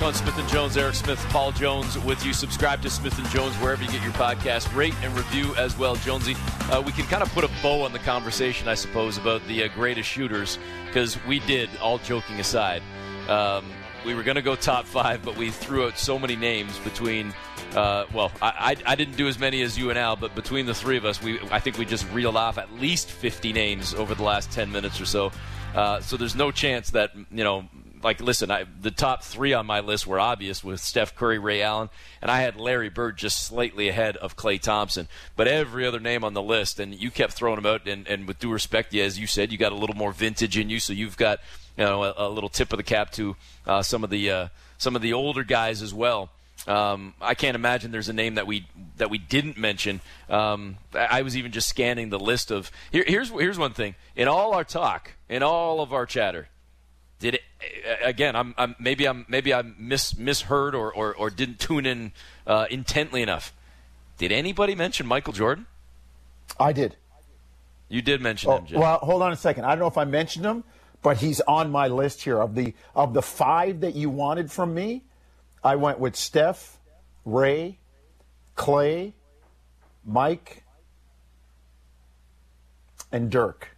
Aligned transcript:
back 0.00 0.06
on 0.06 0.14
Smith 0.14 0.38
and 0.38 0.48
Jones. 0.48 0.76
Eric 0.76 0.94
Smith, 0.94 1.18
Paul 1.28 1.52
Jones 1.52 1.98
with 1.98 2.24
you. 2.24 2.32
Subscribe 2.32 2.80
to 2.82 2.90
Smith 2.90 3.18
and 3.18 3.28
Jones 3.28 3.54
wherever 3.56 3.82
you 3.82 3.90
get 3.90 4.02
your 4.02 4.12
podcast. 4.12 4.74
Rate 4.74 4.94
and 5.02 5.14
review 5.14 5.54
as 5.56 5.76
well, 5.76 5.94
Jonesy. 5.96 6.36
Uh, 6.70 6.82
we 6.84 6.92
can 6.92 7.04
kind 7.06 7.22
of 7.22 7.30
put 7.32 7.44
a 7.44 7.50
bow 7.62 7.82
on 7.82 7.92
the 7.92 7.98
conversation, 7.98 8.68
I 8.68 8.74
suppose, 8.74 9.18
about 9.18 9.46
the 9.46 9.64
uh, 9.64 9.68
greatest 9.68 10.08
shooters 10.08 10.58
because 10.86 11.22
we 11.24 11.40
did. 11.40 11.68
All 11.82 11.98
joking 11.98 12.40
aside, 12.40 12.82
um, 13.28 13.66
we 14.06 14.14
were 14.14 14.22
going 14.22 14.36
to 14.36 14.42
go 14.42 14.56
top 14.56 14.86
five, 14.86 15.22
but 15.22 15.36
we 15.36 15.50
threw 15.50 15.86
out 15.86 15.98
so 15.98 16.18
many 16.18 16.36
names 16.36 16.78
between. 16.78 17.34
Uh, 17.74 18.06
well, 18.14 18.32
I, 18.40 18.76
I, 18.86 18.92
I, 18.92 18.94
didn't 18.96 19.16
do 19.16 19.28
as 19.28 19.38
many 19.38 19.62
as 19.62 19.78
you 19.78 19.90
and 19.90 19.98
Al, 19.98 20.16
but 20.16 20.34
between 20.34 20.66
the 20.66 20.74
three 20.74 20.96
of 20.96 21.04
us, 21.04 21.22
we 21.22 21.38
I 21.50 21.60
think 21.60 21.78
we 21.78 21.84
just 21.84 22.10
reeled 22.12 22.36
off 22.36 22.58
at 22.58 22.72
least 22.72 23.10
50 23.10 23.52
names 23.52 23.94
over 23.94 24.14
the 24.14 24.24
last 24.24 24.50
10 24.50 24.72
minutes 24.72 25.00
or 25.00 25.04
so. 25.04 25.30
Uh, 25.74 26.00
so 26.00 26.16
there's 26.16 26.34
no 26.34 26.50
chance 26.50 26.90
that 26.90 27.12
you 27.30 27.44
know 27.44 27.68
like, 28.02 28.20
listen, 28.20 28.50
I, 28.50 28.64
the 28.80 28.90
top 28.90 29.22
three 29.22 29.52
on 29.52 29.66
my 29.66 29.80
list 29.80 30.06
were 30.06 30.20
obvious 30.20 30.64
with 30.64 30.80
Steph 30.80 31.14
Curry, 31.14 31.38
Ray 31.38 31.62
Allen, 31.62 31.90
and 32.22 32.30
I 32.30 32.40
had 32.40 32.56
Larry 32.56 32.88
Bird 32.88 33.16
just 33.16 33.44
slightly 33.44 33.88
ahead 33.88 34.16
of 34.16 34.36
Klay 34.36 34.60
Thompson. 34.60 35.08
But 35.36 35.48
every 35.48 35.86
other 35.86 36.00
name 36.00 36.24
on 36.24 36.34
the 36.34 36.42
list, 36.42 36.80
and 36.80 36.94
you 36.94 37.10
kept 37.10 37.32
throwing 37.32 37.56
them 37.56 37.66
out, 37.66 37.86
and, 37.86 38.06
and 38.08 38.26
with 38.26 38.38
due 38.38 38.52
respect, 38.52 38.92
yeah, 38.92 39.04
as 39.04 39.18
you 39.18 39.26
said, 39.26 39.52
you 39.52 39.58
got 39.58 39.72
a 39.72 39.76
little 39.76 39.96
more 39.96 40.12
vintage 40.12 40.56
in 40.56 40.70
you, 40.70 40.80
so 40.80 40.92
you've 40.92 41.16
got 41.16 41.40
you 41.76 41.84
know 41.84 42.04
a, 42.04 42.14
a 42.16 42.28
little 42.28 42.48
tip 42.48 42.72
of 42.72 42.76
the 42.76 42.82
cap 42.82 43.10
to 43.12 43.36
uh, 43.66 43.82
some 43.82 44.04
of 44.04 44.10
the 44.10 44.30
uh, 44.30 44.48
some 44.78 44.96
of 44.96 45.02
the 45.02 45.12
older 45.12 45.44
guys 45.44 45.82
as 45.82 45.94
well. 45.94 46.30
Um, 46.66 47.14
I 47.20 47.34
can't 47.34 47.54
imagine 47.54 47.90
there's 47.90 48.10
a 48.10 48.14
name 48.14 48.34
that 48.34 48.46
we 48.46 48.66
that 48.98 49.10
we 49.10 49.18
didn't 49.18 49.56
mention. 49.56 50.00
Um, 50.28 50.76
I 50.94 51.22
was 51.22 51.36
even 51.36 51.52
just 51.52 51.68
scanning 51.68 52.10
the 52.10 52.18
list 52.18 52.50
of 52.50 52.70
here, 52.92 53.04
here's 53.06 53.30
here's 53.30 53.58
one 53.58 53.72
thing 53.72 53.94
in 54.14 54.28
all 54.28 54.54
our 54.54 54.64
talk, 54.64 55.12
in 55.28 55.42
all 55.42 55.80
of 55.80 55.92
our 55.92 56.06
chatter, 56.06 56.48
did 57.20 57.34
it 57.34 57.42
again? 58.02 58.34
I'm, 58.34 58.54
I'm 58.58 58.74
maybe 58.80 59.06
I'm 59.06 59.24
maybe 59.28 59.54
I 59.54 59.62
mis, 59.78 60.16
misheard 60.16 60.74
or, 60.74 60.92
or, 60.92 61.14
or 61.14 61.30
didn't 61.30 61.60
tune 61.60 61.86
in 61.86 62.12
uh, 62.46 62.66
intently 62.70 63.22
enough. 63.22 63.52
Did 64.18 64.32
anybody 64.32 64.74
mention 64.74 65.06
Michael 65.06 65.32
Jordan? 65.32 65.66
I 66.58 66.72
did. 66.72 66.96
You 67.88 68.02
did 68.02 68.20
mention 68.20 68.50
oh, 68.50 68.58
him, 68.58 68.66
Jim. 68.66 68.80
Well, 68.80 68.98
hold 68.98 69.22
on 69.22 69.32
a 69.32 69.36
second. 69.36 69.64
I 69.64 69.70
don't 69.70 69.80
know 69.80 69.86
if 69.86 69.98
I 69.98 70.04
mentioned 70.04 70.44
him, 70.44 70.64
but 71.02 71.18
he's 71.18 71.40
on 71.42 71.70
my 71.70 71.88
list 71.88 72.22
here 72.22 72.40
of 72.40 72.54
the 72.54 72.74
of 72.94 73.14
the 73.14 73.22
five 73.22 73.80
that 73.80 73.94
you 73.94 74.10
wanted 74.10 74.50
from 74.50 74.74
me. 74.74 75.02
I 75.62 75.76
went 75.76 75.98
with 75.98 76.16
Steph, 76.16 76.78
Ray, 77.24 77.78
Klay, 78.56 79.12
Mike, 80.06 80.64
and 83.12 83.30
Dirk. 83.30 83.76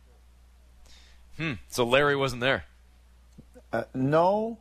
Hmm. 1.37 1.55
So 1.69 1.85
Larry 1.85 2.15
wasn't 2.15 2.41
there. 2.41 2.67
Uh, 3.73 3.85
no, 3.95 4.59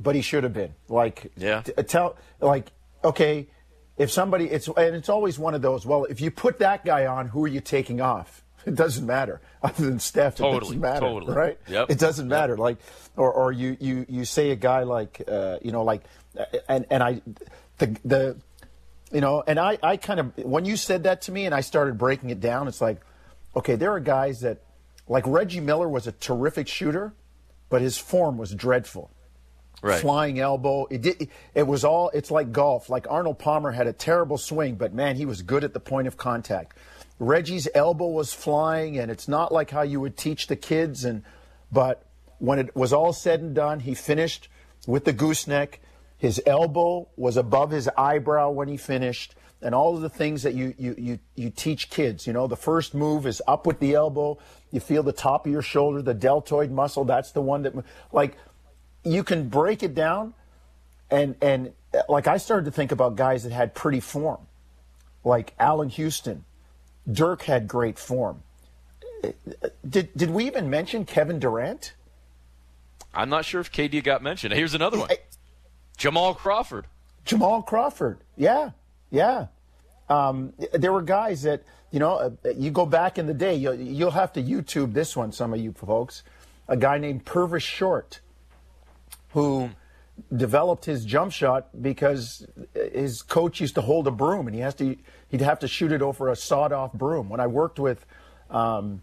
but 0.00 0.14
he 0.14 0.22
should 0.22 0.44
have 0.44 0.52
been. 0.52 0.74
Like, 0.88 1.32
yeah. 1.36 1.62
T- 1.62 1.72
tell, 1.84 2.16
like, 2.40 2.72
okay, 3.04 3.48
if 3.96 4.10
somebody, 4.10 4.46
it's 4.46 4.68
and 4.68 4.96
it's 4.96 5.08
always 5.08 5.38
one 5.38 5.54
of 5.54 5.62
those. 5.62 5.86
Well, 5.86 6.04
if 6.06 6.20
you 6.20 6.30
put 6.30 6.58
that 6.58 6.84
guy 6.84 7.06
on, 7.06 7.28
who 7.28 7.44
are 7.44 7.48
you 7.48 7.60
taking 7.60 8.00
off? 8.00 8.40
It 8.64 8.76
doesn't 8.76 9.04
matter. 9.04 9.40
Other 9.64 9.86
than 9.86 9.98
Steph, 9.98 10.36
totally, 10.36 10.56
it 10.56 10.60
doesn't 10.60 10.80
matter, 10.80 11.00
totally. 11.00 11.34
right? 11.34 11.58
Yep. 11.66 11.90
It 11.90 11.98
doesn't 11.98 12.26
yep. 12.26 12.30
matter. 12.30 12.56
Like, 12.56 12.78
or 13.16 13.32
or 13.32 13.50
you 13.50 13.76
you 13.80 14.06
you 14.08 14.24
say 14.24 14.52
a 14.52 14.56
guy 14.56 14.84
like, 14.84 15.20
uh, 15.26 15.58
you 15.62 15.72
know, 15.72 15.82
like, 15.82 16.02
and 16.68 16.86
and 16.88 17.02
I, 17.02 17.22
the 17.78 17.98
the, 18.04 18.36
you 19.10 19.20
know, 19.20 19.42
and 19.44 19.58
I 19.58 19.78
I 19.82 19.96
kind 19.96 20.20
of 20.20 20.38
when 20.44 20.64
you 20.64 20.76
said 20.76 21.02
that 21.02 21.22
to 21.22 21.32
me 21.32 21.44
and 21.44 21.52
I 21.52 21.60
started 21.60 21.98
breaking 21.98 22.30
it 22.30 22.38
down, 22.38 22.68
it's 22.68 22.80
like, 22.80 23.00
okay, 23.56 23.74
there 23.74 23.90
are 23.90 23.98
guys 23.98 24.42
that, 24.42 24.62
like 25.08 25.26
Reggie 25.26 25.58
Miller 25.58 25.88
was 25.88 26.06
a 26.06 26.12
terrific 26.12 26.68
shooter 26.68 27.14
but 27.72 27.80
his 27.80 27.96
form 27.96 28.36
was 28.36 28.54
dreadful. 28.54 29.10
Right. 29.82 29.98
Flying 29.98 30.38
elbow. 30.38 30.86
It 30.90 31.00
did, 31.00 31.28
it 31.54 31.66
was 31.66 31.84
all. 31.84 32.10
It's 32.10 32.30
like 32.30 32.52
golf. 32.52 32.90
Like 32.90 33.06
Arnold 33.08 33.38
Palmer 33.38 33.70
had 33.72 33.86
a 33.86 33.94
terrible 33.94 34.36
swing, 34.36 34.74
but 34.74 34.92
man, 34.92 35.16
he 35.16 35.24
was 35.24 35.40
good 35.40 35.64
at 35.64 35.72
the 35.72 35.80
point 35.80 36.06
of 36.06 36.18
contact. 36.18 36.76
Reggie's 37.18 37.68
elbow 37.74 38.08
was 38.08 38.34
flying, 38.34 38.98
and 38.98 39.10
it's 39.10 39.26
not 39.26 39.52
like 39.52 39.70
how 39.70 39.80
you 39.80 40.00
would 40.00 40.18
teach 40.18 40.48
the 40.48 40.54
kids. 40.54 41.06
And 41.06 41.22
but 41.72 42.04
when 42.38 42.58
it 42.58 42.76
was 42.76 42.92
all 42.92 43.14
said 43.14 43.40
and 43.40 43.54
done, 43.54 43.80
he 43.80 43.94
finished 43.94 44.48
with 44.86 45.06
the 45.06 45.14
gooseneck. 45.14 45.80
His 46.18 46.42
elbow 46.46 47.08
was 47.16 47.38
above 47.38 47.70
his 47.70 47.88
eyebrow 47.96 48.50
when 48.50 48.68
he 48.68 48.76
finished 48.76 49.34
and 49.62 49.74
all 49.74 49.94
of 49.94 50.02
the 50.02 50.10
things 50.10 50.42
that 50.42 50.54
you, 50.54 50.74
you, 50.76 50.94
you, 50.98 51.18
you 51.36 51.50
teach 51.50 51.88
kids. 51.88 52.26
You 52.26 52.32
know, 52.32 52.46
the 52.46 52.56
first 52.56 52.94
move 52.94 53.26
is 53.26 53.40
up 53.46 53.66
with 53.66 53.78
the 53.78 53.94
elbow. 53.94 54.38
You 54.72 54.80
feel 54.80 55.02
the 55.02 55.12
top 55.12 55.46
of 55.46 55.52
your 55.52 55.62
shoulder, 55.62 56.02
the 56.02 56.14
deltoid 56.14 56.70
muscle. 56.70 57.04
That's 57.04 57.30
the 57.30 57.42
one 57.42 57.62
that, 57.62 57.74
like, 58.10 58.36
you 59.04 59.22
can 59.22 59.48
break 59.48 59.82
it 59.82 59.94
down. 59.94 60.34
And, 61.10 61.36
and 61.42 61.72
like, 62.08 62.26
I 62.26 62.38
started 62.38 62.64
to 62.64 62.70
think 62.70 62.90
about 62.90 63.16
guys 63.16 63.44
that 63.44 63.52
had 63.52 63.74
pretty 63.74 64.00
form, 64.00 64.40
like 65.24 65.52
Allan 65.58 65.90
Houston. 65.90 66.44
Dirk 67.10 67.42
had 67.42 67.68
great 67.68 67.98
form. 67.98 68.42
Did, 69.88 70.08
did 70.16 70.30
we 70.30 70.46
even 70.46 70.70
mention 70.70 71.04
Kevin 71.04 71.38
Durant? 71.38 71.92
I'm 73.14 73.28
not 73.28 73.44
sure 73.44 73.60
if 73.60 73.70
KD 73.70 74.02
got 74.02 74.22
mentioned. 74.22 74.54
Here's 74.54 74.74
another 74.74 74.98
one 74.98 75.10
Jamal 75.96 76.34
Crawford. 76.34 76.86
Jamal 77.24 77.62
Crawford. 77.62 78.18
Yeah. 78.36 78.70
Yeah. 79.10 79.46
Um, 80.08 80.54
there 80.72 80.92
were 80.92 81.02
guys 81.02 81.42
that, 81.42 81.62
you 81.92 82.00
know, 82.00 82.14
uh, 82.14 82.30
you 82.56 82.70
go 82.70 82.86
back 82.86 83.18
in 83.18 83.26
the 83.26 83.34
day, 83.34 83.54
you'll, 83.54 83.74
you'll, 83.74 84.10
have 84.10 84.32
to 84.32 84.42
YouTube 84.42 84.94
this 84.94 85.14
one, 85.14 85.30
some 85.30 85.52
of 85.52 85.60
you 85.60 85.72
folks. 85.72 86.24
A 86.66 86.76
guy 86.76 86.96
named 86.98 87.26
Purvis 87.26 87.62
Short, 87.62 88.20
who 89.30 89.70
developed 90.34 90.86
his 90.86 91.04
jump 91.04 91.32
shot 91.32 91.68
because 91.80 92.46
his 92.74 93.22
coach 93.22 93.60
used 93.60 93.74
to 93.74 93.82
hold 93.82 94.06
a 94.06 94.10
broom 94.10 94.46
and 94.46 94.54
he 94.54 94.62
has 94.62 94.74
to 94.76 94.96
he'd 95.28 95.40
have 95.40 95.58
to 95.58 95.68
shoot 95.68 95.92
it 95.92 96.02
over 96.02 96.30
a 96.30 96.36
sawed 96.36 96.72
off 96.72 96.92
broom. 96.92 97.28
When 97.28 97.40
I 97.40 97.46
worked 97.46 97.78
with 97.78 98.04
um, 98.50 99.02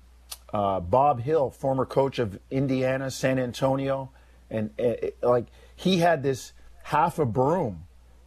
uh, 0.52 0.80
Bob 0.80 1.22
Hill, 1.22 1.52
former 1.52 1.86
coach 1.86 2.18
of 2.18 2.40
Indiana, 2.50 3.12
San 3.12 3.38
Antonio, 3.38 4.12
and 4.50 4.72
uh, 4.80 4.94
like 5.22 5.46
he 5.76 5.98
had 5.98 6.24
this 6.24 6.54
half 6.84 7.20
a 7.20 7.26
broom 7.26 7.86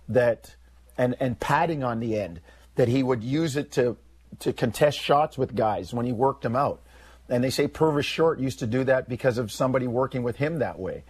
that 0.08 0.54
and, 0.96 1.16
and 1.18 1.40
padding 1.40 1.82
on 1.82 1.98
the 1.98 2.18
end 2.18 2.40
that 2.76 2.88
he 2.88 3.02
would 3.02 3.24
use 3.24 3.56
it 3.56 3.72
to, 3.72 3.96
to 4.41 4.53
contest 4.53 4.98
shots 4.98 5.37
with 5.37 5.54
guys 5.54 5.93
when 5.93 6.06
he 6.06 6.12
worked 6.12 6.43
them 6.43 6.56
out. 6.56 6.81
And 7.28 7.43
they 7.43 7.50
say 7.50 7.69
Purvis 7.69 8.06
Short 8.06 8.41
used 8.41 8.59
to 8.59 8.66
do 8.66 8.84
that 8.84 9.09
because 9.09 9.38
of 9.38 9.50
somebody 9.53 9.87
working 9.87 10.22
with 10.22 10.37
him 10.37 10.59
that 10.59 10.78
way. 10.78 11.04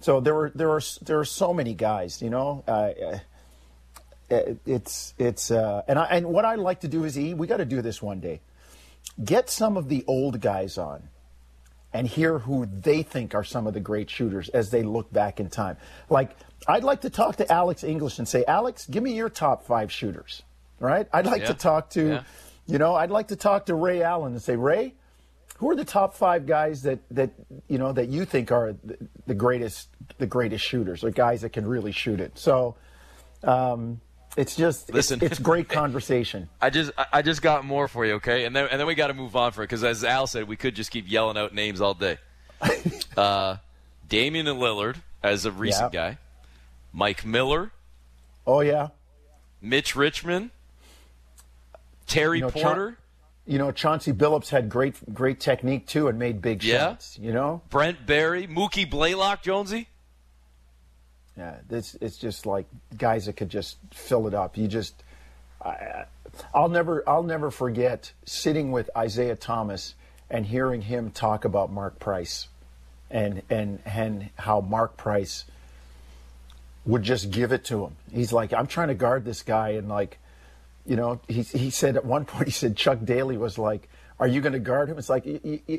So 0.00 0.20
there 0.20 0.34
were 0.34 0.50
there 0.54 0.70
are 0.70 0.80
there 1.02 1.18
are 1.20 1.24
so 1.24 1.52
many 1.52 1.74
guys, 1.74 2.22
you 2.22 2.30
know. 2.30 2.64
Uh, 2.66 2.92
uh 3.00 3.18
it's 4.64 5.12
it's 5.18 5.50
uh, 5.50 5.82
and 5.88 5.98
I, 5.98 6.04
and 6.04 6.26
what 6.26 6.44
I 6.44 6.54
like 6.54 6.80
to 6.80 6.88
do 6.88 7.04
is 7.04 7.18
e 7.18 7.34
we 7.34 7.46
got 7.46 7.58
to 7.58 7.64
do 7.64 7.82
this 7.82 8.00
one 8.00 8.20
day. 8.20 8.40
Get 9.22 9.50
some 9.50 9.76
of 9.76 9.88
the 9.88 10.04
old 10.06 10.40
guys 10.40 10.78
on 10.78 11.08
and 11.92 12.06
hear 12.06 12.38
who 12.38 12.66
they 12.66 13.02
think 13.02 13.34
are 13.34 13.44
some 13.44 13.66
of 13.66 13.74
the 13.74 13.80
great 13.80 14.08
shooters 14.08 14.48
as 14.50 14.70
they 14.70 14.82
look 14.82 15.12
back 15.12 15.40
in 15.40 15.50
time. 15.50 15.76
Like 16.08 16.36
I'd 16.68 16.84
like 16.84 17.02
to 17.02 17.10
talk 17.10 17.36
to 17.36 17.52
Alex 17.52 17.82
English 17.84 18.18
and 18.18 18.28
say, 18.28 18.44
Alex, 18.46 18.86
give 18.86 19.02
me 19.02 19.14
your 19.14 19.28
top 19.28 19.66
five 19.66 19.90
shooters. 19.90 20.42
Right? 20.78 21.06
I'd 21.12 21.26
like 21.26 21.42
yeah. 21.42 21.48
to 21.48 21.54
talk 21.54 21.90
to, 21.90 22.08
yeah. 22.08 22.22
You 22.70 22.78
know, 22.78 22.94
I'd 22.94 23.10
like 23.10 23.28
to 23.28 23.36
talk 23.36 23.66
to 23.66 23.74
Ray 23.74 24.02
Allen 24.02 24.32
and 24.32 24.42
say, 24.42 24.56
Ray, 24.56 24.94
who 25.58 25.70
are 25.70 25.76
the 25.76 25.84
top 25.84 26.14
five 26.14 26.46
guys 26.46 26.82
that 26.82 27.00
that 27.10 27.30
you 27.68 27.78
know 27.78 27.92
that 27.92 28.08
you 28.08 28.24
think 28.24 28.50
are 28.52 28.74
the, 28.84 28.96
the 29.26 29.34
greatest 29.34 29.88
the 30.18 30.26
greatest 30.26 30.64
shooters 30.64 31.04
or 31.04 31.10
guys 31.10 31.42
that 31.42 31.50
can 31.50 31.66
really 31.66 31.92
shoot 31.92 32.20
it? 32.20 32.38
So. 32.38 32.76
Um, 33.42 34.00
it's 34.36 34.54
just 34.54 34.92
listen. 34.94 35.18
It's, 35.22 35.32
it's, 35.32 35.40
great 35.40 35.68
conversation. 35.68 36.48
I 36.60 36.70
just 36.70 36.92
I 37.12 37.20
just 37.22 37.42
got 37.42 37.64
more 37.64 37.88
for 37.88 38.06
you, 38.06 38.14
okay? 38.14 38.44
And 38.44 38.54
then 38.54 38.68
and 38.70 38.78
then 38.78 38.86
we 38.86 38.94
got 38.94 39.08
to 39.08 39.14
move 39.14 39.34
on 39.34 39.50
for 39.50 39.62
it 39.62 39.66
because 39.66 39.82
as 39.82 40.04
Al 40.04 40.28
said, 40.28 40.46
we 40.46 40.56
could 40.56 40.76
just 40.76 40.92
keep 40.92 41.10
yelling 41.10 41.36
out 41.36 41.52
names 41.52 41.80
all 41.80 41.94
day. 41.94 42.18
uh, 43.16 43.56
Damian 44.08 44.46
Lillard 44.46 44.96
as 45.22 45.46
a 45.46 45.50
recent 45.50 45.92
Yeah. 45.92 46.10
guy, 46.10 46.18
Mike 46.92 47.24
Miller, 47.26 47.72
Oh 48.46 48.60
yeah, 48.60 48.88
Mitch 49.60 49.96
Richmond, 49.96 50.50
Terry 52.10 52.38
You 52.38 52.44
know, 52.44 52.50
Cha- 52.50 52.62
Porter, 52.62 52.98
you 53.46 53.58
know 53.58 53.72
Chauncey 53.72 54.12
Billups 54.12 54.50
had 54.50 54.68
great 54.68 54.96
great 55.14 55.40
technique 55.40 55.86
too 55.86 56.08
and 56.08 56.18
made 56.18 56.42
big 56.42 56.62
Yeah. 56.62 56.78
shots. 56.90 57.18
You 57.18 57.32
know, 57.32 57.62
Brent 57.70 58.04
Barry, 58.06 58.46
Mookie 58.46 58.88
Blaylock, 58.88 59.42
Jonesy. 59.42 59.88
Yeah, 61.36 61.56
this 61.68 61.96
it's 62.00 62.18
just 62.18 62.44
like 62.46 62.66
guys 62.98 63.26
that 63.26 63.34
could 63.36 63.48
just 63.48 63.78
fill 63.92 64.26
it 64.26 64.34
up. 64.34 64.56
You 64.58 64.68
just, 64.68 65.02
I, 65.64 66.04
I'll 66.54 66.68
never 66.68 67.02
I'll 67.08 67.22
never 67.22 67.50
forget 67.50 68.12
sitting 68.26 68.72
with 68.72 68.90
Isiah 69.00 69.36
Thomas 69.36 69.94
and 70.28 70.46
hearing 70.46 70.82
him 70.82 71.10
talk 71.10 71.44
about 71.44 71.72
Mark 71.72 71.98
Price, 71.98 72.48
and 73.10 73.42
and 73.48 73.78
and 73.86 74.30
how 74.36 74.60
Mark 74.60 74.96
Price 74.96 75.44
would 76.84 77.02
just 77.02 77.30
give 77.30 77.52
it 77.52 77.64
to 77.66 77.84
him. 77.84 77.96
He's 78.12 78.32
like, 78.32 78.52
I'm 78.52 78.66
trying 78.66 78.88
to 78.88 78.94
guard 78.94 79.24
this 79.24 79.42
guy, 79.42 79.70
and 79.70 79.88
like, 79.88 80.18
you 80.90 80.96
know, 80.96 81.20
he 81.28 81.42
he 81.42 81.70
said 81.70 81.96
at 81.96 82.04
one 82.04 82.24
point 82.24 82.48
he 82.48 82.52
said 82.52 82.76
Chuck 82.76 82.98
Daly 83.04 83.36
was 83.36 83.56
like 83.58 83.88
are 84.20 84.28
you 84.28 84.42
going 84.42 84.52
to 84.52 84.58
guard 84.58 84.90
him? 84.90 84.98
It's 84.98 85.08
like, 85.08 85.24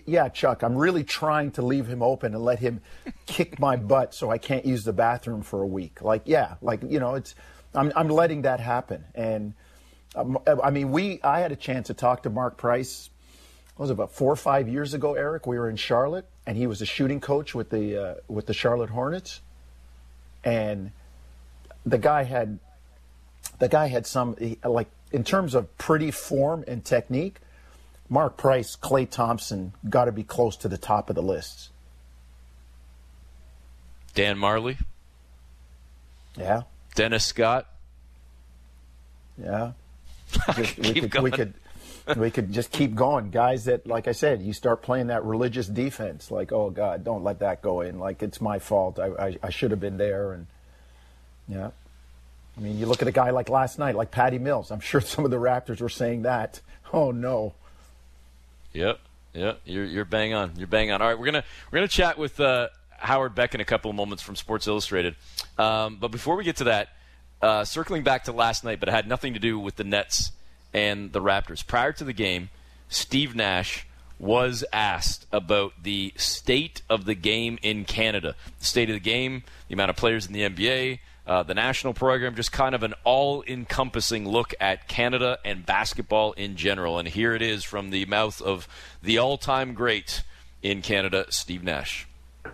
yeah, 0.08 0.28
Chuck, 0.30 0.63
I'm 0.63 0.75
really 0.75 1.04
trying 1.04 1.52
to 1.52 1.62
leave 1.62 1.86
him 1.86 2.02
open 2.02 2.34
and 2.34 2.44
let 2.44 2.58
him 2.58 2.81
kick 3.28 3.60
my 3.60 3.75
butt 3.75 4.16
so 4.16 4.31
I 4.31 4.40
can't 4.40 4.66
use 4.66 4.84
the 4.84 4.94
bathroom 4.94 5.44
for 5.44 5.62
a 5.62 5.68
week. 5.68 6.02
Like, 6.02 6.24
yeah, 6.25 6.56
like, 6.60 6.81
you 6.81 7.00
know, 7.00 7.13
it's, 7.13 7.36
I'm, 7.75 7.94
I'm 7.96 8.10
letting 8.10 8.42
that 8.42 8.60
happen. 8.60 9.06
And 9.13 9.54
um, 10.16 10.40
I 10.46 10.72
mean, 10.72 10.92
we, 10.92 11.22
I 11.22 11.42
had 11.42 11.52
a 11.52 11.56
chance 11.56 11.88
to 11.88 11.94
talk 11.94 12.24
to 12.24 12.31
Mark 12.31 12.58
Price, 12.58 13.12
it 13.68 13.80
was 13.80 13.92
about 13.92 14.12
four 14.12 14.34
or 14.34 14.36
five 14.36 14.68
years 14.68 14.96
ago, 14.96 15.13
Eric? 15.13 15.46
We 15.46 15.60
were 15.60 15.69
in 15.69 15.75
Charlotte 15.75 16.25
and 16.48 16.58
he 16.58 16.66
was 16.66 16.81
a 16.81 16.86
shooting 16.86 17.19
coach 17.19 17.54
with 17.54 17.69
the, 17.69 18.04
uh, 18.04 18.16
with 18.28 18.48
the 18.48 18.56
Charlotte 18.56 18.90
Hornets. 18.90 19.42
And 20.44 20.92
the 21.86 22.00
guy 22.00 22.24
had, 22.24 22.58
the 23.60 23.69
guy 23.69 23.86
had 23.86 24.08
some, 24.08 24.36
like, 24.63 24.90
in 25.12 25.24
terms 25.24 25.56
of 25.56 25.78
pretty 25.78 26.12
form 26.12 26.63
and 26.68 26.84
technique, 26.84 27.38
Mark 28.10 28.38
Price, 28.38 28.75
Klay 28.75 29.10
Thompson 29.10 29.74
got 29.90 30.06
to 30.06 30.12
be 30.12 30.24
close 30.24 30.58
to 30.58 30.68
the 30.68 30.78
top 30.78 31.10
of 31.10 31.16
the 31.16 31.22
lists. 31.22 31.69
Dan 34.13 34.38
Majerle. 34.38 34.78
Yeah. 36.38 36.63
Dennis 36.96 37.25
Scott. 37.25 37.68
Yeah. 39.42 39.72
Just, 40.56 40.78
we, 40.78 40.94
could, 40.94 41.22
we 41.22 41.31
could 41.31 41.54
we 42.18 42.31
could 42.31 42.52
just 42.52 42.72
keep 42.72 42.96
going. 42.96 43.31
Guys 43.31 43.66
that, 43.66 43.86
like 43.86 44.08
I 44.08 44.12
said, 44.12 44.42
you 44.42 44.54
start 44.54 44.81
playing 44.81 45.08
that 45.08 45.24
religious 45.24 45.68
defense, 45.68 46.31
like, 46.31 46.52
oh 46.52 46.69
God, 46.69 47.04
don't 47.04 47.24
let 47.24 47.40
that 47.40 47.62
go 47.62 47.81
in. 47.81 48.00
Like 48.00 48.24
it's 48.24 48.42
my 48.42 48.60
fault. 48.60 49.00
I, 49.00 49.08
I, 49.08 49.38
I 49.44 49.50
should 49.50 49.72
have 49.72 49.80
been 49.80 49.98
there. 49.98 50.34
And 50.34 50.48
yeah, 51.48 51.72
I 52.62 52.63
mean, 52.63 52.78
you 52.78 52.86
look 52.86 53.02
at 53.02 53.08
a 53.08 53.12
guy 53.12 53.31
like 53.31 53.50
last 53.50 53.80
night, 53.80 53.96
like 53.96 54.12
Patty 54.12 54.38
Mills. 54.38 54.69
I'm 54.69 54.80
sure 54.80 55.02
some 55.02 55.25
of 55.25 55.31
the 55.31 55.38
Raptors 55.38 55.81
were 55.81 55.90
saying 55.90 56.24
that. 56.24 56.62
Oh 56.94 57.12
no. 57.12 57.54
Yep. 58.74 59.00
Yep. 59.34 59.62
You're 59.66 59.86
you're 59.86 60.06
bang 60.06 60.34
on. 60.34 60.54
You're 60.58 60.68
bang 60.68 60.92
on. 60.92 61.02
All 61.02 61.08
right, 61.08 61.18
we're 61.18 61.25
gonna 61.25 61.44
we're 61.72 61.78
gonna 61.78 61.88
chat 61.88 62.18
with 62.18 62.40
uh, 62.40 62.69
Howard 62.98 63.34
Beck 63.34 63.56
in 63.56 63.62
a 63.62 63.66
couple 63.66 63.90
of 63.90 63.96
moments 63.96 64.22
from 64.22 64.36
Sports 64.36 64.68
Illustrated. 64.68 65.16
Um, 65.58 65.98
but 66.00 66.10
before 66.10 66.36
we 66.36 66.44
get 66.44 66.58
to 66.58 66.66
that, 66.66 66.90
uh, 67.42 67.66
circling 67.66 68.04
back 68.04 68.25
to 68.25 68.31
last 68.31 68.63
night, 68.63 68.80
but 68.80 68.90
it 68.90 68.92
had 68.92 69.08
nothing 69.08 69.34
to 69.34 69.40
do 69.40 69.58
with 69.58 69.78
the 69.78 69.84
Nets 69.84 70.31
and 70.74 71.12
the 71.12 71.22
Raptors. 71.22 71.66
Prior 71.66 71.92
to 71.94 72.04
the 72.04 72.13
game, 72.13 72.50
Steve 72.90 73.36
Nash 73.36 73.88
was 74.19 74.63
asked 74.72 75.25
about 75.31 75.74
the 75.81 76.13
state 76.16 76.84
of 76.90 77.06
the 77.06 77.16
game 77.16 77.58
in 77.63 77.86
Canada, 77.86 78.36
the 78.60 78.66
state 78.66 78.90
of 78.90 78.94
the 78.94 79.00
game, 79.00 79.44
the 79.68 79.74
amount 79.74 79.90
of 79.90 79.96
players 79.96 80.28
in 80.28 80.34
the 80.34 80.42
NBA, 80.42 81.00
uh, 81.31 81.44
the 81.44 81.54
national 81.54 81.94
program, 81.94 82.36
just 82.36 82.51
kind 82.51 82.75
of 82.75 82.83
an 82.83 82.94
all 83.06 83.42
encompassing 83.48 84.28
look 84.28 84.54
at 84.60 84.89
Canada 84.89 85.39
and 85.45 85.66
basketball 85.66 86.33
in 86.33 86.57
general. 86.57 87.00
And 87.00 87.07
here 87.07 87.33
it 87.33 87.42
is 87.42 87.63
from 87.63 87.89
the 87.89 88.04
mouth 88.04 88.42
of 88.42 88.68
the 89.01 89.18
all 89.18 89.38
time 89.38 89.74
great 89.74 90.24
in 90.62 90.81
Canada, 90.81 91.25
Steve 91.30 91.63
Nash. 91.63 92.06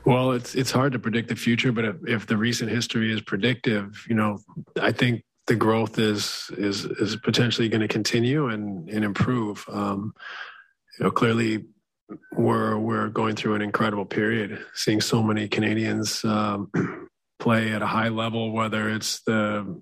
Well, 0.05 0.31
it's 0.31 0.53
it's 0.53 0.69
hard 0.69 0.93
to 0.93 0.99
predict 0.99 1.29
the 1.29 1.35
future, 1.35 1.71
but 1.71 1.85
if, 1.85 1.95
if 2.07 2.27
the 2.27 2.37
recent 2.37 2.69
history 2.69 3.11
is 3.11 3.19
predictive, 3.19 4.05
you 4.07 4.13
know, 4.13 4.37
I 4.79 4.91
think 4.91 5.23
the 5.47 5.55
growth 5.55 5.97
is 5.97 6.51
is 6.55 6.85
is 6.85 7.15
potentially 7.15 7.69
going 7.69 7.81
to 7.81 7.87
continue 7.87 8.49
and 8.49 8.87
and 8.89 9.03
improve. 9.03 9.65
Um, 9.71 10.13
you 10.99 11.05
know, 11.05 11.09
clearly 11.09 11.65
we're 12.33 12.77
we're 12.77 13.07
going 13.07 13.35
through 13.35 13.55
an 13.55 13.63
incredible 13.63 14.05
period, 14.05 14.63
seeing 14.75 15.01
so 15.01 15.23
many 15.23 15.47
Canadians 15.47 16.23
um, 16.25 16.69
play 17.39 17.73
at 17.73 17.81
a 17.81 17.87
high 17.87 18.09
level, 18.09 18.51
whether 18.51 18.89
it's 18.89 19.21
the 19.21 19.81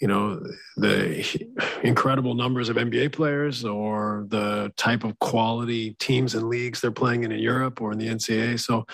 you 0.00 0.08
know 0.08 0.42
the 0.76 1.46
incredible 1.82 2.34
numbers 2.34 2.68
of 2.68 2.76
NBA 2.76 3.12
players 3.12 3.64
or 3.64 4.26
the 4.28 4.72
type 4.76 5.04
of 5.04 5.18
quality 5.18 5.94
teams 5.94 6.34
and 6.34 6.48
leagues 6.48 6.80
they're 6.80 6.90
playing 6.90 7.24
in 7.24 7.32
in 7.32 7.38
Europe 7.38 7.80
or 7.80 7.92
in 7.92 7.98
the 7.98 8.08
NCAA. 8.08 8.60
So 8.60 8.86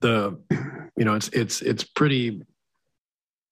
the 0.00 0.38
you 0.96 1.04
know 1.04 1.14
it's 1.14 1.28
it's 1.28 1.60
it's 1.60 1.84
pretty 1.84 2.42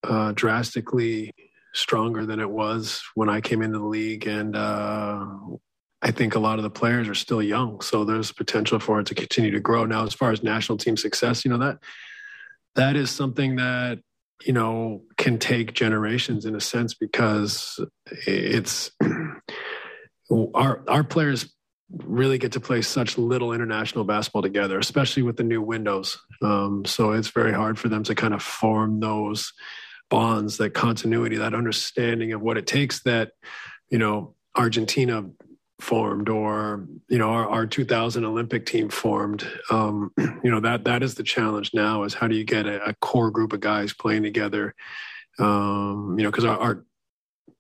uh, 0.03 0.33
drastically 0.33 1.35
stronger 1.75 2.25
than 2.25 2.41
it 2.41 2.49
was 2.49 3.03
when 3.15 3.29
I 3.29 3.41
came 3.41 3.63
into 3.63 3.79
the 3.79 3.87
league, 3.87 4.27
and 4.27 4.57
uh, 4.57 5.27
I 6.01 6.11
think 6.11 6.35
a 6.35 6.39
lot 6.39 6.59
of 6.59 6.63
the 6.63 6.71
players 6.71 7.09
are 7.09 7.15
still 7.15 7.43
young, 7.43 7.81
so 7.81 8.05
there's 8.05 8.33
potential 8.33 8.79
for 8.79 9.01
it 9.01 9.07
to 9.07 9.15
continue 9.15 9.51
to 9.51 9.61
grow. 9.61 9.85
Now, 9.85 10.05
as 10.05 10.15
far 10.15 10.31
as 10.31 10.43
national 10.43 10.79
team 10.79 10.97
success, 10.97 11.45
you 11.45 11.51
know 11.51 11.59
that 11.59 11.79
that 12.77 12.97
is 12.97 13.11
something 13.11 13.57
that 13.57 13.99
you 14.45 14.53
know 14.53 15.03
can 15.17 15.39
take 15.39 15.75
generations 15.75 16.45
in 16.45 16.55
a 16.55 16.61
sense 16.61 16.95
because 16.95 17.81
it's 18.27 18.91
our 20.55 20.83
our 20.89 21.05
players 21.05 21.53
really 21.91 22.39
get 22.39 22.53
to 22.53 22.61
play 22.61 22.83
such 22.83 23.17
little 23.17 23.53
international 23.53 24.05
basketball 24.05 24.43
together, 24.43 24.79
especially 24.79 25.23
with 25.23 25.37
the 25.37 25.45
new 25.45 25.63
windows. 25.63 26.19
Um, 26.43 26.85
so 26.85 27.13
it's 27.13 27.29
very 27.29 27.53
hard 27.53 27.79
for 27.79 27.89
them 27.89 28.03
to 28.05 28.15
kind 28.15 28.35
of 28.35 28.43
form 28.43 29.01
those 29.01 29.53
bonds, 30.11 30.57
that 30.57 30.75
continuity, 30.75 31.37
that 31.37 31.55
understanding 31.55 32.33
of 32.33 32.43
what 32.43 32.59
it 32.59 32.67
takes 32.67 33.03
that, 33.03 33.33
you 33.89 33.99
know, 33.99 34.35
Argentina 34.57 35.25
formed 35.79 36.29
or 36.29 36.87
you 37.09 37.19
know 37.19 37.29
our, 37.29 37.49
our 37.49 37.67
2000 37.67 38.25
olympic 38.25 38.65
team 38.65 38.89
formed 38.89 39.47
um, 39.71 40.11
you 40.43 40.51
know 40.51 40.61
that 40.61 40.85
that 40.85 41.03
is 41.03 41.15
the 41.15 41.23
challenge 41.23 41.73
now 41.75 42.05
is 42.05 42.15
how 42.15 42.27
do 42.27 42.35
you 42.35 42.45
get 42.45 42.67
a, 42.67 42.83
a 42.83 42.95
core 42.95 43.31
group 43.31 43.53
of 43.53 43.61
guys 43.61 43.93
playing 43.93 44.23
together? 44.23 44.75
Um, 45.39 46.15
you 46.19 46.25
know 46.25 46.31
because 46.31 46.47
our, 46.47 46.59
our, 46.59 46.85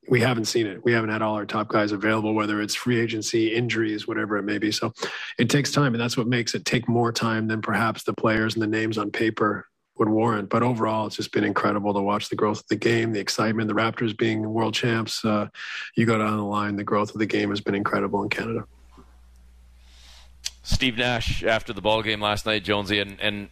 we 0.08 0.20
haven't 0.20 0.44
seen 0.46 0.66
it. 0.66 0.84
We 0.84 0.92
haven't 0.92 1.10
had 1.10 1.20
all 1.20 1.34
our 1.34 1.44
top 1.44 1.68
guys 1.68 1.92
available 1.92 2.32
whether 2.32 2.62
it's 2.62 2.74
free 2.74 2.98
agency 2.98 3.54
injuries 3.54 4.08
whatever 4.08 4.38
it 4.38 4.44
may 4.44 4.58
be. 4.58 4.72
So 4.72 4.92
it 5.38 5.50
takes 5.50 5.70
time 5.70 5.94
and 5.94 6.00
that's 6.00 6.16
what 6.16 6.26
makes 6.26 6.54
it 6.54 6.64
take 6.64 6.88
more 6.88 7.12
time 7.12 7.48
than 7.48 7.60
perhaps 7.60 8.04
the 8.04 8.14
players 8.14 8.54
and 8.54 8.62
the 8.62 8.66
names 8.66 8.96
on 8.98 9.10
paper 9.10 9.66
would 9.98 10.08
warrant. 10.08 10.48
But 10.48 10.62
overall, 10.62 11.06
it's 11.06 11.16
just 11.16 11.32
been 11.32 11.44
incredible 11.44 11.94
to 11.94 12.00
watch 12.00 12.28
the 12.28 12.36
growth 12.36 12.60
of 12.60 12.68
the 12.68 12.76
game, 12.76 13.12
the 13.12 13.20
excitement, 13.20 13.68
the 13.68 13.74
Raptors 13.74 14.16
being 14.16 14.52
world 14.52 14.74
champs. 14.74 15.24
Uh, 15.24 15.48
you 15.94 16.06
go 16.06 16.18
down 16.18 16.36
the 16.36 16.44
line, 16.44 16.76
the 16.76 16.84
growth 16.84 17.14
of 17.14 17.18
the 17.18 17.26
game 17.26 17.50
has 17.50 17.60
been 17.60 17.74
incredible 17.74 18.22
in 18.22 18.28
Canada. 18.28 18.66
Steve 20.62 20.98
Nash 20.98 21.44
after 21.44 21.72
the 21.72 21.80
ball 21.80 22.02
game 22.02 22.20
last 22.20 22.44
night, 22.44 22.64
Jonesy, 22.64 22.98
and 22.98 23.20
and 23.20 23.48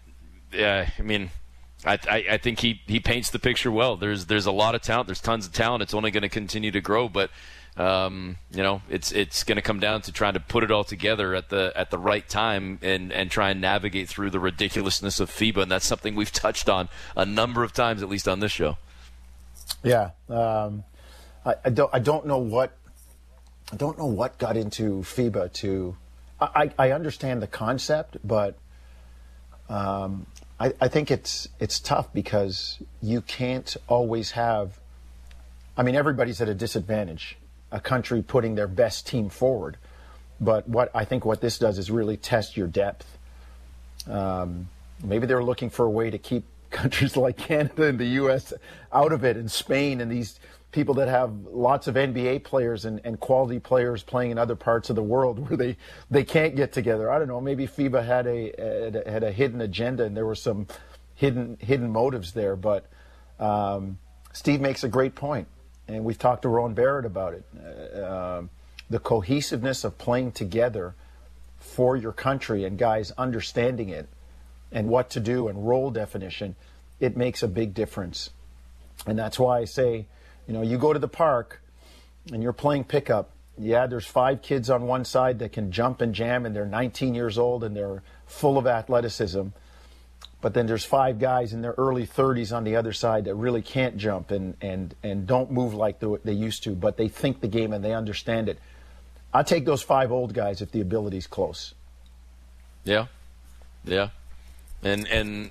yeah, 0.53 0.91
I 0.99 1.03
mean, 1.03 1.31
I, 1.85 1.99
I, 2.11 2.25
I 2.33 2.39
think 2.39 2.61
he 2.61 2.81
he 2.87 2.99
paints 2.99 3.31
the 3.31 3.39
picture 3.39 3.71
well. 3.71 3.97
There's 3.97 4.27
there's 4.27 4.47
a 4.47 4.53
lot 4.53 4.75
of 4.75 4.83
talent. 4.83 5.07
There's 5.07 5.21
tons 5.21 5.47
of 5.47 5.53
talent. 5.53 5.83
It's 5.83 5.95
only 5.95 6.11
going 6.11 6.23
to 6.23 6.29
continue 6.29 6.73
to 6.73 6.81
grow, 6.81 7.09
but 7.09 7.31
um, 7.77 8.37
you 8.53 8.63
know, 8.63 8.83
it's 8.89 9.11
it's 9.11 9.43
going 9.43 9.57
to 9.57 9.63
come 9.63 9.81
down 9.81 10.03
to 10.03 10.13
trying 10.13 10.35
to 10.35 10.41
put 10.41 10.63
it 10.63 10.71
all 10.71 10.85
together 10.85 11.35
at 11.35 11.49
the 11.49 11.73
at 11.75 11.91
the 11.91 11.99
right 11.99 12.29
time 12.29 12.79
and 12.83 13.13
and 13.13 13.31
try 13.31 13.51
and 13.51 13.61
navigate 13.61 14.09
through 14.09 14.31
the 14.31 14.39
ridiculousness 14.39 15.19
of 15.19 15.29
FIBA, 15.29 15.63
and 15.63 15.71
that's 15.71 15.87
something 15.87 16.15
we've 16.15 16.33
touched 16.33 16.69
on 16.69 16.89
a 17.17 17.27
number 17.27 17.65
of 17.65 17.73
times, 17.73 18.03
at 18.03 18.09
least 18.09 18.29
on 18.29 18.39
this 18.39 18.53
show. 18.53 18.79
Yeah, 19.83 20.11
um, 20.29 20.85
I, 21.45 21.55
I, 21.65 21.71
don't 21.71 21.91
I 21.93 21.99
don't 21.99 22.27
know 22.27 22.39
what 22.39 22.77
I 23.73 23.77
don't 23.77 23.99
know 23.99 24.07
what 24.07 24.39
got 24.39 24.57
into 24.57 25.01
FIBA 25.01 25.53
to. 25.55 25.97
I, 26.41 26.71
I 26.79 26.91
understand 26.91 27.43
the 27.43 27.47
concept, 27.47 28.19
but 28.23 28.57
um, 29.69 30.27
I, 30.61 30.75
I 30.81 30.89
think 30.89 31.11
it's 31.11 31.49
it's 31.59 31.81
tough 31.81 32.13
because 32.13 32.79
you 33.03 33.21
can't 33.21 33.77
always 33.89 34.33
have. 34.33 34.79
I 35.77 35.83
mean, 35.83 35.97
everybody's 35.97 36.41
at 36.41 36.49
a 36.49 36.55
disadvantage 36.55 37.37
a 37.73 37.81
country 37.81 38.23
putting 38.23 38.55
their 38.55 38.69
best 38.69 39.07
team 39.07 39.29
forward. 39.29 39.77
But 40.41 40.69
what 40.69 40.91
I 40.95 41.05
think 41.05 41.25
what 41.25 41.41
this 41.41 41.59
does 41.59 41.79
is 41.79 41.91
really 41.91 42.17
test 42.17 42.57
your 42.57 42.67
depth. 42.67 43.19
Um, 44.09 44.69
maybe 45.03 45.27
they're 45.27 45.45
looking 45.45 45.71
for 45.71 45.87
a 45.87 45.91
way 45.91 46.11
to 46.11 46.19
keep 46.19 46.45
countries 46.71 47.17
like 47.17 47.37
Canada 47.37 47.85
and 47.85 47.99
the 47.99 48.07
U.S. 48.07 48.53
out 48.93 49.13
of 49.13 49.25
it, 49.25 49.37
and 49.37 49.51
Spain 49.51 50.01
and 50.01 50.11
these 50.11 50.41
people 50.75 50.95
that 50.95 51.07
have 51.07 51.33
lots 51.47 51.87
of 51.87 51.95
NBA 51.95 52.43
players 52.43 52.85
and, 52.85 53.01
and 53.05 53.21
quality 53.21 53.61
players 53.61 54.03
playing 54.03 54.33
in 54.33 54.39
other 54.39 54.57
parts 54.57 54.91
of 54.91 54.97
the 54.97 55.03
world 55.03 55.39
where 55.49 55.57
they, 55.57 55.77
they 56.11 56.25
can't 56.25 56.57
get 56.57 56.73
together. 56.73 57.11
I 57.11 57.19
don't 57.21 57.29
know. 57.29 57.41
Maybe 57.41 57.67
FIBA 57.67 58.05
had 58.05 58.27
a, 58.27 59.09
had 59.09 59.23
a 59.23 59.31
hidden 59.31 59.61
agenda 59.61 60.03
and 60.03 60.17
there 60.17 60.27
were 60.27 60.35
some 60.35 60.67
hidden 61.15 61.57
hidden 61.61 61.93
motives 61.93 62.33
there. 62.33 62.57
But 62.57 62.87
um, 63.39 63.99
Steve 64.33 64.61
makes 64.61 64.83
a 64.83 64.89
great 64.89 65.15
point 65.15 65.47
and 65.89 66.05
we've 66.05 66.19
talked 66.19 66.43
to 66.43 66.49
Rowan 66.49 66.75
Barrett 66.75 67.05
about 67.05 67.35
it. 67.35 67.45
Uh, 67.57 68.39
um, 68.39 68.51
the 68.91 68.99
cohesiveness 68.99 69.85
of 69.85 69.99
playing 69.99 70.33
together 70.33 70.95
for 71.59 71.97
your 71.97 72.13
country 72.13 72.65
and 72.65 72.79
guys 72.79 73.11
understanding 73.13 73.89
it 73.89 74.09
and 74.71 74.89
what 74.89 75.11
to 75.11 75.21
do 75.21 75.49
and 75.49 75.67
role 75.67 75.91
definition, 75.91 76.57
it 77.01 77.17
makes 77.17 77.43
a 77.43 77.49
big 77.49 77.75
difference. 77.75 78.31
And 79.07 79.19
that's 79.19 79.39
why 79.39 79.61
I 79.61 79.65
say, 79.65 80.07
you 80.47 80.55
know, 80.55 80.63
you 80.63 80.79
go 80.79 80.93
to 80.93 80.99
the 80.99 81.09
park 81.09 81.61
and 82.33 82.43
you're 82.43 82.53
playing 82.53 82.85
pickup. 82.85 83.31
Yeah, 83.57 83.87
there's 83.87 84.07
five 84.07 84.43
kids 84.43 84.69
on 84.69 84.87
one 84.87 85.05
side 85.05 85.39
that 85.39 85.53
can 85.53 85.71
jump 85.71 86.01
and 86.01 86.13
jam, 86.13 86.45
and 86.45 86.57
they're 86.57 86.67
19 86.67 87.15
years 87.15 87.39
old 87.39 87.63
and 87.63 87.77
they're 87.77 88.03
full 88.27 88.59
of 88.59 88.67
athleticism. 88.67 89.49
But 90.45 90.53
then 90.53 90.67
there's 90.67 90.85
five 90.85 91.19
guys 91.19 91.55
in 91.55 91.63
their 91.63 91.73
early 91.79 92.07
30s 92.07 92.55
on 92.55 92.65
the 92.65 92.77
other 92.77 92.93
side 92.93 93.25
that 93.25 93.35
really 93.35 93.63
can't 93.63 93.97
jump 93.97 94.31
and, 94.31 94.59
and, 94.61 94.95
and 95.03 95.27
don't 95.27 95.51
move 95.51 95.73
like 95.73 96.01
they 96.01 96.35
used 96.35 96.65
to, 96.65 96.73
but 96.73 96.99
they 96.99 97.09
think 97.09 97.41
the 97.41 97.49
game 97.49 97.73
and 97.73 97.83
they 97.83 97.95
understand 97.95 98.51
it. 98.51 98.59
I 99.33 99.43
take 99.43 99.65
those 99.65 99.81
five 99.81 100.13
old 100.13 100.35
guys 100.35 100.61
if 100.61 100.71
the 100.71 100.83
ability's 100.83 101.27
close. 101.27 101.73
Yeah, 102.85 103.07
yeah, 103.87 104.11
and 104.83 105.09
and 105.09 105.51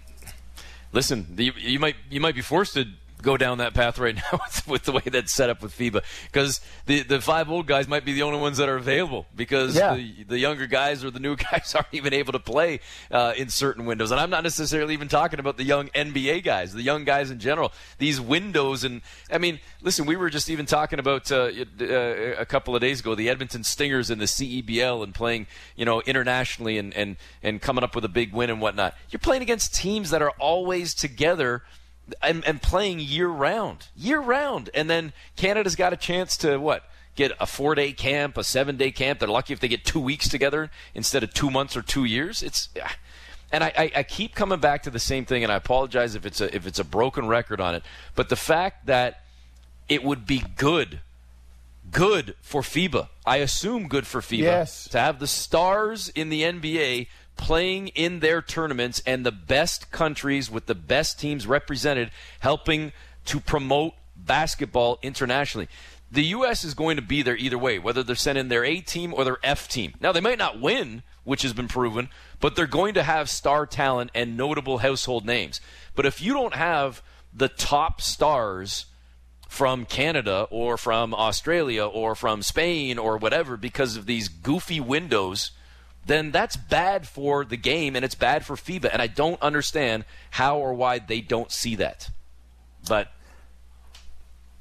listen, 0.92 1.26
you, 1.40 1.54
you 1.58 1.80
might 1.80 1.96
you 2.12 2.22
might 2.22 2.36
be 2.36 2.42
forced 2.42 2.76
to 2.76 2.86
go 3.24 3.38
down 3.38 3.58
that 3.58 3.74
path 3.74 3.98
right 3.98 4.16
now 4.32 4.40
with, 4.46 4.68
with, 4.68 4.84
the 4.84 4.92
way 4.92 5.02
that's 5.06 5.32
set 5.32 5.50
up 5.50 5.62
with 5.64 5.76
FIBA 5.76 6.04
because 6.32 6.62
the 6.86 7.02
the 7.04 7.20
five 7.20 7.50
old 7.50 7.66
guys 7.66 7.88
might 7.88 8.06
be 8.06 8.14
the 8.14 8.22
only 8.22 8.40
ones 8.40 8.58
that 8.58 8.70
are 8.70 8.76
available 8.76 9.26
because 9.36 9.76
yeah. 9.76 9.96
the, 9.96 10.24
the 10.26 10.38
younger 10.38 10.68
guys 10.68 11.04
or 11.04 11.10
the 11.10 11.20
new 11.20 11.36
guys 11.52 11.74
aren't 11.74 11.88
even 11.92 12.14
able 12.14 12.34
to 12.34 12.40
play 12.40 12.80
uh, 13.10 13.34
in 13.36 13.50
certain 13.50 13.86
windows. 13.86 14.12
And 14.12 14.20
I'm 14.20 14.30
not 14.30 14.44
necessarily 14.44 14.94
even 14.94 15.08
talking 15.08 15.40
about 15.40 15.58
the 15.58 15.64
young 15.64 15.88
NBA 15.90 16.44
guys, 16.44 16.74
the 16.74 16.84
young 16.84 17.06
guys 17.06 17.32
in 17.32 17.40
general. 17.40 17.72
These 17.98 18.22
windows 18.22 18.84
and 18.84 19.02
I 19.32 19.38
mean, 19.38 19.60
listen, 19.82 20.06
we 20.06 20.16
were 20.16 20.30
just 20.30 20.50
even 20.50 20.66
talking 20.66 21.00
about 21.00 21.32
uh, 21.32 21.50
uh, 21.82 21.86
a 22.38 22.46
couple 22.46 22.76
of 22.76 22.82
days 22.82 23.00
ago 23.00 23.16
the 23.16 23.30
Edmonton 23.30 23.64
Stingers 23.64 24.12
in 24.12 24.20
the 24.20 24.26
CEBL 24.26 25.04
and 25.04 25.16
playing 25.16 25.48
you 25.76 25.86
know 25.86 26.02
internationally 26.02 26.78
and 26.78 26.94
and 26.94 27.16
and 27.42 27.62
coming 27.62 27.84
up 27.84 27.96
with 27.96 28.06
a 28.06 28.10
big 28.10 28.34
win 28.34 28.50
and 28.50 28.62
whatnot. 28.62 28.96
You're 29.10 29.20
playing 29.20 29.42
against 29.42 29.74
teams 29.74 30.10
that 30.10 30.22
are 30.22 30.32
always 30.32 30.94
together 30.94 31.64
and, 32.22 32.44
and 32.46 32.62
playing 32.62 33.00
year 33.00 33.28
round, 33.28 33.88
year 33.96 34.20
round, 34.20 34.70
and 34.74 34.90
then 34.90 35.14
Canada's 35.36 35.76
got 35.76 35.94
a 35.94 35.98
chance 35.98 36.38
to 36.38 36.58
what? 36.58 36.84
Get 37.16 37.32
a 37.40 37.46
four 37.46 37.76
day 37.76 37.92
camp, 37.94 38.38
a 38.38 38.44
seven 38.44 38.76
day 38.76 38.92
camp. 38.92 39.20
They're 39.20 39.28
lucky 39.28 39.54
if 39.54 39.60
they 39.60 39.68
get 39.68 39.86
two 39.86 40.00
weeks 40.00 40.28
together 40.28 40.72
instead 40.96 41.24
of 41.24 41.34
two 41.34 41.52
months 41.52 41.78
or 41.78 41.82
two 41.82 42.06
years. 42.06 42.42
It's, 42.42 42.70
and 43.52 43.64
I, 43.64 43.92
I, 43.96 44.02
keep 44.02 44.34
coming 44.34 44.60
back 44.60 44.82
to 44.84 44.90
the 44.90 45.00
same 45.00 45.26
thing, 45.26 45.44
and 45.44 45.52
I 45.52 45.56
apologize 45.56 46.16
if 46.16 46.26
it's 46.26 46.42
a 46.42 46.54
if 46.56 46.66
it's 46.66 46.80
a 46.80 46.84
broken 46.84 47.28
record 47.28 47.62
on 47.62 47.76
it. 47.76 47.84
But 48.16 48.30
the 48.30 48.36
fact 48.36 48.88
that 48.88 49.24
it 49.88 50.04
would 50.04 50.26
be 50.26 50.44
good, 50.58 51.02
good 51.92 52.36
for 52.42 52.62
FIBA. 52.62 53.10
I 53.26 53.38
assume 53.38 53.88
good 53.88 54.08
for 54.08 54.22
FIBA 54.22 54.40
yes. 54.40 54.88
to 54.90 55.00
have 55.00 55.20
the 55.20 55.28
stars 55.28 56.10
in 56.10 56.30
the 56.30 56.42
NBA 56.42 57.08
playing 57.36 57.90
in 57.90 58.20
their 58.20 58.42
tournaments 58.42 59.02
and 59.06 59.26
the 59.26 59.32
best 59.32 59.92
countries 59.92 60.50
with 60.50 60.66
the 60.66 60.76
best 60.76 61.20
teams 61.20 61.48
represented 61.48 62.12
helping 62.40 62.92
to 63.26 63.40
promote 63.40 63.94
basketball 64.16 65.00
internationally. 65.02 65.68
The 66.12 66.24
U.S. 66.26 66.64
is 66.64 66.74
going 66.74 66.96
to 66.98 67.02
be 67.02 67.24
there 67.24 67.36
either 67.36 67.58
way, 67.58 67.80
whether 67.80 68.04
they're 68.04 68.16
sending 68.16 68.48
their 68.48 68.64
A 68.64 68.82
team 68.82 69.14
or 69.14 69.24
their 69.24 69.40
F 69.44 69.68
team. 69.68 69.94
Now, 70.00 70.12
they 70.12 70.22
might 70.22 70.38
not 70.38 70.62
win, 70.62 71.02
which 71.24 71.42
has 71.42 71.54
been 71.54 71.68
proven, 71.68 72.10
but 72.40 72.56
they're 72.56 72.68
going 72.68 72.94
to 72.94 73.04
have 73.04 73.30
star 73.30 73.66
talent 73.66 74.12
and 74.14 74.38
notable 74.38 74.80
household 74.80 75.26
names. 75.26 75.60
But 75.96 76.06
if 76.06 76.22
you 76.22 76.34
don't 76.34 76.54
have 76.54 77.02
the 77.34 77.50
top 77.50 78.00
stars 78.00 78.86
from 79.50 79.86
Canada 79.86 80.48
or 80.52 80.78
from 80.78 81.16
Australia 81.16 81.86
or 81.86 82.14
from 82.14 82.44
Spain 82.44 83.00
or 83.00 83.18
whatever 83.18 83.58
because 83.58 83.98
of 83.98 84.06
these 84.06 84.28
goofy 84.28 84.80
windows– 84.80 85.52
then 86.06 86.32
that's 86.32 86.56
bad 86.56 87.08
for 87.08 87.46
the 87.46 87.58
game 87.58 87.96
and 87.96 88.04
it's 88.04 88.16
bad 88.16 88.46
for 88.46 88.56
FIBA. 88.56 88.90
And 88.92 89.02
I 89.02 89.08
don't 89.08 89.42
understand 89.42 90.06
how 90.32 90.58
or 90.58 90.74
why 90.74 91.00
they 91.00 91.22
don't 91.22 91.52
see 91.52 91.76
that. 91.76 92.10
But 92.88 93.12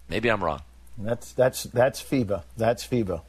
maybe 0.08 0.30
I'm 0.30 0.42
wrong. 0.42 0.62
That's 0.98 1.32
that's 1.32 1.64
that's 1.64 2.02
FIBA. 2.02 2.42
That's 2.56 2.86
FIBA. 2.86 3.22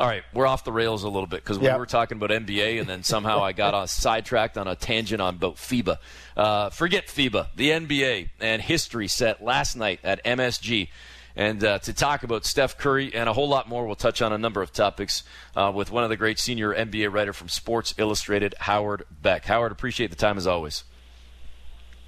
All 0.00 0.06
right, 0.06 0.22
we're 0.32 0.46
off 0.46 0.64
the 0.64 0.72
rails 0.72 1.02
a 1.02 1.10
little 1.10 1.26
bit 1.26 1.44
because 1.44 1.58
we 1.58 1.66
yep. 1.66 1.78
were 1.78 1.84
talking 1.84 2.16
about 2.16 2.30
NBA, 2.30 2.80
and 2.80 2.88
then 2.88 3.02
somehow 3.02 3.44
I 3.44 3.52
got 3.52 3.74
on, 3.74 3.86
sidetracked 3.86 4.56
on 4.56 4.66
a 4.66 4.74
tangent 4.74 5.20
on 5.20 5.34
about 5.34 5.56
FIBA. 5.56 5.98
Uh, 6.34 6.70
forget 6.70 7.06
FIBA, 7.06 7.48
the 7.54 7.68
NBA 7.68 8.30
and 8.40 8.62
history 8.62 9.08
set 9.08 9.44
last 9.44 9.76
night 9.76 10.00
at 10.02 10.24
MSG. 10.24 10.88
And 11.36 11.62
uh, 11.62 11.78
to 11.80 11.92
talk 11.92 12.22
about 12.22 12.44
Steph 12.44 12.76
Curry 12.76 13.14
and 13.14 13.28
a 13.28 13.32
whole 13.32 13.48
lot 13.48 13.68
more, 13.68 13.86
we'll 13.86 13.94
touch 13.94 14.20
on 14.20 14.32
a 14.32 14.38
number 14.38 14.62
of 14.62 14.72
topics 14.72 15.22
uh, 15.54 15.72
with 15.74 15.90
one 15.92 16.02
of 16.04 16.10
the 16.10 16.16
great 16.16 16.38
senior 16.38 16.74
NBA 16.74 17.12
writer 17.12 17.32
from 17.32 17.48
Sports 17.48 17.94
Illustrated, 17.98 18.54
Howard 18.60 19.04
Beck. 19.10 19.44
Howard, 19.44 19.72
appreciate 19.72 20.10
the 20.10 20.16
time 20.16 20.36
as 20.36 20.46
always. 20.46 20.84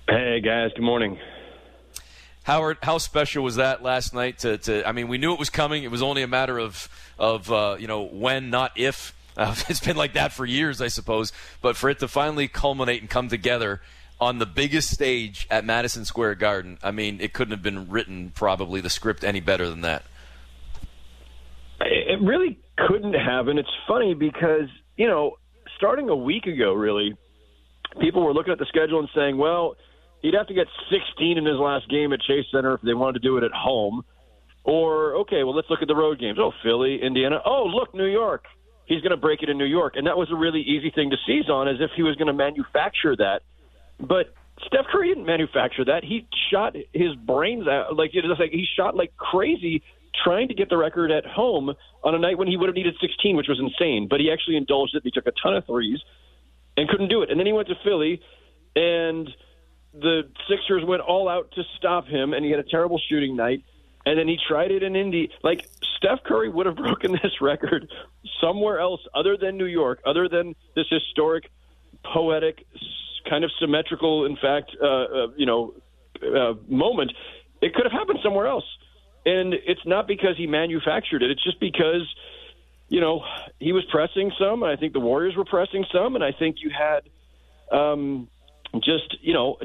Hey 0.08 0.40
guys, 0.40 0.70
good 0.74 0.82
morning. 0.82 1.18
Howard, 2.44 2.78
how 2.82 2.98
special 2.98 3.44
was 3.44 3.56
that 3.56 3.84
last 3.84 4.12
night? 4.12 4.40
To, 4.40 4.58
to 4.58 4.86
I 4.86 4.90
mean, 4.90 5.06
we 5.06 5.16
knew 5.16 5.32
it 5.32 5.38
was 5.38 5.50
coming. 5.50 5.84
It 5.84 5.92
was 5.92 6.02
only 6.02 6.22
a 6.22 6.28
matter 6.28 6.58
of 6.58 6.88
of 7.18 7.50
uh, 7.52 7.76
you 7.78 7.86
know 7.86 8.02
when, 8.02 8.50
not 8.50 8.72
if. 8.76 9.14
Uh, 9.34 9.54
it's 9.70 9.80
been 9.80 9.96
like 9.96 10.12
that 10.12 10.30
for 10.30 10.44
years, 10.44 10.82
I 10.82 10.88
suppose. 10.88 11.32
But 11.62 11.74
for 11.74 11.88
it 11.88 12.00
to 12.00 12.06
finally 12.08 12.48
culminate 12.48 13.00
and 13.00 13.08
come 13.08 13.30
together 13.30 13.80
on 14.22 14.38
the 14.38 14.46
biggest 14.46 14.90
stage 14.90 15.46
at 15.50 15.64
Madison 15.64 16.04
Square 16.04 16.36
Garden. 16.36 16.78
I 16.82 16.92
mean, 16.92 17.20
it 17.20 17.32
couldn't 17.32 17.52
have 17.52 17.62
been 17.62 17.90
written 17.90 18.32
probably 18.34 18.80
the 18.80 18.90
script 18.90 19.24
any 19.24 19.40
better 19.40 19.68
than 19.68 19.80
that. 19.80 20.04
It 21.80 22.20
really 22.22 22.58
couldn't 22.78 23.14
have, 23.14 23.48
and 23.48 23.58
it's 23.58 23.74
funny 23.88 24.14
because 24.14 24.68
you 24.96 25.08
know, 25.08 25.38
starting 25.76 26.08
a 26.08 26.16
week 26.16 26.46
ago, 26.46 26.72
really, 26.72 27.16
people 28.00 28.24
were 28.24 28.32
looking 28.32 28.52
at 28.52 28.58
the 28.58 28.66
schedule 28.66 29.00
and 29.00 29.08
saying, 29.14 29.36
well. 29.36 29.76
He'd 30.22 30.34
have 30.34 30.46
to 30.46 30.54
get 30.54 30.68
16 30.88 31.36
in 31.36 31.44
his 31.44 31.56
last 31.58 31.90
game 31.90 32.12
at 32.12 32.20
Chase 32.20 32.46
Center 32.52 32.74
if 32.74 32.80
they 32.82 32.94
wanted 32.94 33.14
to 33.14 33.28
do 33.28 33.38
it 33.38 33.42
at 33.42 33.50
home. 33.50 34.04
Or, 34.62 35.16
okay, 35.22 35.42
well, 35.42 35.52
let's 35.52 35.68
look 35.68 35.82
at 35.82 35.88
the 35.88 35.96
road 35.96 36.20
games. 36.20 36.38
Oh, 36.40 36.52
Philly, 36.62 37.00
Indiana. 37.02 37.40
Oh, 37.44 37.64
look, 37.64 37.92
New 37.92 38.06
York. 38.06 38.44
He's 38.86 39.00
going 39.00 39.10
to 39.10 39.16
break 39.16 39.42
it 39.42 39.48
in 39.48 39.58
New 39.58 39.64
York. 39.64 39.94
And 39.96 40.06
that 40.06 40.16
was 40.16 40.30
a 40.30 40.36
really 40.36 40.60
easy 40.60 40.92
thing 40.94 41.10
to 41.10 41.16
seize 41.26 41.50
on 41.50 41.66
as 41.66 41.80
if 41.80 41.90
he 41.96 42.04
was 42.04 42.14
going 42.14 42.28
to 42.28 42.32
manufacture 42.32 43.16
that 43.16 43.42
but 44.02 44.34
Steph 44.66 44.86
Curry 44.90 45.08
didn't 45.08 45.26
manufacture 45.26 45.84
that. 45.86 46.04
He 46.04 46.26
shot 46.50 46.76
his 46.92 47.14
brains 47.16 47.66
out 47.66 47.96
like 47.96 48.14
it 48.14 48.24
was 48.24 48.38
like 48.38 48.50
he 48.50 48.66
shot 48.76 48.94
like 48.94 49.16
crazy 49.16 49.82
trying 50.22 50.48
to 50.48 50.54
get 50.54 50.68
the 50.68 50.76
record 50.76 51.10
at 51.10 51.24
home 51.24 51.72
on 52.04 52.14
a 52.14 52.18
night 52.18 52.36
when 52.36 52.48
he 52.48 52.56
would 52.56 52.68
have 52.68 52.76
needed 52.76 52.94
16, 53.00 53.36
which 53.36 53.48
was 53.48 53.58
insane. 53.58 54.08
But 54.08 54.20
he 54.20 54.30
actually 54.30 54.56
indulged 54.56 54.94
it. 54.94 55.02
He 55.04 55.10
took 55.10 55.26
a 55.26 55.32
ton 55.42 55.56
of 55.56 55.64
threes 55.66 56.00
and 56.76 56.88
couldn't 56.88 57.08
do 57.08 57.22
it. 57.22 57.30
And 57.30 57.38
then 57.38 57.46
he 57.46 57.52
went 57.52 57.68
to 57.68 57.74
Philly, 57.82 58.20
and 58.76 59.28
the 59.94 60.22
Sixers 60.48 60.84
went 60.84 61.02
all 61.02 61.28
out 61.28 61.50
to 61.52 61.62
stop 61.78 62.06
him, 62.06 62.32
and 62.32 62.44
he 62.44 62.50
had 62.50 62.60
a 62.60 62.68
terrible 62.68 63.00
shooting 63.08 63.36
night. 63.36 63.64
And 64.04 64.18
then 64.18 64.26
he 64.26 64.36
tried 64.48 64.70
it 64.70 64.82
in 64.82 64.96
Indy. 64.96 65.30
Like 65.42 65.66
Steph 65.96 66.24
Curry 66.24 66.48
would 66.48 66.66
have 66.66 66.76
broken 66.88 67.12
this 67.12 67.40
record 67.40 67.90
somewhere 68.40 68.80
else 68.80 69.00
other 69.14 69.36
than 69.36 69.56
New 69.56 69.66
York, 69.66 70.00
other 70.04 70.28
than 70.28 70.54
this 70.74 70.86
historic, 70.90 71.50
poetic, 72.04 72.66
kind 73.28 73.44
of 73.44 73.50
symmetrical, 73.60 74.26
in 74.26 74.36
fact, 74.36 74.76
uh, 74.80 74.86
uh, 74.86 75.26
you 75.36 75.46
know, 75.46 75.74
uh, 76.22 76.54
moment, 76.68 77.12
it 77.60 77.74
could 77.74 77.84
have 77.84 77.92
happened 77.92 78.18
somewhere 78.22 78.46
else. 78.46 78.64
And 79.24 79.54
it's 79.54 79.84
not 79.86 80.08
because 80.08 80.36
he 80.36 80.46
manufactured 80.46 81.22
it. 81.22 81.30
It's 81.30 81.44
just 81.44 81.60
because, 81.60 82.12
you 82.88 83.00
know, 83.00 83.24
he 83.60 83.72
was 83.72 83.84
pressing 83.90 84.32
some, 84.38 84.62
and 84.62 84.72
I 84.72 84.76
think 84.76 84.92
the 84.92 85.00
Warriors 85.00 85.36
were 85.36 85.44
pressing 85.44 85.84
some, 85.92 86.16
and 86.16 86.24
I 86.24 86.32
think 86.32 86.56
you 86.60 86.70
had 86.70 87.02
um, 87.70 88.28
just, 88.82 89.16
you 89.20 89.32
know, 89.32 89.58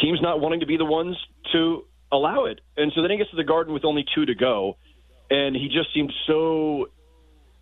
teams 0.00 0.20
not 0.20 0.40
wanting 0.40 0.60
to 0.60 0.66
be 0.66 0.76
the 0.76 0.84
ones 0.84 1.16
to 1.52 1.84
allow 2.10 2.46
it. 2.46 2.60
And 2.76 2.92
so 2.94 3.02
then 3.02 3.10
he 3.12 3.16
gets 3.16 3.30
to 3.30 3.36
the 3.36 3.44
Garden 3.44 3.72
with 3.72 3.84
only 3.84 4.04
two 4.14 4.26
to 4.26 4.34
go, 4.34 4.76
and 5.30 5.54
he 5.54 5.68
just 5.68 5.94
seemed 5.94 6.12
so 6.26 6.88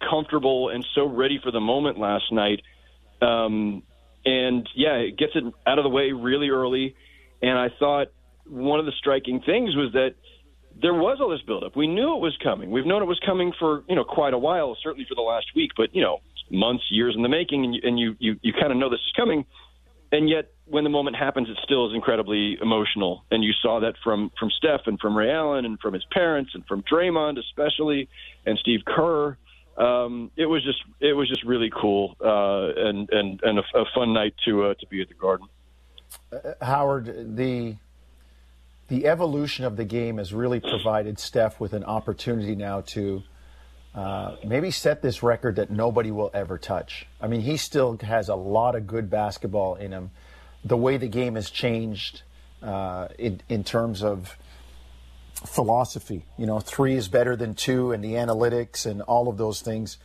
comfortable 0.09 0.71
and 0.71 0.87
so 0.95 1.07
ready 1.07 1.39
for 1.43 1.51
the 1.51 1.61
moment 1.61 1.99
last 1.99 2.33
night. 2.33 2.63
Um, 3.21 3.83
and 4.25 4.69
yeah, 4.75 4.95
it 4.95 5.17
gets 5.17 5.33
it 5.35 5.45
out 5.67 5.79
of 5.79 5.85
the 5.85 5.91
way 5.91 6.13
really 6.13 6.51
early. 6.51 6.95
And 7.43 7.59
I 7.59 7.69
thought 7.79 8.09
one 8.47 8.81
of 8.81 8.87
the 8.87 8.93
striking 8.99 9.41
things 9.41 9.75
was 9.77 9.93
that 9.93 10.15
there 10.81 10.95
was 10.95 11.19
all 11.21 11.31
this 11.31 11.43
buildup. 11.43 11.77
We 11.77 11.87
knew 11.87 12.17
it 12.17 12.21
was 12.21 12.37
coming. 12.43 12.71
We've 12.71 12.87
known 12.87 13.03
it 13.03 13.07
was 13.07 13.21
coming 13.25 13.53
for 13.59 13.85
you 13.89 13.97
know 13.97 14.05
quite 14.05 14.35
a 14.35 14.39
while, 14.39 14.77
certainly 14.83 15.07
for 15.09 15.15
the 15.15 15.23
last 15.23 15.47
week, 15.55 15.73
but 15.77 15.95
you 15.95 16.03
know 16.03 16.19
months, 16.51 16.85
years 16.91 17.15
in 17.17 17.23
the 17.23 17.29
making, 17.29 17.65
and 17.65 17.75
you 17.75 17.81
and 17.85 17.99
you 17.99 18.17
you, 18.19 18.37
you 18.43 18.53
kind 18.53 18.73
of 18.73 18.79
know 18.79 18.91
this 18.91 19.01
is 19.01 19.13
coming. 19.17 19.45
And 20.13 20.29
yet, 20.29 20.51
when 20.65 20.83
the 20.83 20.91
moment 20.91 21.17
happens, 21.17 21.49
it 21.49 21.57
still 21.63 21.89
is 21.89 21.95
incredibly 21.95 22.59
emotional. 22.61 23.25
And 23.31 23.45
you 23.45 23.53
saw 23.63 23.81
that 23.81 23.95
from 24.03 24.31
from 24.39 24.51
Steph 24.51 24.83
and 24.87 24.99
from 24.99 25.17
Ray 25.17 25.31
Allen 25.31 25.65
and 25.65 25.79
from 25.79 25.95
his 25.95 26.05
parents 26.11 26.51
and 26.55 26.67
from 26.67 26.83
Draymond 26.83 27.39
especially, 27.39 28.09
and 28.45 28.59
Steve 28.59 28.81
Kerr 28.85 29.37
um, 29.81 30.31
it 30.37 30.47
was 30.47 30.63
just 30.63 30.83
it 31.01 31.15
was 31.15 31.29
just 31.29 31.43
really 31.45 31.71
cool 31.71 32.17
uh, 32.21 32.89
and 32.89 33.09
and 33.11 33.41
and 33.43 33.59
a, 33.59 33.63
a 33.75 33.85
fun 33.95 34.13
night 34.13 34.35
to 34.45 34.65
uh, 34.65 34.75
to 34.75 34.87
be 34.87 35.01
at 35.01 35.09
the 35.09 35.15
Garden. 35.15 35.47
Uh, 36.33 36.53
Howard, 36.61 37.37
the 37.37 37.77
the 38.89 39.07
evolution 39.07 39.65
of 39.65 39.77
the 39.77 39.85
game 39.85 40.19
has 40.19 40.35
really 40.35 40.61
provided 40.61 41.19
Steph 41.19 41.61
with 41.61 41.73
an 41.73 41.85
opportunity 41.85 42.55
now 42.55 42.83
to 42.83 43.23
uh, 43.95 44.37
maybe 44.45 44.71
set 44.71 45.01
this 45.01 45.23
record 45.23 45.57
that 45.57 45.71
nobody 45.71 46.11
will 46.11 46.31
ever 46.35 46.59
touch. 46.59 47.07
I 47.21 47.29
mean, 47.29 47.41
he 47.41 47.57
still 47.57 47.97
has 48.03 48.29
a 48.29 48.35
lot 48.35 48.75
of 48.75 48.87
good 48.87 49.09
basketball 49.09 49.77
in 49.77 49.93
him. 49.93 50.11
The 50.65 50.77
way 50.77 50.99
the 50.99 51.09
game 51.09 51.37
has 51.37 51.49
changed 51.49 52.23
uh, 52.63 53.09
in 53.19 53.41
in 53.49 53.65
terms 53.65 54.03
of 54.03 54.37
philosophy. 55.47 56.25
You 56.39 56.47
know, 56.47 56.61
three 56.61 56.95
is 56.95 57.09
better 57.09 57.37
than 57.37 57.55
two, 57.55 57.93
and 57.93 58.03
the 58.03 58.13
analytics 58.13 58.87
and 58.87 59.03
all 59.03 59.29
of 59.29 59.37
those 59.37 59.61
things. 59.61 59.99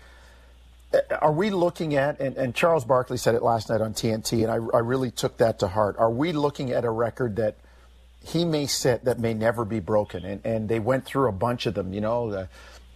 Are 1.21 1.31
we 1.31 1.49
looking 1.49 1.95
at, 1.95 2.19
and, 2.19 2.37
and 2.37 2.55
Charles 2.55 2.85
Barkley 2.85 3.17
said 3.17 3.35
it 3.35 3.43
last 3.43 3.69
night 3.69 3.81
on 3.81 3.93
TNT, 3.93 4.43
and 4.43 4.51
I, 4.51 4.77
I 4.77 4.79
really 4.79 5.11
took 5.11 5.37
that 5.37 5.59
to 5.59 5.67
heart. 5.67 5.97
Are 5.97 6.11
we 6.11 6.31
looking 6.31 6.71
at 6.71 6.85
a 6.85 6.89
record 6.89 7.35
that 7.35 7.57
he 8.25 8.43
may 8.43 8.65
set 8.65 9.05
that 9.05 9.19
may 9.19 9.33
never 9.33 9.63
be 9.65 9.79
broken. 9.79 10.25
And, 10.25 10.43
and 10.43 10.67
they 10.67 10.79
went 10.79 11.05
through 11.05 11.29
a 11.29 11.31
bunch 11.31 11.67
of 11.67 11.75
them, 11.75 11.93
you 11.93 12.01
know, 12.01 12.31
the, 12.31 12.49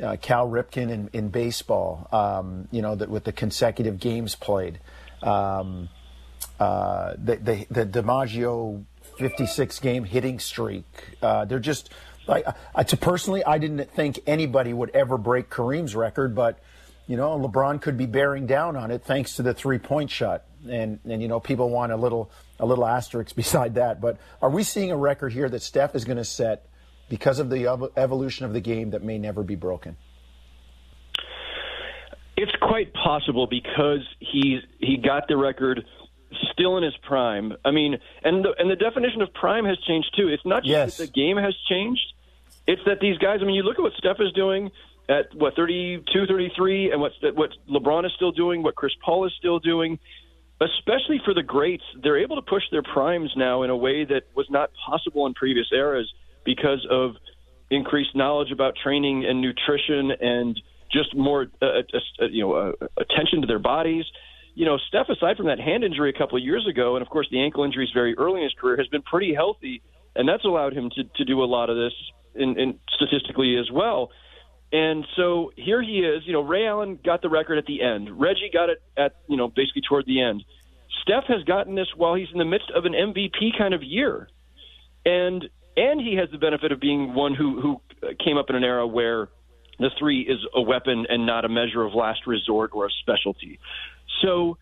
uh, 0.03 0.15
Cal 0.15 0.49
Ripken 0.49 0.89
in, 0.89 1.09
in 1.13 1.29
baseball, 1.29 2.07
um, 2.11 2.67
you 2.71 2.81
know, 2.81 2.95
that 2.95 3.09
with 3.09 3.25
the 3.25 3.31
consecutive 3.31 3.99
games 3.99 4.33
played. 4.35 4.79
Um, 5.21 5.89
uh, 6.59 7.13
the, 7.17 7.35
the, 7.35 7.67
the 7.69 7.85
DiMaggio 7.85 8.83
56 9.17 9.79
game 9.79 10.03
hitting 10.03 10.39
streak. 10.39 10.85
Uh, 11.21 11.45
they're 11.45 11.59
just, 11.59 11.91
like, 12.29 12.45
uh, 12.75 12.83
to 12.83 12.97
personally, 12.97 13.43
I 13.43 13.57
didn't 13.57 13.91
think 13.91 14.19
anybody 14.27 14.73
would 14.73 14.91
ever 14.91 15.17
break 15.17 15.49
Kareem's 15.49 15.95
record, 15.95 16.35
but, 16.35 16.59
you 17.07 17.17
know, 17.17 17.37
LeBron 17.37 17.81
could 17.81 17.97
be 17.97 18.05
bearing 18.05 18.45
down 18.45 18.75
on 18.75 18.91
it 18.91 19.03
thanks 19.03 19.35
to 19.37 19.43
the 19.43 19.53
three 19.53 19.79
point 19.79 20.11
shot. 20.11 20.43
And, 20.69 20.99
and, 21.05 21.21
you 21.21 21.27
know, 21.27 21.39
people 21.39 21.69
want 21.69 21.91
a 21.91 21.97
little, 21.97 22.31
a 22.59 22.65
little 22.65 22.85
asterisk 22.85 23.35
beside 23.35 23.75
that. 23.75 23.99
But 23.99 24.17
are 24.41 24.49
we 24.49 24.63
seeing 24.63 24.91
a 24.91 24.97
record 24.97 25.33
here 25.33 25.49
that 25.49 25.61
Steph 25.61 25.95
is 25.95 26.05
going 26.05 26.17
to 26.17 26.25
set 26.25 26.67
because 27.09 27.39
of 27.39 27.49
the 27.49 27.89
evolution 27.97 28.45
of 28.45 28.53
the 28.53 28.61
game 28.61 28.91
that 28.91 29.03
may 29.03 29.17
never 29.17 29.43
be 29.43 29.55
broken? 29.55 29.97
It's 32.37 32.55
quite 32.61 32.93
possible 32.93 33.47
because 33.47 33.99
he's 34.19 34.61
he 34.79 34.95
got 34.95 35.27
the 35.27 35.35
record 35.35 35.83
still 36.51 36.77
in 36.77 36.83
his 36.83 36.95
prime. 37.03 37.53
I 37.65 37.71
mean, 37.71 37.97
and 38.23 38.45
the, 38.45 38.53
and 38.57 38.69
the 38.69 38.75
definition 38.75 39.21
of 39.21 39.33
prime 39.33 39.65
has 39.65 39.77
changed 39.87 40.15
too. 40.15 40.27
It's 40.27 40.45
not 40.45 40.63
just 40.63 40.69
yes. 40.69 40.97
that 40.97 41.07
the 41.07 41.11
game 41.11 41.37
has 41.37 41.55
changed; 41.69 42.13
it's 42.69 42.81
that 42.85 42.99
these 43.01 43.17
guys. 43.17 43.39
I 43.41 43.45
mean, 43.45 43.55
you 43.55 43.63
look 43.63 43.79
at 43.79 43.81
what 43.81 43.93
Steph 43.97 44.17
is 44.19 44.31
doing 44.33 44.69
at 45.09 45.33
what 45.33 45.55
32, 45.55 46.27
33, 46.27 46.91
and 46.91 47.01
what 47.01 47.11
what 47.33 47.49
LeBron 47.67 48.05
is 48.05 48.11
still 48.15 48.31
doing, 48.31 48.61
what 48.61 48.75
Chris 48.75 48.93
Paul 49.03 49.25
is 49.25 49.33
still 49.39 49.57
doing. 49.57 49.97
Especially 50.61 51.19
for 51.23 51.33
the 51.33 51.41
greats, 51.41 51.83
they're 52.03 52.19
able 52.19 52.35
to 52.35 52.41
push 52.41 52.63
their 52.69 52.83
primes 52.83 53.31
now 53.35 53.63
in 53.63 53.69
a 53.69 53.75
way 53.75 54.03
that 54.05 54.23
was 54.35 54.45
not 54.49 54.69
possible 54.85 55.25
in 55.25 55.33
previous 55.33 55.67
eras 55.73 56.11
because 56.45 56.85
of 56.91 57.15
increased 57.71 58.13
knowledge 58.13 58.51
about 58.51 58.73
training 58.83 59.25
and 59.25 59.41
nutrition 59.41 60.11
and 60.19 60.59
just 60.91 61.15
more 61.15 61.47
uh, 61.61 61.65
uh, 61.65 61.99
uh, 62.21 62.25
you 62.29 62.43
know 62.43 62.53
uh, 62.53 62.71
attention 62.97 63.41
to 63.41 63.47
their 63.47 63.59
bodies. 63.59 64.05
You 64.53 64.65
know, 64.65 64.77
Steph, 64.89 65.09
aside 65.09 65.37
from 65.37 65.47
that 65.47 65.59
hand 65.59 65.83
injury 65.83 66.11
a 66.11 66.17
couple 66.17 66.37
of 66.37 66.43
years 66.43 66.67
ago, 66.69 66.97
and 66.97 67.01
of 67.01 67.09
course 67.09 67.27
the 67.31 67.41
ankle 67.41 67.63
injuries 67.63 67.89
very 67.95 68.15
early 68.17 68.41
in 68.41 68.43
his 68.43 68.53
career, 68.53 68.77
has 68.77 68.87
been 68.87 69.01
pretty 69.01 69.33
healthy, 69.33 69.81
and 70.15 70.29
that's 70.29 70.45
allowed 70.45 70.73
him 70.73 70.91
to, 70.95 71.03
to 71.15 71.25
do 71.25 71.41
a 71.41 71.45
lot 71.45 71.71
of 71.71 71.77
this 71.77 71.93
in, 72.39 72.59
in 72.59 72.79
statistically 72.95 73.57
as 73.57 73.69
well. 73.71 74.11
And 74.71 75.05
so 75.15 75.51
here 75.55 75.81
he 75.81 75.99
is. 75.99 76.23
You 76.25 76.33
know, 76.33 76.41
Ray 76.41 76.67
Allen 76.67 76.99
got 77.03 77.21
the 77.21 77.29
record 77.29 77.57
at 77.57 77.65
the 77.65 77.81
end. 77.81 78.19
Reggie 78.19 78.51
got 78.53 78.69
it 78.69 78.81
at 78.95 79.15
you 79.27 79.37
know 79.37 79.47
basically 79.47 79.81
toward 79.87 80.05
the 80.05 80.21
end. 80.21 80.43
Steph 81.01 81.25
has 81.27 81.43
gotten 81.43 81.75
this 81.75 81.87
while 81.95 82.15
he's 82.15 82.27
in 82.31 82.39
the 82.39 82.45
midst 82.45 82.71
of 82.75 82.85
an 82.85 82.93
MVP 82.93 83.57
kind 83.57 83.73
of 83.73 83.81
year, 83.83 84.27
and 85.05 85.45
and 85.75 85.99
he 85.99 86.15
has 86.17 86.29
the 86.31 86.37
benefit 86.37 86.71
of 86.71 86.79
being 86.79 87.13
one 87.13 87.33
who 87.33 87.59
who 87.61 87.81
came 88.23 88.37
up 88.37 88.49
in 88.49 88.55
an 88.55 88.63
era 88.63 88.85
where 88.85 89.29
the 89.79 89.89
three 89.97 90.21
is 90.21 90.39
a 90.53 90.61
weapon 90.61 91.05
and 91.09 91.25
not 91.25 91.45
a 91.45 91.49
measure 91.49 91.83
of 91.83 91.93
last 91.93 92.27
resort 92.27 92.71
or 92.73 92.85
a 92.85 92.89
specialty. 93.01 93.59
So 94.21 94.57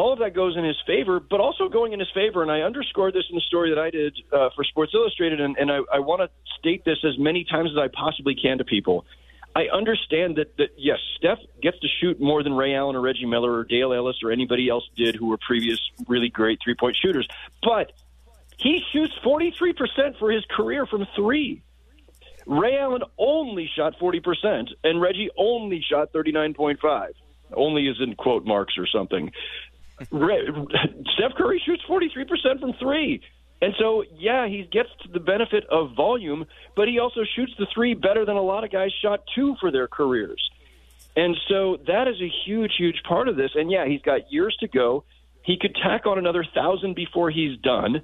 all 0.00 0.14
of 0.14 0.20
that 0.20 0.32
goes 0.32 0.56
in 0.56 0.64
his 0.64 0.80
favor, 0.86 1.20
but 1.20 1.40
also 1.40 1.68
going 1.68 1.92
in 1.92 2.00
his 2.00 2.08
favor. 2.14 2.40
And 2.40 2.50
I 2.50 2.62
underscored 2.62 3.12
this 3.12 3.24
in 3.28 3.34
the 3.34 3.42
story 3.42 3.68
that 3.68 3.78
I 3.78 3.90
did 3.90 4.16
uh, 4.32 4.48
for 4.56 4.64
Sports 4.64 4.92
Illustrated, 4.94 5.42
and, 5.42 5.58
and 5.58 5.70
I, 5.70 5.80
I 5.92 5.98
want 5.98 6.22
to 6.22 6.30
state 6.58 6.86
this 6.86 6.96
as 7.04 7.18
many 7.18 7.44
times 7.44 7.72
as 7.72 7.76
I 7.76 7.88
possibly 7.88 8.34
can 8.34 8.56
to 8.58 8.64
people. 8.64 9.04
I 9.54 9.66
understand 9.66 10.36
that, 10.36 10.56
that 10.56 10.70
yes, 10.78 10.96
Steph 11.18 11.40
gets 11.60 11.78
to 11.80 11.88
shoot 12.00 12.18
more 12.18 12.42
than 12.42 12.54
Ray 12.54 12.74
Allen 12.74 12.96
or 12.96 13.02
Reggie 13.02 13.26
Miller 13.26 13.52
or 13.52 13.64
Dale 13.64 13.92
Ellis 13.92 14.16
or 14.22 14.30
anybody 14.30 14.70
else 14.70 14.88
did 14.96 15.16
who 15.16 15.26
were 15.26 15.36
previous 15.36 15.78
really 16.08 16.30
great 16.30 16.60
three 16.64 16.76
point 16.76 16.96
shooters. 16.96 17.28
But 17.62 17.92
he 18.56 18.82
shoots 18.92 19.12
43% 19.22 20.18
for 20.18 20.30
his 20.30 20.44
career 20.50 20.86
from 20.86 21.06
three. 21.14 21.62
Ray 22.46 22.78
Allen 22.78 23.02
only 23.18 23.70
shot 23.76 23.98
40%, 24.00 24.68
and 24.82 24.98
Reggie 24.98 25.30
only 25.36 25.82
shot 25.82 26.12
39.5. 26.14 27.08
Only 27.52 27.88
is 27.88 27.96
in 28.00 28.14
quote 28.14 28.46
marks 28.46 28.78
or 28.78 28.86
something. 28.86 29.32
Steph 30.06 31.34
Curry 31.36 31.62
shoots 31.64 31.82
43% 31.88 32.60
from 32.60 32.72
three. 32.74 33.20
And 33.62 33.74
so, 33.78 34.04
yeah, 34.16 34.46
he 34.46 34.66
gets 34.70 34.88
the 35.12 35.20
benefit 35.20 35.64
of 35.70 35.94
volume, 35.94 36.46
but 36.74 36.88
he 36.88 36.98
also 36.98 37.20
shoots 37.36 37.52
the 37.58 37.66
three 37.74 37.94
better 37.94 38.24
than 38.24 38.36
a 38.36 38.42
lot 38.42 38.64
of 38.64 38.72
guys 38.72 38.90
shot 39.02 39.20
two 39.34 39.54
for 39.60 39.70
their 39.70 39.86
careers. 39.86 40.50
And 41.16 41.36
so 41.48 41.76
that 41.86 42.08
is 42.08 42.20
a 42.22 42.30
huge, 42.44 42.72
huge 42.78 43.02
part 43.06 43.28
of 43.28 43.36
this. 43.36 43.50
And 43.54 43.70
yeah, 43.70 43.86
he's 43.86 44.00
got 44.00 44.32
years 44.32 44.56
to 44.60 44.68
go. 44.68 45.04
He 45.42 45.58
could 45.60 45.74
tack 45.74 46.06
on 46.06 46.18
another 46.18 46.44
thousand 46.54 46.94
before 46.94 47.30
he's 47.30 47.58
done. 47.58 48.02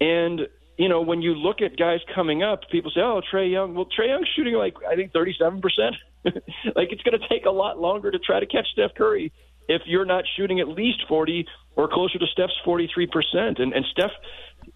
And 0.00 0.48
you 0.78 0.88
know, 0.88 1.02
when 1.02 1.22
you 1.22 1.34
look 1.34 1.60
at 1.60 1.76
guys 1.76 2.00
coming 2.14 2.42
up, 2.42 2.68
people 2.70 2.90
say, 2.90 3.00
"Oh, 3.00 3.20
Trae 3.32 3.50
Young." 3.50 3.74
Well, 3.74 3.86
Trae 3.86 4.08
Young's 4.08 4.28
shooting 4.34 4.54
like 4.54 4.74
I 4.88 4.96
think 4.96 5.12
thirty-seven 5.12 5.60
percent. 5.60 5.94
like 6.24 6.90
it's 6.90 7.02
going 7.02 7.18
to 7.18 7.28
take 7.28 7.46
a 7.46 7.50
lot 7.50 7.78
longer 7.78 8.10
to 8.10 8.18
try 8.18 8.40
to 8.40 8.46
catch 8.46 8.66
Steph 8.72 8.94
Curry 8.96 9.32
if 9.68 9.82
you're 9.86 10.04
not 10.04 10.24
shooting 10.36 10.60
at 10.60 10.68
least 10.68 11.04
forty 11.08 11.46
or 11.76 11.88
closer 11.88 12.18
to 12.18 12.26
Steph's 12.26 12.58
forty-three 12.64 13.06
percent. 13.06 13.58
And 13.58 13.72
and 13.72 13.84
Steph, 13.92 14.12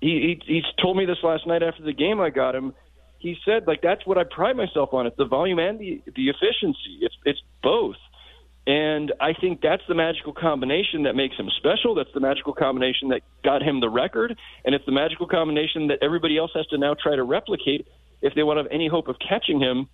he, 0.01 0.41
he 0.47 0.55
he's 0.55 0.65
told 0.83 0.97
me 0.97 1.07
this 1.07 1.19
last 1.23 1.47
night 1.47 1.63
after 1.63 1.83
the 1.83 1.93
game. 1.93 2.21
I 2.21 2.31
got 2.31 2.55
him. 2.55 2.75
He 3.19 3.37
said, 3.45 3.67
like 3.67 3.83
that's 3.83 4.07
what 4.07 4.19
I 4.19 4.25
pride 4.25 4.57
myself 4.57 4.93
on. 4.93 5.07
It's 5.07 5.17
the 5.17 5.27
volume 5.27 5.59
and 5.59 5.79
the 5.79 6.03
the 6.15 6.29
efficiency. 6.29 6.99
It's 7.01 7.17
it's 7.25 7.43
both. 7.63 7.97
And 8.67 9.15
I 9.19 9.33
think 9.33 9.63
that's 9.63 9.83
the 9.89 9.95
magical 9.95 10.35
combination 10.35 11.05
that 11.05 11.17
makes 11.17 11.37
him 11.37 11.49
special. 11.57 11.95
That's 11.95 12.13
the 12.13 12.21
magical 12.21 12.53
combination 12.53 13.09
that 13.09 13.23
got 13.43 13.63
him 13.63 13.81
the 13.81 13.89
record. 13.89 14.37
And 14.63 14.75
it's 14.75 14.85
the 14.85 14.93
magical 14.93 15.27
combination 15.27 15.87
that 15.87 16.01
everybody 16.03 16.37
else 16.37 16.51
has 16.55 16.67
to 16.67 16.77
now 16.77 16.95
try 16.95 17.17
to 17.17 17.23
replicate 17.23 17.87
if 18.21 18.35
they 18.35 18.43
want 18.43 18.59
to 18.59 18.65
have 18.65 18.71
any 18.71 18.87
hope 18.87 19.09
of 19.09 19.17
catching 19.27 19.59
him. 19.59 19.89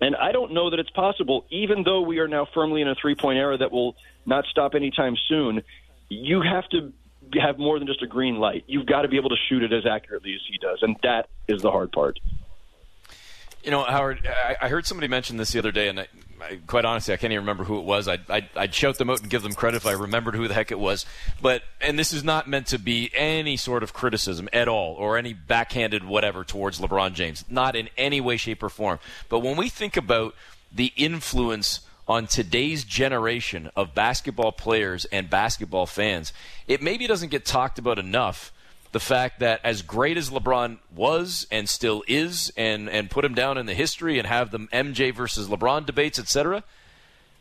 And 0.00 0.16
I 0.16 0.32
don't 0.32 0.52
know 0.52 0.70
that 0.70 0.78
it's 0.78 0.90
possible, 0.90 1.44
even 1.50 1.82
though 1.84 2.00
we 2.00 2.18
are 2.18 2.28
now 2.28 2.46
firmly 2.54 2.80
in 2.80 2.88
a 2.88 2.94
three 2.94 3.14
point 3.14 3.38
era 3.38 3.58
that 3.58 3.70
will 3.70 3.96
not 4.24 4.44
stop 4.50 4.74
anytime 4.74 5.16
soon. 5.28 5.62
You 6.08 6.42
have 6.42 6.68
to 6.70 6.92
have 7.40 7.58
more 7.58 7.78
than 7.78 7.86
just 7.86 8.02
a 8.02 8.06
green 8.06 8.36
light. 8.36 8.64
You've 8.66 8.86
got 8.86 9.02
to 9.02 9.08
be 9.08 9.16
able 9.16 9.28
to 9.28 9.36
shoot 9.48 9.62
it 9.62 9.72
as 9.72 9.86
accurately 9.86 10.34
as 10.34 10.40
he 10.50 10.58
does. 10.58 10.78
And 10.82 10.96
that 11.02 11.28
is 11.48 11.62
the 11.62 11.70
hard 11.70 11.92
part. 11.92 12.18
You 13.62 13.70
know, 13.70 13.84
Howard, 13.84 14.26
I, 14.60 14.68
heard 14.68 14.86
somebody 14.86 15.06
mention 15.06 15.36
this 15.36 15.52
the 15.52 15.58
other 15.58 15.70
day, 15.70 15.88
and 15.88 16.08
I, 16.42 16.58
quite 16.66 16.84
honestly, 16.84 17.14
I 17.14 17.16
can't 17.16 17.32
even 17.32 17.42
remember 17.42 17.64
who 17.64 17.78
it 17.78 17.84
was. 17.84 18.08
I'd, 18.08 18.28
I'd, 18.28 18.48
I'd, 18.56 18.74
shout 18.74 18.98
them 18.98 19.10
out 19.10 19.20
and 19.20 19.30
give 19.30 19.42
them 19.42 19.52
credit 19.52 19.78
if 19.78 19.86
I 19.86 19.92
remembered 19.92 20.34
who 20.34 20.48
the 20.48 20.54
heck 20.54 20.70
it 20.70 20.78
was. 20.78 21.06
But 21.40 21.62
and 21.80 21.98
this 21.98 22.12
is 22.12 22.24
not 22.24 22.48
meant 22.48 22.66
to 22.68 22.78
be 22.78 23.10
any 23.14 23.56
sort 23.56 23.82
of 23.82 23.92
criticism 23.92 24.48
at 24.52 24.68
all, 24.68 24.94
or 24.94 25.16
any 25.16 25.32
backhanded 25.32 26.04
whatever 26.04 26.44
towards 26.44 26.80
LeBron 26.80 27.14
James. 27.14 27.44
Not 27.48 27.76
in 27.76 27.88
any 27.96 28.20
way, 28.20 28.36
shape, 28.36 28.62
or 28.62 28.68
form. 28.68 28.98
But 29.28 29.40
when 29.40 29.56
we 29.56 29.68
think 29.68 29.96
about 29.96 30.34
the 30.72 30.92
influence 30.96 31.80
on 32.06 32.26
today's 32.26 32.84
generation 32.84 33.70
of 33.76 33.94
basketball 33.94 34.52
players 34.52 35.04
and 35.06 35.30
basketball 35.30 35.86
fans, 35.86 36.32
it 36.66 36.82
maybe 36.82 37.06
doesn't 37.06 37.30
get 37.30 37.44
talked 37.44 37.78
about 37.78 37.98
enough 37.98 38.52
the 38.92 39.00
fact 39.00 39.40
that 39.40 39.60
as 39.62 39.82
great 39.82 40.16
as 40.16 40.30
LeBron 40.30 40.78
was 40.94 41.46
and 41.50 41.68
still 41.68 42.02
is, 42.08 42.52
and 42.56 42.88
and 42.88 43.10
put 43.10 43.24
him 43.24 43.34
down 43.34 43.58
in 43.58 43.66
the 43.66 43.74
history 43.74 44.18
and 44.18 44.26
have 44.26 44.50
the 44.50 44.58
MJ 44.58 45.14
versus 45.14 45.48
LeBron 45.48 45.86
debates, 45.86 46.18
etc. 46.18 46.64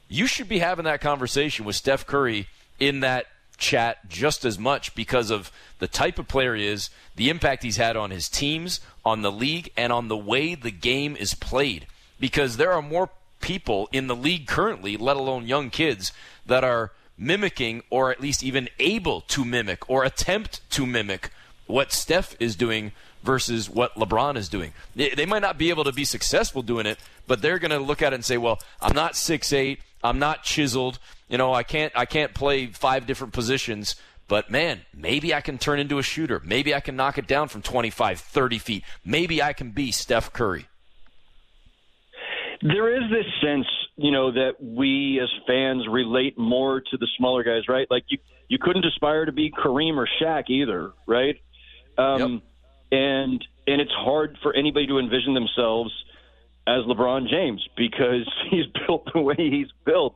You 0.07 0.27
should 0.27 0.49
be 0.49 0.59
having 0.59 0.85
that 0.85 1.01
conversation 1.01 1.65
with 1.65 1.75
Steph 1.75 2.05
Curry 2.05 2.47
in 2.79 3.01
that 3.01 3.27
chat 3.57 4.09
just 4.09 4.45
as 4.45 4.57
much 4.57 4.95
because 4.95 5.29
of 5.29 5.51
the 5.79 5.87
type 5.87 6.17
of 6.17 6.27
player 6.27 6.55
he 6.55 6.65
is, 6.65 6.89
the 7.15 7.29
impact 7.29 7.63
he's 7.63 7.77
had 7.77 7.95
on 7.95 8.09
his 8.09 8.29
teams, 8.29 8.79
on 9.05 9.21
the 9.21 9.31
league, 9.31 9.71
and 9.77 9.91
on 9.91 10.07
the 10.07 10.17
way 10.17 10.55
the 10.55 10.71
game 10.71 11.15
is 11.15 11.33
played. 11.33 11.85
Because 12.19 12.57
there 12.57 12.71
are 12.71 12.81
more 12.81 13.09
people 13.41 13.87
in 13.91 14.07
the 14.07 14.15
league 14.15 14.47
currently, 14.47 14.97
let 14.97 15.17
alone 15.17 15.47
young 15.47 15.69
kids, 15.69 16.11
that 16.45 16.63
are 16.63 16.91
mimicking 17.17 17.83
or 17.89 18.11
at 18.11 18.21
least 18.21 18.43
even 18.43 18.69
able 18.79 19.21
to 19.21 19.43
mimic 19.43 19.89
or 19.89 20.03
attempt 20.03 20.61
to 20.71 20.85
mimic 20.85 21.29
what 21.69 21.91
Steph 21.91 22.35
is 22.39 22.55
doing 22.55 22.91
versus 23.23 23.69
what 23.69 23.95
LeBron 23.95 24.37
is 24.37 24.49
doing. 24.49 24.73
They, 24.95 25.25
might 25.25 25.41
not 25.41 25.57
be 25.57 25.69
able 25.69 25.83
to 25.83 25.93
be 25.93 26.03
successful 26.03 26.61
doing 26.61 26.85
it, 26.85 26.97
but 27.27 27.41
they're 27.41 27.59
going 27.59 27.71
to 27.71 27.79
look 27.79 28.01
at 28.01 28.11
it 28.13 28.15
and 28.15 28.25
say, 28.25 28.37
"Well, 28.37 28.59
I'm 28.81 28.95
not 28.95 29.15
six 29.15 29.53
eight. 29.53 29.79
I'm 30.03 30.19
not 30.19 30.43
chiseled. 30.43 30.99
You 31.27 31.37
know, 31.37 31.53
I 31.53 31.63
can't 31.63 31.93
I 31.95 32.05
can't 32.05 32.33
play 32.33 32.67
five 32.67 33.05
different 33.05 33.33
positions." 33.33 33.95
But 34.27 34.51
man, 34.51 34.81
maybe 34.93 35.33
I 35.33 35.41
can 35.41 35.57
turn 35.57 35.79
into 35.79 35.97
a 35.97 36.03
shooter. 36.03 36.41
Maybe 36.45 36.73
I 36.73 36.79
can 36.81 36.95
knock 36.95 37.17
it 37.17 37.25
down 37.25 37.47
from 37.47 37.63
25, 37.63 38.19
30 38.19 38.59
feet. 38.59 38.83
Maybe 39.03 39.41
I 39.41 39.53
can 39.53 39.71
be 39.71 39.91
Steph 39.91 40.31
Curry. 40.31 40.67
There 42.61 42.95
is 42.95 43.09
this 43.09 43.25
sense, 43.41 43.65
you 43.95 44.11
know, 44.11 44.31
that 44.31 44.61
we 44.61 45.19
as 45.19 45.29
fans 45.47 45.87
relate 45.89 46.37
more 46.37 46.79
to 46.79 46.97
the 46.97 47.07
smaller 47.17 47.43
guys, 47.43 47.67
right? 47.67 47.87
Like 47.89 48.03
you, 48.09 48.19
you 48.49 48.59
couldn't 48.61 48.85
aspire 48.85 49.25
to 49.25 49.31
be 49.31 49.49
Kareem 49.49 49.97
or 49.97 50.07
Shaq 50.21 50.49
either, 50.49 50.91
right? 51.07 51.37
Um, 51.99 52.33
yep. 52.33 52.41
And 52.91 53.45
and 53.67 53.81
it's 53.81 53.91
hard 53.91 54.37
for 54.41 54.55
anybody 54.55 54.87
to 54.87 54.97
envision 54.97 55.33
themselves 55.35 55.91
as 56.65 56.83
LeBron 56.85 57.29
James 57.29 57.67
because 57.77 58.27
he's 58.49 58.65
built 58.85 59.07
the 59.13 59.21
way 59.21 59.35
he's 59.37 59.69
built. 59.85 60.15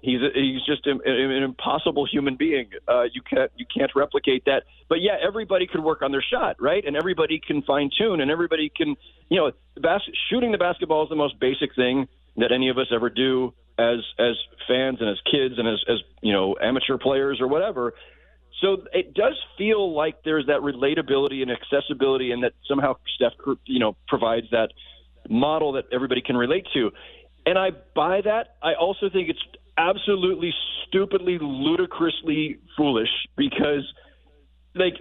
He's 0.00 0.20
a, 0.20 0.30
he's 0.34 0.64
just 0.66 0.84
an, 0.88 1.00
an 1.04 1.42
impossible 1.44 2.06
human 2.06 2.34
being. 2.34 2.70
Uh, 2.88 3.04
you 3.04 3.22
can't 3.22 3.50
you 3.56 3.66
can't 3.66 3.90
replicate 3.94 4.44
that. 4.46 4.64
But 4.88 5.00
yeah, 5.00 5.16
everybody 5.24 5.66
could 5.66 5.82
work 5.82 6.02
on 6.02 6.12
their 6.12 6.22
shot, 6.22 6.56
right? 6.60 6.84
And 6.84 6.96
everybody 6.96 7.40
can 7.44 7.62
fine 7.62 7.90
tune, 7.96 8.20
and 8.20 8.30
everybody 8.30 8.70
can 8.76 8.96
you 9.32 9.38
know, 9.38 9.52
bas- 9.80 10.02
shooting 10.28 10.52
the 10.52 10.58
basketball 10.58 11.04
is 11.04 11.08
the 11.08 11.16
most 11.16 11.40
basic 11.40 11.74
thing 11.74 12.06
that 12.36 12.52
any 12.52 12.68
of 12.68 12.76
us 12.76 12.88
ever 12.92 13.08
do 13.08 13.54
as 13.78 14.00
as 14.18 14.36
fans 14.68 14.98
and 15.00 15.08
as 15.08 15.16
kids 15.30 15.54
and 15.56 15.66
as 15.66 15.82
as 15.88 15.98
you 16.20 16.34
know 16.34 16.54
amateur 16.60 16.98
players 16.98 17.40
or 17.40 17.48
whatever. 17.48 17.94
So 18.60 18.84
it 18.92 19.14
does 19.14 19.38
feel 19.58 19.94
like 19.94 20.22
there's 20.24 20.46
that 20.46 20.60
relatability 20.60 21.42
and 21.42 21.50
accessibility, 21.50 22.30
and 22.32 22.42
that 22.44 22.52
somehow 22.68 22.96
Steph, 23.14 23.32
you 23.64 23.80
know, 23.80 23.96
provides 24.08 24.46
that 24.50 24.70
model 25.28 25.72
that 25.72 25.84
everybody 25.92 26.20
can 26.20 26.36
relate 26.36 26.66
to. 26.74 26.90
And 27.44 27.58
I 27.58 27.70
buy 27.94 28.20
that. 28.24 28.56
I 28.62 28.74
also 28.74 29.08
think 29.10 29.28
it's 29.28 29.42
absolutely 29.76 30.52
stupidly, 30.86 31.38
ludicrously 31.40 32.58
foolish 32.76 33.08
because, 33.36 33.84
like, 34.74 34.94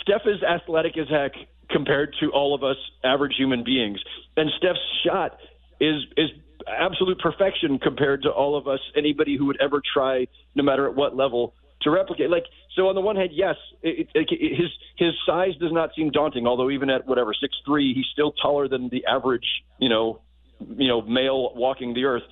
Steph 0.00 0.22
is 0.26 0.42
athletic 0.42 0.96
as 0.96 1.08
heck 1.08 1.32
compared 1.68 2.14
to 2.20 2.30
all 2.30 2.54
of 2.54 2.62
us 2.62 2.76
average 3.04 3.34
human 3.36 3.64
beings, 3.64 4.00
and 4.36 4.50
Steph's 4.58 4.78
shot 5.04 5.38
is 5.80 6.04
is 6.16 6.30
absolute 6.68 7.18
perfection 7.18 7.78
compared 7.78 8.22
to 8.22 8.30
all 8.30 8.56
of 8.56 8.68
us, 8.68 8.78
anybody 8.96 9.36
who 9.36 9.46
would 9.46 9.60
ever 9.60 9.82
try, 9.92 10.26
no 10.54 10.62
matter 10.62 10.86
at 10.86 10.94
what 10.94 11.16
level, 11.16 11.54
to 11.82 11.90
replicate. 11.90 12.30
Like, 12.30 12.44
so 12.74 12.88
on 12.88 12.94
the 12.94 13.00
one 13.00 13.16
hand, 13.16 13.30
yes, 13.32 13.56
it, 13.82 14.08
it, 14.14 14.28
it, 14.30 14.56
his 14.56 14.70
his 14.96 15.12
size 15.26 15.54
does 15.60 15.72
not 15.72 15.90
seem 15.94 16.10
daunting. 16.10 16.46
Although 16.46 16.70
even 16.70 16.90
at 16.90 17.06
whatever 17.06 17.34
six 17.38 17.54
three, 17.66 17.92
he's 17.94 18.06
still 18.12 18.32
taller 18.32 18.68
than 18.68 18.88
the 18.88 19.04
average, 19.06 19.46
you 19.78 19.88
know, 19.88 20.20
you 20.60 20.88
know, 20.88 21.02
male 21.02 21.54
walking 21.54 21.94
the 21.94 22.04
earth. 22.04 22.22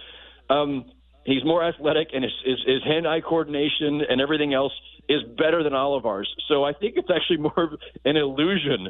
Um, 0.49 0.91
he's 1.25 1.45
more 1.45 1.65
athletic, 1.65 2.09
and 2.13 2.25
his, 2.25 2.33
his, 2.45 2.59
his 2.67 2.83
hand-eye 2.85 3.21
coordination 3.21 4.03
and 4.09 4.21
everything 4.21 4.55
else 4.55 4.73
is 5.09 5.23
better 5.37 5.63
than 5.63 5.75
all 5.75 5.97
of 5.97 6.07
ours. 6.07 6.29
So 6.49 6.65
I 6.65 6.73
think 6.73 6.95
it's 6.97 7.11
actually 7.15 7.37
more 7.57 7.65
of 7.65 7.79
an 8.05 8.17
illusion 8.17 8.89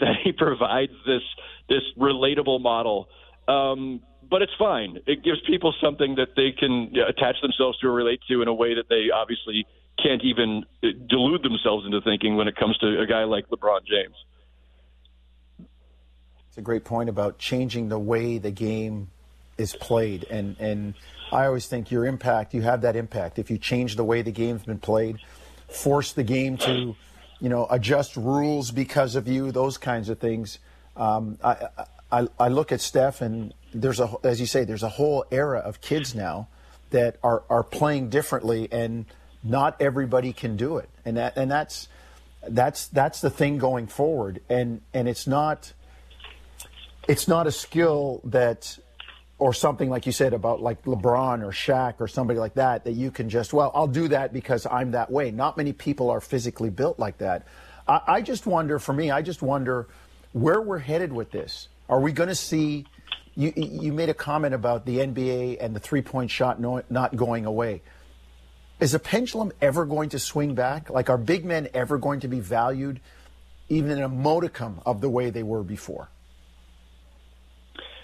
that 0.00 0.16
he 0.24 0.32
provides 0.32 0.92
this 1.06 1.22
this 1.68 1.82
relatable 1.98 2.60
model. 2.60 3.08
Um, 3.48 4.00
but 4.30 4.40
it's 4.40 4.52
fine. 4.58 4.98
It 5.06 5.22
gives 5.22 5.38
people 5.46 5.74
something 5.82 6.14
that 6.14 6.28
they 6.36 6.52
can 6.52 6.92
attach 7.06 7.36
themselves 7.42 7.78
to 7.80 7.88
or 7.88 7.92
relate 7.92 8.20
to 8.28 8.40
in 8.40 8.48
a 8.48 8.54
way 8.54 8.74
that 8.74 8.88
they 8.88 9.10
obviously 9.14 9.66
can't 10.02 10.22
even 10.22 10.64
uh, 10.82 10.88
delude 11.08 11.42
themselves 11.42 11.86
into 11.86 12.00
thinking 12.00 12.36
when 12.36 12.48
it 12.48 12.56
comes 12.56 12.76
to 12.78 13.00
a 13.00 13.06
guy 13.06 13.24
like 13.24 13.48
LeBron 13.48 13.84
James. 13.84 14.16
It's 16.48 16.58
a 16.58 16.62
great 16.62 16.84
point 16.84 17.08
about 17.08 17.38
changing 17.38 17.88
the 17.88 17.98
way 17.98 18.38
the 18.38 18.50
game 18.50 19.10
is 19.56 19.74
played, 19.74 20.24
and 20.24 20.56
and 20.58 20.94
I 21.30 21.46
always 21.46 21.66
think 21.66 21.90
your 21.90 22.04
impact, 22.04 22.52
you 22.52 22.60
have 22.62 22.82
that 22.82 22.94
impact 22.94 23.38
if 23.38 23.50
you 23.50 23.56
change 23.56 23.96
the 23.96 24.04
way 24.04 24.20
the 24.20 24.32
game's 24.32 24.64
been 24.64 24.78
played, 24.78 25.16
force 25.68 26.12
the 26.12 26.22
game 26.22 26.58
to, 26.58 26.94
you 27.40 27.48
know, 27.48 27.66
adjust 27.70 28.16
rules 28.16 28.70
because 28.70 29.16
of 29.16 29.26
you, 29.26 29.50
those 29.50 29.78
kinds 29.78 30.10
of 30.10 30.18
things. 30.18 30.58
Um, 30.94 31.38
I, 31.42 31.68
I 32.12 32.28
I 32.38 32.48
look 32.48 32.70
at 32.70 32.82
Steph 32.82 33.22
and 33.22 33.54
there's 33.72 33.98
a 33.98 34.10
as 34.22 34.38
you 34.38 34.46
say 34.46 34.64
there's 34.64 34.82
a 34.82 34.90
whole 34.90 35.24
era 35.30 35.58
of 35.58 35.80
kids 35.80 36.14
now 36.14 36.48
that 36.90 37.16
are 37.22 37.44
are 37.48 37.62
playing 37.62 38.10
differently 38.10 38.68
and 38.70 39.06
not 39.42 39.80
everybody 39.80 40.32
can 40.32 40.56
do 40.56 40.78
it. 40.78 40.88
And 41.04 41.16
that 41.16 41.36
and 41.36 41.50
that's 41.50 41.88
that's 42.48 42.88
that's 42.88 43.20
the 43.20 43.30
thing 43.30 43.58
going 43.58 43.86
forward. 43.86 44.40
And 44.48 44.80
and 44.92 45.08
it's 45.08 45.26
not 45.26 45.72
it's 47.08 47.26
not 47.26 47.46
a 47.46 47.52
skill 47.52 48.20
that 48.24 48.78
or 49.38 49.52
something 49.52 49.90
like 49.90 50.06
you 50.06 50.12
said 50.12 50.32
about 50.32 50.62
like 50.62 50.84
LeBron 50.84 51.42
or 51.42 51.50
Shaq 51.50 51.94
or 51.98 52.06
somebody 52.06 52.38
like 52.38 52.54
that 52.54 52.84
that 52.84 52.92
you 52.92 53.10
can 53.10 53.28
just 53.28 53.52
well 53.52 53.72
I'll 53.74 53.88
do 53.88 54.08
that 54.08 54.32
because 54.32 54.66
I'm 54.66 54.92
that 54.92 55.10
way. 55.10 55.30
Not 55.30 55.56
many 55.56 55.72
people 55.72 56.10
are 56.10 56.20
physically 56.20 56.70
built 56.70 56.98
like 56.98 57.18
that. 57.18 57.46
I, 57.88 58.00
I 58.06 58.22
just 58.22 58.46
wonder 58.46 58.78
for 58.78 58.92
me 58.92 59.10
I 59.10 59.22
just 59.22 59.42
wonder 59.42 59.88
where 60.32 60.60
we're 60.60 60.78
headed 60.78 61.12
with 61.12 61.30
this. 61.30 61.68
Are 61.88 62.00
we 62.00 62.12
going 62.12 62.28
to 62.28 62.34
see 62.34 62.86
you, 63.34 63.52
you 63.56 63.92
made 63.92 64.08
a 64.08 64.14
comment 64.14 64.54
about 64.54 64.84
the 64.84 64.98
NBA 64.98 65.58
and 65.60 65.74
the 65.74 65.80
three 65.80 66.02
point 66.02 66.30
shot 66.30 66.60
no, 66.60 66.82
not 66.90 67.16
going 67.16 67.46
away. 67.46 67.82
Is 68.82 68.90
the 68.90 68.98
pendulum 68.98 69.52
ever 69.60 69.86
going 69.86 70.08
to 70.08 70.18
swing 70.18 70.56
back? 70.56 70.90
Like, 70.90 71.08
are 71.08 71.16
big 71.16 71.44
men 71.44 71.68
ever 71.72 71.98
going 71.98 72.18
to 72.18 72.28
be 72.28 72.40
valued 72.40 72.98
even 73.68 73.92
in 73.92 74.02
a 74.02 74.08
modicum 74.08 74.80
of 74.84 75.00
the 75.00 75.08
way 75.08 75.30
they 75.30 75.44
were 75.44 75.62
before? 75.62 76.08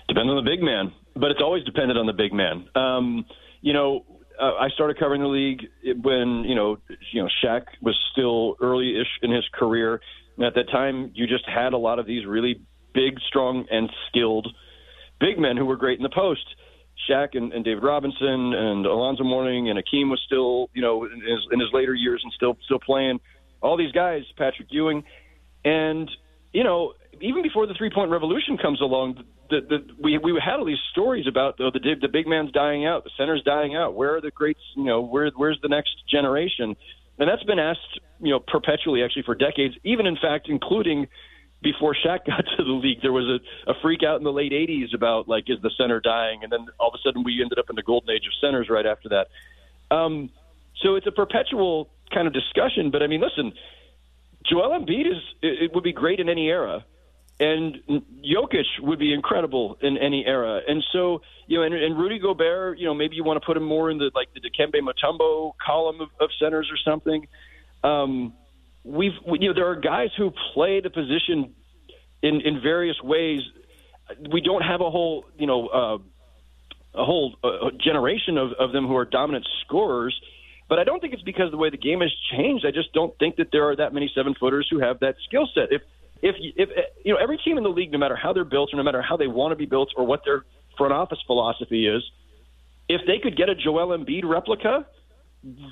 Depends 0.06 0.30
on 0.30 0.36
the 0.36 0.48
big 0.48 0.62
man, 0.62 0.92
but 1.16 1.32
it's 1.32 1.40
always 1.42 1.64
dependent 1.64 1.98
on 1.98 2.06
the 2.06 2.12
big 2.12 2.32
man. 2.32 2.68
Um, 2.76 3.26
you 3.60 3.72
know, 3.72 4.04
uh, 4.40 4.52
I 4.54 4.68
started 4.68 5.00
covering 5.00 5.20
the 5.20 5.26
league 5.26 5.66
when 6.00 6.44
you 6.46 6.54
know, 6.54 6.78
you 7.10 7.24
know, 7.24 7.28
Shaq 7.42 7.64
was 7.82 7.98
still 8.12 8.54
early-ish 8.60 9.18
in 9.20 9.32
his 9.32 9.48
career, 9.52 10.00
and 10.36 10.46
at 10.46 10.54
that 10.54 10.70
time, 10.70 11.10
you 11.12 11.26
just 11.26 11.44
had 11.48 11.72
a 11.72 11.76
lot 11.78 11.98
of 11.98 12.06
these 12.06 12.24
really 12.24 12.60
big, 12.94 13.18
strong, 13.26 13.66
and 13.68 13.90
skilled 14.06 14.46
big 15.18 15.40
men 15.40 15.56
who 15.56 15.66
were 15.66 15.76
great 15.76 15.98
in 15.98 16.04
the 16.04 16.08
post. 16.08 16.54
Shaq 17.08 17.34
and, 17.34 17.52
and 17.52 17.64
David 17.64 17.82
Robinson 17.82 18.54
and 18.54 18.86
Alonzo 18.86 19.24
Mourning 19.24 19.68
and 19.68 19.78
Akeem 19.78 20.10
was 20.10 20.20
still, 20.24 20.70
you 20.74 20.82
know, 20.82 21.04
in 21.04 21.20
his, 21.20 21.40
in 21.52 21.60
his 21.60 21.68
later 21.72 21.94
years 21.94 22.20
and 22.22 22.32
still 22.32 22.56
still 22.64 22.78
playing. 22.78 23.20
All 23.60 23.76
these 23.76 23.92
guys, 23.92 24.22
Patrick 24.36 24.68
Ewing, 24.70 25.04
and 25.64 26.10
you 26.52 26.64
know, 26.64 26.94
even 27.20 27.42
before 27.42 27.66
the 27.66 27.74
three 27.74 27.90
point 27.90 28.10
revolution 28.10 28.56
comes 28.56 28.80
along, 28.80 29.24
the, 29.50 29.60
the, 29.60 29.78
we 30.00 30.18
we 30.18 30.40
had 30.44 30.58
all 30.58 30.64
these 30.64 30.76
stories 30.92 31.26
about 31.26 31.56
the, 31.56 31.70
the 31.72 31.94
the 32.00 32.08
big 32.08 32.26
man's 32.26 32.52
dying 32.52 32.86
out, 32.86 33.04
the 33.04 33.10
center's 33.16 33.42
dying 33.42 33.74
out. 33.76 33.94
Where 33.94 34.16
are 34.16 34.20
the 34.20 34.30
greats? 34.30 34.60
You 34.76 34.84
know, 34.84 35.00
where 35.00 35.30
where's 35.36 35.58
the 35.62 35.68
next 35.68 35.90
generation? 36.10 36.76
And 37.18 37.28
that's 37.28 37.42
been 37.42 37.58
asked, 37.58 38.00
you 38.20 38.30
know, 38.30 38.38
perpetually 38.38 39.02
actually 39.02 39.22
for 39.22 39.34
decades. 39.34 39.74
Even 39.82 40.06
in 40.06 40.16
fact, 40.16 40.48
including 40.48 41.08
before 41.62 41.94
Shaq 41.94 42.24
got 42.26 42.44
to 42.56 42.64
the 42.64 42.72
league, 42.72 43.02
there 43.02 43.12
was 43.12 43.26
a, 43.26 43.70
a 43.70 43.74
freak 43.82 44.02
out 44.02 44.18
in 44.18 44.24
the 44.24 44.32
late 44.32 44.52
'80s 44.52 44.94
about 44.94 45.28
like, 45.28 45.44
is 45.48 45.60
the 45.62 45.70
center 45.76 46.00
dying? 46.00 46.42
And 46.42 46.52
then 46.52 46.66
all 46.78 46.88
of 46.88 46.94
a 46.94 47.02
sudden, 47.02 47.24
we 47.24 47.40
ended 47.42 47.58
up 47.58 47.70
in 47.70 47.76
the 47.76 47.82
golden 47.82 48.10
age 48.10 48.26
of 48.26 48.32
centers 48.40 48.68
right 48.68 48.86
after 48.86 49.08
that. 49.10 49.28
Um, 49.94 50.30
so 50.82 50.94
it's 50.94 51.06
a 51.06 51.12
perpetual 51.12 51.88
kind 52.12 52.26
of 52.26 52.32
discussion. 52.32 52.90
But 52.90 53.02
I 53.02 53.06
mean, 53.06 53.20
listen, 53.20 53.52
Joel 54.48 54.78
Embiid 54.78 55.10
is 55.10 55.22
it 55.42 55.74
would 55.74 55.84
be 55.84 55.92
great 55.92 56.20
in 56.20 56.28
any 56.28 56.48
era, 56.48 56.84
and 57.40 57.76
Jokic 57.88 58.80
would 58.80 58.98
be 58.98 59.12
incredible 59.12 59.78
in 59.80 59.98
any 59.98 60.24
era. 60.26 60.60
And 60.66 60.84
so 60.92 61.22
you 61.46 61.58
know, 61.58 61.64
and, 61.64 61.74
and 61.74 61.98
Rudy 61.98 62.18
Gobert, 62.18 62.78
you 62.78 62.86
know, 62.86 62.94
maybe 62.94 63.16
you 63.16 63.24
want 63.24 63.40
to 63.40 63.46
put 63.46 63.56
him 63.56 63.64
more 63.64 63.90
in 63.90 63.98
the 63.98 64.10
like 64.14 64.28
the 64.34 64.40
Dikembe 64.40 64.80
Mutombo 64.80 65.52
column 65.64 66.00
of, 66.00 66.08
of 66.20 66.30
centers 66.38 66.70
or 66.70 66.76
something. 66.84 67.26
Um, 67.82 68.34
we've 68.88 69.12
you 69.26 69.48
know 69.48 69.54
there 69.54 69.68
are 69.68 69.76
guys 69.76 70.10
who 70.16 70.32
play 70.54 70.80
the 70.80 70.90
position 70.90 71.54
in 72.22 72.40
in 72.40 72.60
various 72.60 73.00
ways. 73.02 73.40
We 74.32 74.40
don't 74.40 74.62
have 74.62 74.80
a 74.80 74.90
whole 74.90 75.26
you 75.38 75.46
know 75.46 75.66
uh, 75.68 75.98
a 76.94 77.04
whole 77.04 77.36
uh, 77.44 77.70
generation 77.78 78.38
of, 78.38 78.52
of 78.58 78.72
them 78.72 78.86
who 78.86 78.96
are 78.96 79.04
dominant 79.04 79.46
scorers. 79.64 80.18
But 80.68 80.78
I 80.78 80.84
don't 80.84 81.00
think 81.00 81.14
it's 81.14 81.22
because 81.22 81.46
of 81.46 81.52
the 81.52 81.58
way 81.58 81.70
the 81.70 81.78
game 81.78 82.00
has 82.00 82.12
changed. 82.30 82.66
I 82.66 82.70
just 82.70 82.92
don't 82.92 83.16
think 83.18 83.36
that 83.36 83.48
there 83.52 83.70
are 83.70 83.76
that 83.76 83.94
many 83.94 84.10
seven 84.14 84.34
footers 84.34 84.68
who 84.70 84.80
have 84.80 85.00
that 85.00 85.16
skill 85.26 85.48
set. 85.54 85.72
If 85.72 85.82
if 86.22 86.36
if 86.56 86.68
you 87.04 87.14
know 87.14 87.18
every 87.20 87.38
team 87.38 87.58
in 87.58 87.64
the 87.64 87.70
league, 87.70 87.92
no 87.92 87.98
matter 87.98 88.16
how 88.16 88.32
they're 88.32 88.44
built 88.44 88.70
or 88.72 88.76
no 88.76 88.82
matter 88.82 89.02
how 89.02 89.16
they 89.16 89.28
want 89.28 89.52
to 89.52 89.56
be 89.56 89.66
built 89.66 89.90
or 89.96 90.04
what 90.04 90.22
their 90.24 90.44
front 90.76 90.92
office 90.92 91.18
philosophy 91.26 91.86
is, 91.86 92.02
if 92.88 93.02
they 93.06 93.18
could 93.18 93.36
get 93.36 93.48
a 93.48 93.54
Joel 93.54 93.96
Embiid 93.96 94.24
replica, 94.24 94.86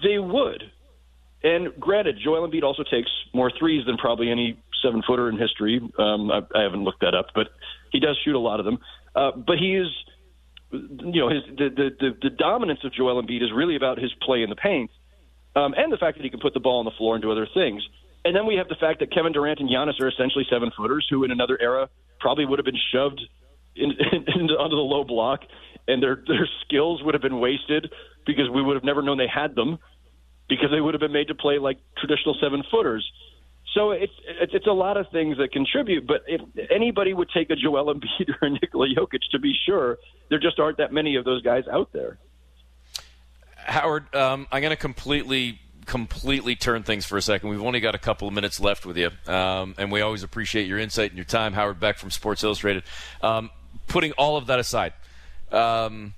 they 0.03 0.19
would. 0.19 0.71
And 1.43 1.79
granted, 1.79 2.17
Joel 2.23 2.49
Embiid 2.49 2.63
also 2.63 2.83
takes 2.83 3.11
more 3.33 3.51
threes 3.57 3.85
than 3.87 3.97
probably 3.97 4.31
any 4.31 4.59
seven 4.83 5.03
footer 5.07 5.29
in 5.29 5.39
history. 5.39 5.81
Um, 5.99 6.31
I, 6.31 6.41
I 6.55 6.63
haven't 6.63 6.83
looked 6.85 7.01
that 7.01 7.15
up, 7.15 7.27
but 7.35 7.49
he 7.93 8.01
does 8.01 8.19
shoot 8.25 8.35
a 8.35 8.39
lot 8.39 8.59
of 8.59 8.67
them. 8.67 8.79
Uh, 9.15 9.33
but 9.33 9.59
he 9.59 9.77
is, 9.77 9.89
you 10.73 11.21
know, 11.21 11.29
his 11.29 11.43
the, 11.57 11.69
the 11.69 11.91
the 12.01 12.11
the 12.23 12.31
dominance 12.31 12.81
of 12.85 12.93
Joel 12.93 13.23
Embiid 13.23 13.43
is 13.43 13.51
really 13.55 13.77
about 13.77 13.99
his 13.99 14.13
play 14.23 14.43
in 14.43 14.51
the 14.51 14.57
paint, 14.57 14.91
um, 15.55 15.75
and 15.77 15.93
the 15.93 15.97
fact 15.97 16.17
that 16.19 16.25
he 16.25 16.31
can 16.31 16.41
put 16.41 16.55
the 16.55 16.61
ball 16.61 16.81
on 16.81 16.85
the 16.85 16.91
floor 16.99 17.15
and 17.15 17.23
do 17.23 17.31
other 17.31 17.47
things. 17.53 17.83
And 18.25 18.35
then 18.35 18.45
we 18.47 18.57
have 18.57 18.69
the 18.69 18.75
fact 18.75 18.99
that 19.01 19.13
Kevin 19.13 19.33
Durant 19.33 19.61
and 19.61 19.71
Giannis 19.71 20.01
are 20.01 20.09
essentially 20.09 20.45
seven 20.51 20.73
footers 20.77 21.07
who, 21.09 21.23
in 21.23 21.31
another 21.31 21.57
era, 21.61 21.89
probably 22.19 22.45
would 22.45 22.59
have 22.59 22.67
been 22.67 22.81
shoved 22.93 23.21
in, 23.77 23.93
in, 24.13 24.25
in, 24.27 24.51
onto 24.51 24.75
the 24.75 24.83
low 24.83 25.05
block, 25.05 25.43
and 25.87 26.03
their 26.03 26.17
their 26.27 26.49
skills 26.65 27.03
would 27.05 27.15
have 27.15 27.23
been 27.23 27.41
wasted 27.41 27.93
because 28.27 28.51
we 28.53 28.63
would 28.63 28.75
have 28.75 28.85
never 28.85 29.03
known 29.03 29.19
they 29.19 29.29
had 29.33 29.55
them 29.55 29.79
because 30.49 30.71
they 30.71 30.81
would 30.81 30.95
have 30.95 31.01
been 31.01 31.13
made 31.13 31.29
to 31.29 31.35
play 31.35 31.59
like 31.59 31.79
traditional 31.99 32.37
seven 32.41 32.63
footers. 32.71 33.11
So 33.75 33.91
it's, 33.91 34.13
it's 34.27 34.67
a 34.67 34.73
lot 34.73 34.97
of 34.97 35.11
things 35.11 35.37
that 35.39 35.53
contribute. 35.53 36.07
But 36.07 36.25
if 36.27 36.41
anybody 36.71 37.13
would 37.13 37.29
take 37.31 37.51
a 37.51 37.57
Joel 37.57 37.95
Embiid 37.95 38.31
or 38.41 38.47
a 38.47 38.51
Nikola 38.51 38.87
Jokic, 38.89 39.21
to 39.33 39.39
be 39.39 39.55
sure, 39.67 39.99
there 40.31 40.39
just 40.39 40.59
aren't 40.59 40.79
that 40.79 40.93
many 40.93 41.17
of 41.17 41.25
those 41.25 41.43
guys 41.43 41.65
out 41.71 41.93
there. 41.93 42.19
Howard, 43.57 44.15
um, 44.15 44.47
I'm 44.51 44.63
going 44.63 44.71
to 44.71 44.77
completely 44.77 45.61
completely 45.87 46.57
turn 46.57 46.83
things 46.83 47.07
for 47.07 47.17
a 47.17 47.23
second. 47.23 47.49
We've 47.49 47.63
only 47.63 47.81
got 47.81 47.95
a 47.95 47.99
couple 47.99 48.27
of 48.27 48.35
minutes 48.35 48.59
left 48.61 48.85
with 48.85 48.97
you, 48.99 49.11
um, 49.27 49.75
and 49.79 49.91
we 49.91 50.01
always 50.01 50.23
appreciate 50.23 50.67
your 50.67 50.79
insight 50.79 51.11
and 51.11 51.17
your 51.17 51.25
time. 51.25 51.53
Howard 51.53 51.79
Beck 51.81 51.99
from 51.99 52.11
Sports 52.11 52.43
Illustrated. 52.43 52.83
Um, 53.23 53.51
putting 53.87 54.13
all 54.13 54.37
of 54.37 54.49
that 54.49 54.59
aside, 54.59 54.93
um, 55.53 56.15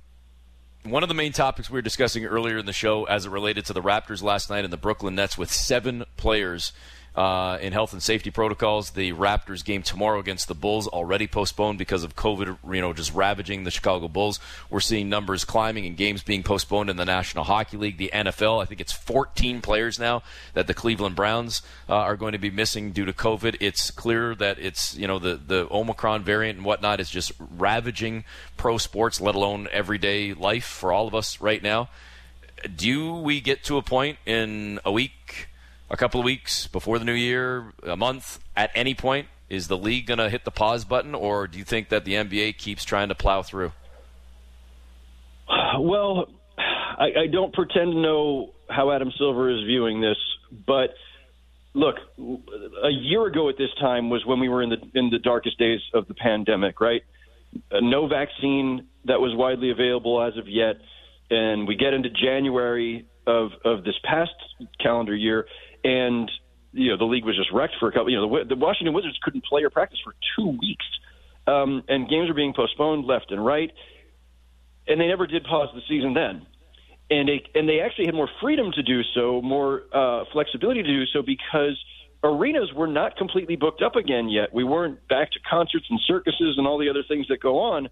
one 0.90 1.03
of 1.03 1.09
the 1.09 1.14
main 1.14 1.33
topics 1.33 1.70
we 1.70 1.77
were 1.77 1.83
discussing 1.83 2.24
earlier 2.24 2.59
in 2.59 2.66
the 2.66 2.72
show 2.72 3.05
as 3.05 3.27
it 3.27 3.31
related 3.31 3.64
to 3.66 3.72
the 3.72 3.83
Raptors 3.83 4.22
last 4.22 4.51
night 4.51 4.64
and 4.64 4.72
the 4.72 4.79
Brooklyn 4.79 5.14
Nets 5.14 5.37
with 5.37 5.53
seven 5.53 6.05
players 6.16 6.72
uh, 7.19 7.59
in 7.61 7.73
health 7.73 7.93
and 7.93 8.01
safety 8.01 8.31
protocols. 8.31 8.91
The 8.91 9.13
Raptors 9.13 9.65
game 9.65 9.83
tomorrow 9.83 10.21
against 10.21 10.47
the 10.47 10.55
Bulls 10.55 10.87
already 10.87 11.27
postponed 11.27 11.77
because 11.77 12.05
of 12.05 12.15
COVID, 12.15 12.59
you 12.73 12.81
know, 12.81 12.93
just 12.93 13.13
ravaging 13.13 13.65
the 13.65 13.73
Chicago 13.73 14.07
Bulls. 14.07 14.39
We're 14.71 14.79
seeing 14.79 15.09
numbers 15.09 15.45
climbing 15.45 15.85
and 15.85 15.97
games 15.97 16.23
being 16.23 16.45
postponed 16.45 16.91
in 16.91 16.97
the 16.97 17.05
National 17.05 17.43
Hockey 17.43 17.77
League, 17.77 17.99
the 17.99 18.13
NFL. 18.15 18.63
I 18.63 18.67
think 18.67 18.81
it's 18.81 18.93
14 18.93 19.61
players 19.63 19.99
now 19.99 20.23
that 20.55 20.69
the 20.69 20.75
Cleveland 20.75 21.17
Browns 21.17 21.61
uh, 21.89 21.95
are 21.97 22.17
going 22.17 22.33
to 22.33 22.39
be 22.39 22.53
missing 22.53 22.93
due 22.93 23.05
to 23.05 23.13
COVID. 23.13 23.57
It's 23.59 23.91
clear 23.91 24.37
that 24.37 24.61
it's 24.61 24.97
you 24.97 25.09
know 25.09 25.19
the 25.19 25.35
the 25.35 25.67
Omicron 25.73 26.23
variant 26.23 26.59
and 26.59 26.65
whatnot 26.65 27.01
is 27.01 27.11
just 27.11 27.33
ravaging 27.41 28.23
pro 28.57 28.79
sports, 28.79 29.21
let 29.21 29.35
alone 29.35 29.67
everyday 29.73 30.35
life 30.35 30.67
for 30.67 30.93
all 30.93 31.09
of 31.09 31.17
us 31.17 31.41
right 31.41 31.65
now. 31.65 31.89
Do 32.77 33.15
we 33.15 33.41
get 33.41 33.65
to 33.65 33.77
a 33.77 33.83
point 33.83 34.19
in 34.25 34.79
a 34.85 34.93
week? 34.93 35.48
A 35.90 35.96
couple 35.96 36.20
of 36.20 36.24
weeks 36.24 36.66
before 36.66 36.98
the 36.98 37.05
new 37.05 37.12
year, 37.12 37.72
a 37.83 37.96
month, 37.96 38.38
at 38.57 38.70
any 38.74 38.94
point? 38.94 39.29
Is 39.48 39.68
the 39.68 39.79
league 39.79 40.07
going 40.07 40.18
to 40.18 40.29
hit 40.29 40.44
the 40.44 40.51
pause 40.51 40.85
button, 40.85 41.14
or 41.14 41.46
do 41.46 41.59
you 41.59 41.64
think 41.64 41.88
that 41.88 42.05
the 42.05 42.14
NBA 42.14 42.59
keeps 42.59 42.85
trying 42.85 43.09
to 43.09 43.14
plow 43.14 43.42
through? 43.42 43.72
Well, 45.81 46.27
I, 46.59 47.05
I 47.05 47.27
don't 47.31 47.55
pretend 47.55 47.92
to 47.92 47.98
know 47.98 48.51
how 48.68 48.90
Adam 48.90 49.12
Silver 49.16 49.51
is 49.51 49.64
viewing 49.64 50.01
this, 50.01 50.16
but 50.66 50.90
look, 51.74 51.96
a 52.83 52.90
year 52.90 53.27
ago 53.27 53.48
at 53.48 53.57
this 53.57 53.70
time 53.81 54.11
was 54.11 54.24
when 54.27 54.40
we 54.40 54.48
were 54.48 54.62
in 54.62 54.70
the 54.70 54.79
in 54.94 55.11
the 55.11 55.18
darkest 55.18 55.59
days 55.59 55.81
of 55.94 56.09
the 56.09 56.14
pandemic, 56.14 56.81
right? 56.81 57.03
Uh, 57.70 57.79
no 57.81 58.09
vaccine 58.09 58.88
that 59.05 59.20
was 59.20 59.35
widely 59.35 59.70
available 59.70 60.20
as 60.20 60.37
of 60.37 60.48
yet, 60.48 60.77
and 61.31 61.66
we 61.66 61.77
get 61.77 61.94
into 61.94 62.11
January 62.11 63.07
of 63.27 63.51
of 63.64 63.85
this 63.85 63.94
past 64.05 64.33
calendar 64.81 65.14
year, 65.14 65.46
and 65.85 66.31
you 66.73 66.91
know 66.91 66.97
the 66.97 67.05
league 67.05 67.25
was 67.25 67.37
just 67.37 67.53
wrecked 67.53 67.75
for 67.81 67.88
a 67.88 67.93
couple. 67.93 68.11
You 68.11 68.21
know 68.21 68.38
the, 68.38 68.55
the 68.55 68.57
Washington 68.57 68.95
Wizards 68.95 69.19
couldn't 69.23 69.45
play 69.45 69.62
or 69.62 69.71
practice 69.71 69.99
for 70.03 70.14
two 70.37 70.59
weeks, 70.61 70.87
um, 71.47 71.83
and 71.88 72.09
games 72.09 72.29
were 72.29 72.35
being 72.35 72.55
postponed 72.55 73.07
left 73.07 73.31
and 73.31 73.45
right, 73.45 73.71
and 74.87 75.01
they 75.01 75.07
never 75.07 75.27
did 75.27 75.45
pause 75.45 75.69
the 75.75 75.83
season 75.88 76.14
then. 76.14 76.47
And 77.11 77.29
they 77.29 77.43
and 77.55 77.69
they 77.69 77.81
actually 77.81 78.07
had 78.07 78.14
more 78.14 78.29
freedom 78.41 78.71
to 78.73 78.83
do 78.83 79.03
so, 79.14 79.41
more 79.41 79.83
uh, 79.93 80.25
flexibility 80.33 80.83
to 80.83 80.88
do 80.88 81.07
so 81.07 81.23
because 81.23 81.83
arenas 82.23 82.73
were 82.75 82.87
not 82.87 83.17
completely 83.17 83.57
booked 83.57 83.83
up 83.83 83.97
again 83.97 84.29
yet. 84.29 84.53
We 84.53 84.64
weren't 84.64 85.07
back 85.09 85.31
to 85.33 85.38
concerts 85.49 85.87
and 85.88 85.99
circuses 86.07 86.57
and 86.59 86.67
all 86.67 86.79
the 86.79 86.91
other 86.91 87.03
things 87.07 87.29
that 87.29 87.41
go 87.41 87.61
on, 87.61 87.88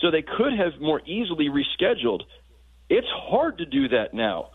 so 0.00 0.10
they 0.10 0.22
could 0.22 0.52
have 0.52 0.80
more 0.80 1.00
easily 1.06 1.48
rescheduled. 1.48 2.22
It's 2.90 3.06
hard 3.08 3.58
to 3.58 3.64
do 3.64 3.88
that 3.88 4.12
now. 4.12 4.50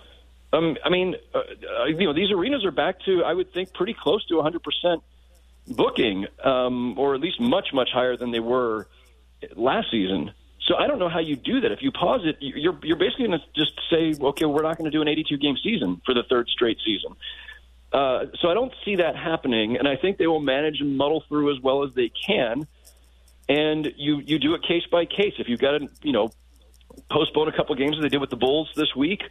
Um, 0.57 0.77
I 0.83 0.89
mean, 0.89 1.15
uh, 1.33 1.39
uh, 1.39 1.85
you 1.85 2.05
know, 2.05 2.13
these 2.13 2.31
arenas 2.31 2.65
are 2.65 2.71
back 2.71 2.99
to, 3.05 3.23
I 3.23 3.33
would 3.33 3.53
think, 3.53 3.73
pretty 3.73 3.93
close 3.93 4.25
to 4.27 4.35
100% 4.35 5.01
booking, 5.67 6.25
um, 6.43 6.97
or 6.97 7.15
at 7.15 7.21
least 7.21 7.39
much, 7.39 7.69
much 7.73 7.89
higher 7.93 8.17
than 8.17 8.31
they 8.31 8.39
were 8.39 8.87
last 9.55 9.91
season. 9.91 10.31
So 10.67 10.75
I 10.75 10.87
don't 10.87 10.99
know 10.99 11.09
how 11.09 11.19
you 11.19 11.35
do 11.35 11.61
that. 11.61 11.71
If 11.71 11.81
you 11.81 11.91
pause 11.91 12.21
it, 12.25 12.37
you're 12.39 12.77
you're 12.83 12.97
basically 12.97 13.27
going 13.27 13.39
to 13.39 13.45
just 13.55 13.79
say, 13.89 14.13
okay, 14.19 14.45
we're 14.45 14.63
not 14.63 14.77
going 14.77 14.91
to 14.91 14.95
do 14.95 15.01
an 15.01 15.07
82 15.07 15.37
game 15.37 15.55
season 15.63 16.01
for 16.05 16.13
the 16.13 16.23
third 16.23 16.49
straight 16.49 16.77
season. 16.83 17.15
Uh, 17.93 18.25
so 18.41 18.49
I 18.49 18.53
don't 18.53 18.73
see 18.83 18.97
that 18.97 19.15
happening, 19.15 19.77
and 19.77 19.87
I 19.87 19.95
think 19.95 20.17
they 20.17 20.27
will 20.27 20.41
manage 20.41 20.81
and 20.81 20.97
muddle 20.97 21.23
through 21.29 21.55
as 21.55 21.61
well 21.61 21.85
as 21.85 21.93
they 21.93 22.09
can. 22.09 22.67
And 23.47 23.93
you 23.95 24.19
you 24.19 24.39
do 24.39 24.55
it 24.55 24.63
case 24.63 24.85
by 24.91 25.05
case. 25.05 25.35
If 25.39 25.47
you've 25.47 25.61
got 25.61 25.77
to 25.77 25.87
you 26.01 26.11
know 26.11 26.31
postpone 27.11 27.47
a 27.47 27.55
couple 27.55 27.75
games 27.75 27.97
as 27.97 28.03
they 28.03 28.09
did 28.09 28.21
with 28.21 28.29
the 28.29 28.37
Bulls 28.37 28.69
this 28.75 28.95
week, 28.95 29.21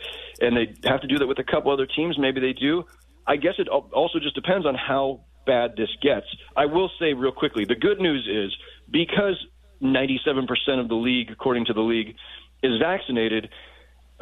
and 0.41 0.57
they 0.57 0.75
have 0.89 1.01
to 1.01 1.07
do 1.07 1.19
that 1.19 1.27
with 1.27 1.39
a 1.39 1.45
couple 1.45 1.73
other 1.73 1.87
teams. 1.87 2.19
Maybe 2.19 2.41
they 2.41 2.53
do. 2.53 2.85
I 3.27 3.37
guess 3.37 3.55
it 3.59 3.69
also 3.69 4.19
just 4.21 4.35
depends 4.35 4.67
on 4.67 4.75
how 4.75 5.21
bad 5.47 5.73
this 5.77 5.89
gets. 6.03 6.27
I 6.57 6.67
will 6.67 6.91
say 6.99 7.13
real 7.13 7.33
quickly 7.33 7.65
the 7.65 7.75
good 7.75 8.01
news 8.01 8.27
is 8.31 8.57
because 8.91 9.37
97% 9.83 10.47
of 10.81 10.89
the 10.89 10.95
league, 10.95 11.31
according 11.31 11.67
to 11.67 11.73
the 11.73 11.81
league, 11.81 12.17
is 12.63 12.79
vaccinated. 12.81 13.49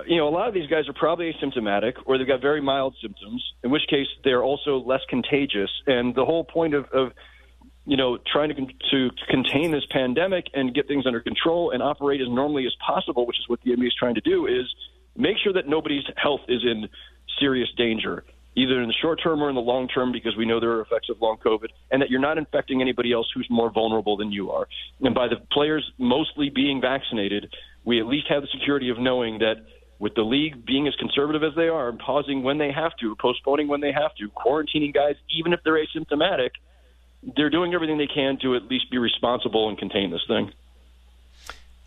You 0.06 0.16
know, 0.16 0.28
a 0.28 0.30
lot 0.30 0.48
of 0.48 0.54
these 0.54 0.68
guys 0.68 0.88
are 0.88 0.92
probably 0.92 1.32
asymptomatic 1.32 1.94
or 2.06 2.18
they've 2.18 2.26
got 2.26 2.40
very 2.40 2.60
mild 2.60 2.96
symptoms, 3.00 3.42
in 3.62 3.70
which 3.70 3.82
case 3.88 4.06
they're 4.24 4.42
also 4.42 4.78
less 4.78 5.02
contagious. 5.08 5.70
And 5.86 6.14
the 6.14 6.24
whole 6.24 6.44
point 6.44 6.74
of, 6.74 6.86
of 6.92 7.12
you 7.86 7.96
know, 7.96 8.18
trying 8.32 8.48
to, 8.48 8.66
to 8.90 9.10
contain 9.28 9.70
this 9.70 9.84
pandemic 9.90 10.46
and 10.54 10.74
get 10.74 10.88
things 10.88 11.06
under 11.06 11.20
control 11.20 11.70
and 11.70 11.82
operate 11.82 12.20
as 12.20 12.28
normally 12.28 12.66
as 12.66 12.74
possible, 12.84 13.26
which 13.26 13.38
is 13.38 13.48
what 13.48 13.60
the 13.62 13.72
NBA 13.72 13.88
is 13.88 13.94
trying 13.98 14.14
to 14.14 14.22
do, 14.22 14.46
is 14.46 14.74
make 15.16 15.36
sure 15.42 15.52
that 15.52 15.68
nobody's 15.68 16.04
health 16.16 16.40
is 16.48 16.62
in 16.64 16.88
serious 17.38 17.68
danger, 17.76 18.24
either 18.56 18.80
in 18.80 18.88
the 18.88 18.94
short 18.94 19.20
term 19.22 19.42
or 19.42 19.50
in 19.50 19.54
the 19.54 19.60
long 19.60 19.86
term, 19.88 20.12
because 20.12 20.34
we 20.36 20.46
know 20.46 20.60
there 20.60 20.70
are 20.70 20.80
effects 20.80 21.10
of 21.10 21.20
long 21.20 21.36
COVID, 21.44 21.68
and 21.90 22.00
that 22.00 22.08
you're 22.08 22.20
not 22.20 22.38
infecting 22.38 22.80
anybody 22.80 23.12
else 23.12 23.30
who's 23.34 23.48
more 23.50 23.70
vulnerable 23.70 24.16
than 24.16 24.32
you 24.32 24.50
are. 24.50 24.66
And 25.00 25.14
by 25.14 25.28
the 25.28 25.36
players 25.52 25.90
mostly 25.98 26.48
being 26.48 26.80
vaccinated, 26.80 27.54
we 27.84 28.00
at 28.00 28.06
least 28.06 28.28
have 28.30 28.42
the 28.42 28.48
security 28.50 28.88
of 28.88 28.98
knowing 28.98 29.40
that 29.40 29.56
with 29.98 30.14
the 30.14 30.22
league 30.22 30.64
being 30.64 30.88
as 30.88 30.94
conservative 30.96 31.42
as 31.42 31.54
they 31.54 31.68
are, 31.68 31.92
pausing 31.92 32.42
when 32.42 32.56
they 32.56 32.72
have 32.72 32.92
to, 33.00 33.14
postponing 33.20 33.68
when 33.68 33.80
they 33.80 33.92
have 33.92 34.14
to, 34.16 34.30
quarantining 34.30 34.92
guys, 34.92 35.16
even 35.36 35.52
if 35.52 35.60
they're 35.64 35.78
asymptomatic– 35.84 36.50
they're 37.36 37.50
doing 37.50 37.74
everything 37.74 37.98
they 37.98 38.06
can 38.06 38.38
to 38.42 38.54
at 38.54 38.64
least 38.64 38.90
be 38.90 38.98
responsible 38.98 39.68
and 39.68 39.78
contain 39.78 40.10
this 40.10 40.24
thing. 40.26 40.52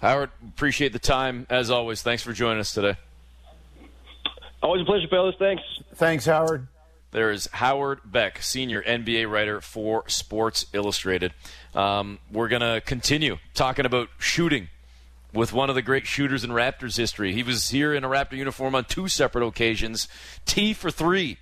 Howard, 0.01 0.29
appreciate 0.47 0.93
the 0.93 0.99
time 0.99 1.47
as 1.49 1.71
always. 1.71 2.01
Thanks 2.01 2.21
for 2.23 2.33
joining 2.33 2.59
us 2.59 2.73
today. 2.73 2.95
Always 4.61 4.81
a 4.81 4.85
pleasure, 4.85 5.07
fellas. 5.07 5.35
Thanks. 5.39 5.63
Thanks, 5.95 6.25
Howard. 6.25 6.67
There 7.11 7.31
is 7.31 7.47
Howard 7.53 8.01
Beck, 8.05 8.41
senior 8.41 8.83
NBA 8.83 9.29
writer 9.29 9.61
for 9.61 10.07
Sports 10.07 10.65
Illustrated. 10.73 11.33
Um, 11.73 12.19
we're 12.31 12.49
going 12.49 12.61
to 12.61 12.81
continue 12.85 13.37
talking 13.53 13.85
about 13.85 14.09
shooting 14.19 14.67
with 15.33 15.53
one 15.53 15.69
of 15.69 15.75
the 15.75 15.81
great 15.81 16.05
shooters 16.05 16.43
in 16.43 16.51
Raptors 16.51 16.97
history. 16.97 17.33
He 17.33 17.43
was 17.43 17.69
here 17.69 17.93
in 17.93 18.03
a 18.03 18.09
Raptor 18.09 18.33
uniform 18.33 18.75
on 18.75 18.85
two 18.85 19.07
separate 19.07 19.45
occasions. 19.45 20.07
T 20.45 20.73
for 20.73 20.91
three. 20.91 21.37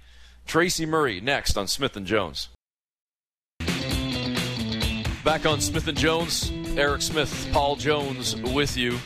Tracy 0.45 0.85
Murray 0.85 1.19
next 1.19 1.57
on 1.57 1.67
Smith 1.67 1.97
and 1.97 2.05
Jones. 2.05 2.49
Back 5.25 5.47
on 5.47 5.59
Smith 5.59 5.87
and 5.87 5.97
Jones, 5.97 6.51
Eric 6.77 7.01
Smith, 7.01 7.49
Paul 7.51 7.77
Jones 7.77 8.35
with 8.53 8.77
you. 8.77 8.99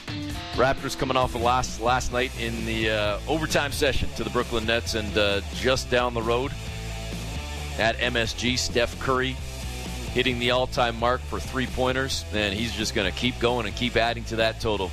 Raptors 0.56 1.00
coming 1.00 1.16
off 1.16 1.34
of 1.34 1.42
last 1.42 1.80
last 1.80 2.12
night 2.12 2.30
in 2.42 2.66
the 2.66 2.90
uh, 2.90 3.20
overtime 3.26 3.72
session 3.72 4.10
to 4.18 4.26
the 4.26 4.30
Brooklyn 4.30 4.66
Nets, 4.66 4.96
and 4.96 5.18
uh, 5.18 5.40
just 5.56 5.90
down 5.90 6.14
the 6.14 6.22
road 6.22 6.52
at 7.78 7.96
MSG, 8.00 8.60
Steph 8.60 9.00
Curry 9.00 9.38
hitting 10.12 10.40
the 10.40 10.52
all-time 10.52 11.00
mark 11.00 11.22
for 11.22 11.40
three 11.40 11.68
pointers, 11.68 12.26
and 12.34 12.54
he's 12.54 12.74
just 12.74 12.94
going 12.94 13.10
to 13.10 13.18
keep 13.18 13.40
going 13.40 13.66
and 13.66 13.74
keep 13.74 13.96
adding 13.96 14.26
to 14.26 14.36
that 14.36 14.60
total. 14.60 14.92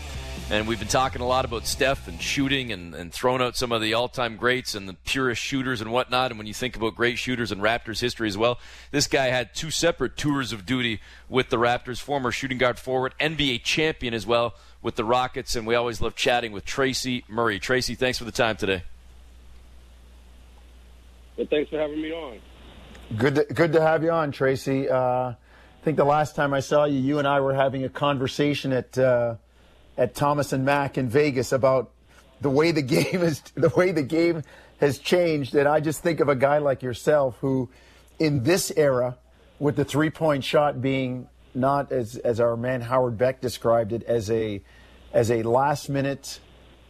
And 0.48 0.68
we've 0.68 0.78
been 0.78 0.86
talking 0.86 1.20
a 1.20 1.26
lot 1.26 1.44
about 1.44 1.66
Steph 1.66 2.06
and 2.06 2.22
shooting 2.22 2.70
and, 2.70 2.94
and 2.94 3.12
throwing 3.12 3.42
out 3.42 3.56
some 3.56 3.72
of 3.72 3.82
the 3.82 3.94
all 3.94 4.06
time 4.06 4.36
greats 4.36 4.76
and 4.76 4.88
the 4.88 4.94
purest 5.04 5.42
shooters 5.42 5.80
and 5.80 5.90
whatnot. 5.90 6.30
And 6.30 6.38
when 6.38 6.46
you 6.46 6.54
think 6.54 6.76
about 6.76 6.94
great 6.94 7.18
shooters 7.18 7.50
in 7.50 7.58
Raptors 7.58 8.00
history 8.00 8.28
as 8.28 8.38
well, 8.38 8.60
this 8.92 9.08
guy 9.08 9.26
had 9.26 9.56
two 9.56 9.72
separate 9.72 10.16
tours 10.16 10.52
of 10.52 10.64
duty 10.64 11.00
with 11.28 11.50
the 11.50 11.56
Raptors, 11.56 12.00
former 12.00 12.30
shooting 12.30 12.58
guard 12.58 12.78
forward, 12.78 13.12
NBA 13.18 13.64
champion 13.64 14.14
as 14.14 14.24
well 14.24 14.54
with 14.82 14.94
the 14.94 15.04
Rockets. 15.04 15.56
And 15.56 15.66
we 15.66 15.74
always 15.74 16.00
love 16.00 16.14
chatting 16.14 16.52
with 16.52 16.64
Tracy 16.64 17.24
Murray. 17.26 17.58
Tracy, 17.58 17.96
thanks 17.96 18.18
for 18.18 18.24
the 18.24 18.30
time 18.30 18.56
today. 18.56 18.84
Well, 21.36 21.48
thanks 21.50 21.70
for 21.70 21.78
having 21.78 22.00
me 22.00 22.12
on. 22.12 22.38
Good 23.16 23.34
to, 23.34 23.44
good 23.52 23.72
to 23.72 23.80
have 23.80 24.04
you 24.04 24.12
on, 24.12 24.30
Tracy. 24.30 24.88
Uh, 24.88 24.98
I 24.98 25.36
think 25.82 25.96
the 25.96 26.04
last 26.04 26.36
time 26.36 26.54
I 26.54 26.60
saw 26.60 26.84
you, 26.84 27.00
you 27.00 27.18
and 27.18 27.26
I 27.26 27.40
were 27.40 27.54
having 27.54 27.82
a 27.82 27.88
conversation 27.88 28.72
at. 28.72 28.96
Uh, 28.96 29.34
at 29.96 30.14
Thomas 30.14 30.52
and 30.52 30.64
Mack 30.64 30.98
in 30.98 31.08
Vegas 31.08 31.52
about 31.52 31.90
the 32.40 32.50
way 32.50 32.72
the 32.72 32.82
game 32.96 33.22
is, 33.22 33.40
the 33.54 33.70
way 33.70 33.92
the 33.92 34.02
game 34.02 34.42
has 34.80 34.98
changed. 34.98 35.54
And 35.54 35.68
I 35.68 35.80
just 35.80 36.02
think 36.02 36.20
of 36.20 36.28
a 36.28 36.36
guy 36.36 36.58
like 36.58 36.82
yourself 36.82 37.36
who, 37.40 37.70
in 38.18 38.42
this 38.42 38.72
era, 38.76 39.18
with 39.58 39.76
the 39.76 39.84
three 39.84 40.10
point 40.10 40.44
shot 40.44 40.80
being 40.82 41.28
not 41.54 41.90
as, 41.90 42.16
as 42.16 42.40
our 42.40 42.56
man 42.56 42.82
Howard 42.82 43.16
Beck 43.16 43.40
described 43.40 43.92
it 43.92 44.02
as 44.04 44.30
a 44.30 44.62
as 45.12 45.30
a 45.30 45.42
last 45.44 45.88
minute 45.88 46.40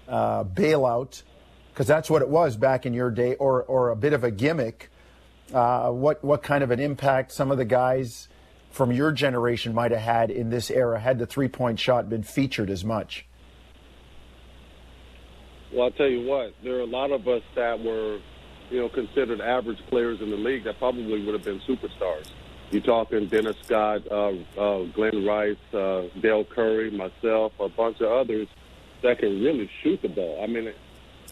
uh, 0.08 0.42
bailout, 0.42 1.22
because 1.72 1.86
that's 1.86 2.10
what 2.10 2.22
it 2.22 2.28
was 2.28 2.56
back 2.56 2.86
in 2.86 2.92
your 2.92 3.10
day, 3.10 3.36
or 3.36 3.62
or 3.62 3.90
a 3.90 3.96
bit 3.96 4.12
of 4.12 4.24
a 4.24 4.30
gimmick. 4.30 4.90
Uh, 5.54 5.90
what 5.90 6.24
what 6.24 6.42
kind 6.42 6.64
of 6.64 6.72
an 6.72 6.80
impact 6.80 7.30
some 7.30 7.52
of 7.52 7.58
the 7.58 7.64
guys 7.64 8.28
from 8.76 8.92
your 8.92 9.10
generation 9.10 9.74
might 9.74 9.90
have 9.90 10.02
had 10.02 10.30
in 10.30 10.50
this 10.50 10.70
era 10.70 11.00
had 11.00 11.18
the 11.18 11.26
three 11.26 11.48
point 11.48 11.80
shot 11.80 12.10
been 12.10 12.22
featured 12.22 12.68
as 12.68 12.84
much? 12.84 13.26
Well, 15.72 15.86
I'll 15.86 15.90
tell 15.92 16.08
you 16.08 16.28
what, 16.28 16.52
there 16.62 16.76
are 16.76 16.80
a 16.80 16.86
lot 16.86 17.10
of 17.10 17.26
us 17.26 17.42
that 17.54 17.82
were, 17.82 18.18
you 18.70 18.80
know, 18.80 18.88
considered 18.90 19.40
average 19.40 19.78
players 19.88 20.20
in 20.20 20.30
the 20.30 20.36
league 20.36 20.64
that 20.64 20.78
probably 20.78 21.24
would 21.24 21.34
have 21.34 21.42
been 21.42 21.60
superstars. 21.60 22.30
You're 22.70 22.82
talking 22.82 23.26
Dennis 23.28 23.56
Scott, 23.62 24.06
uh, 24.10 24.32
uh, 24.58 24.84
Glen 24.92 25.24
Rice, 25.24 25.56
uh, 25.72 26.02
Dell 26.20 26.44
Curry, 26.44 26.90
myself, 26.90 27.52
a 27.58 27.68
bunch 27.70 28.00
of 28.00 28.12
others 28.12 28.46
that 29.02 29.18
can 29.18 29.42
really 29.42 29.70
shoot 29.82 30.02
the 30.02 30.08
ball. 30.08 30.42
I 30.42 30.46
mean, 30.46 30.70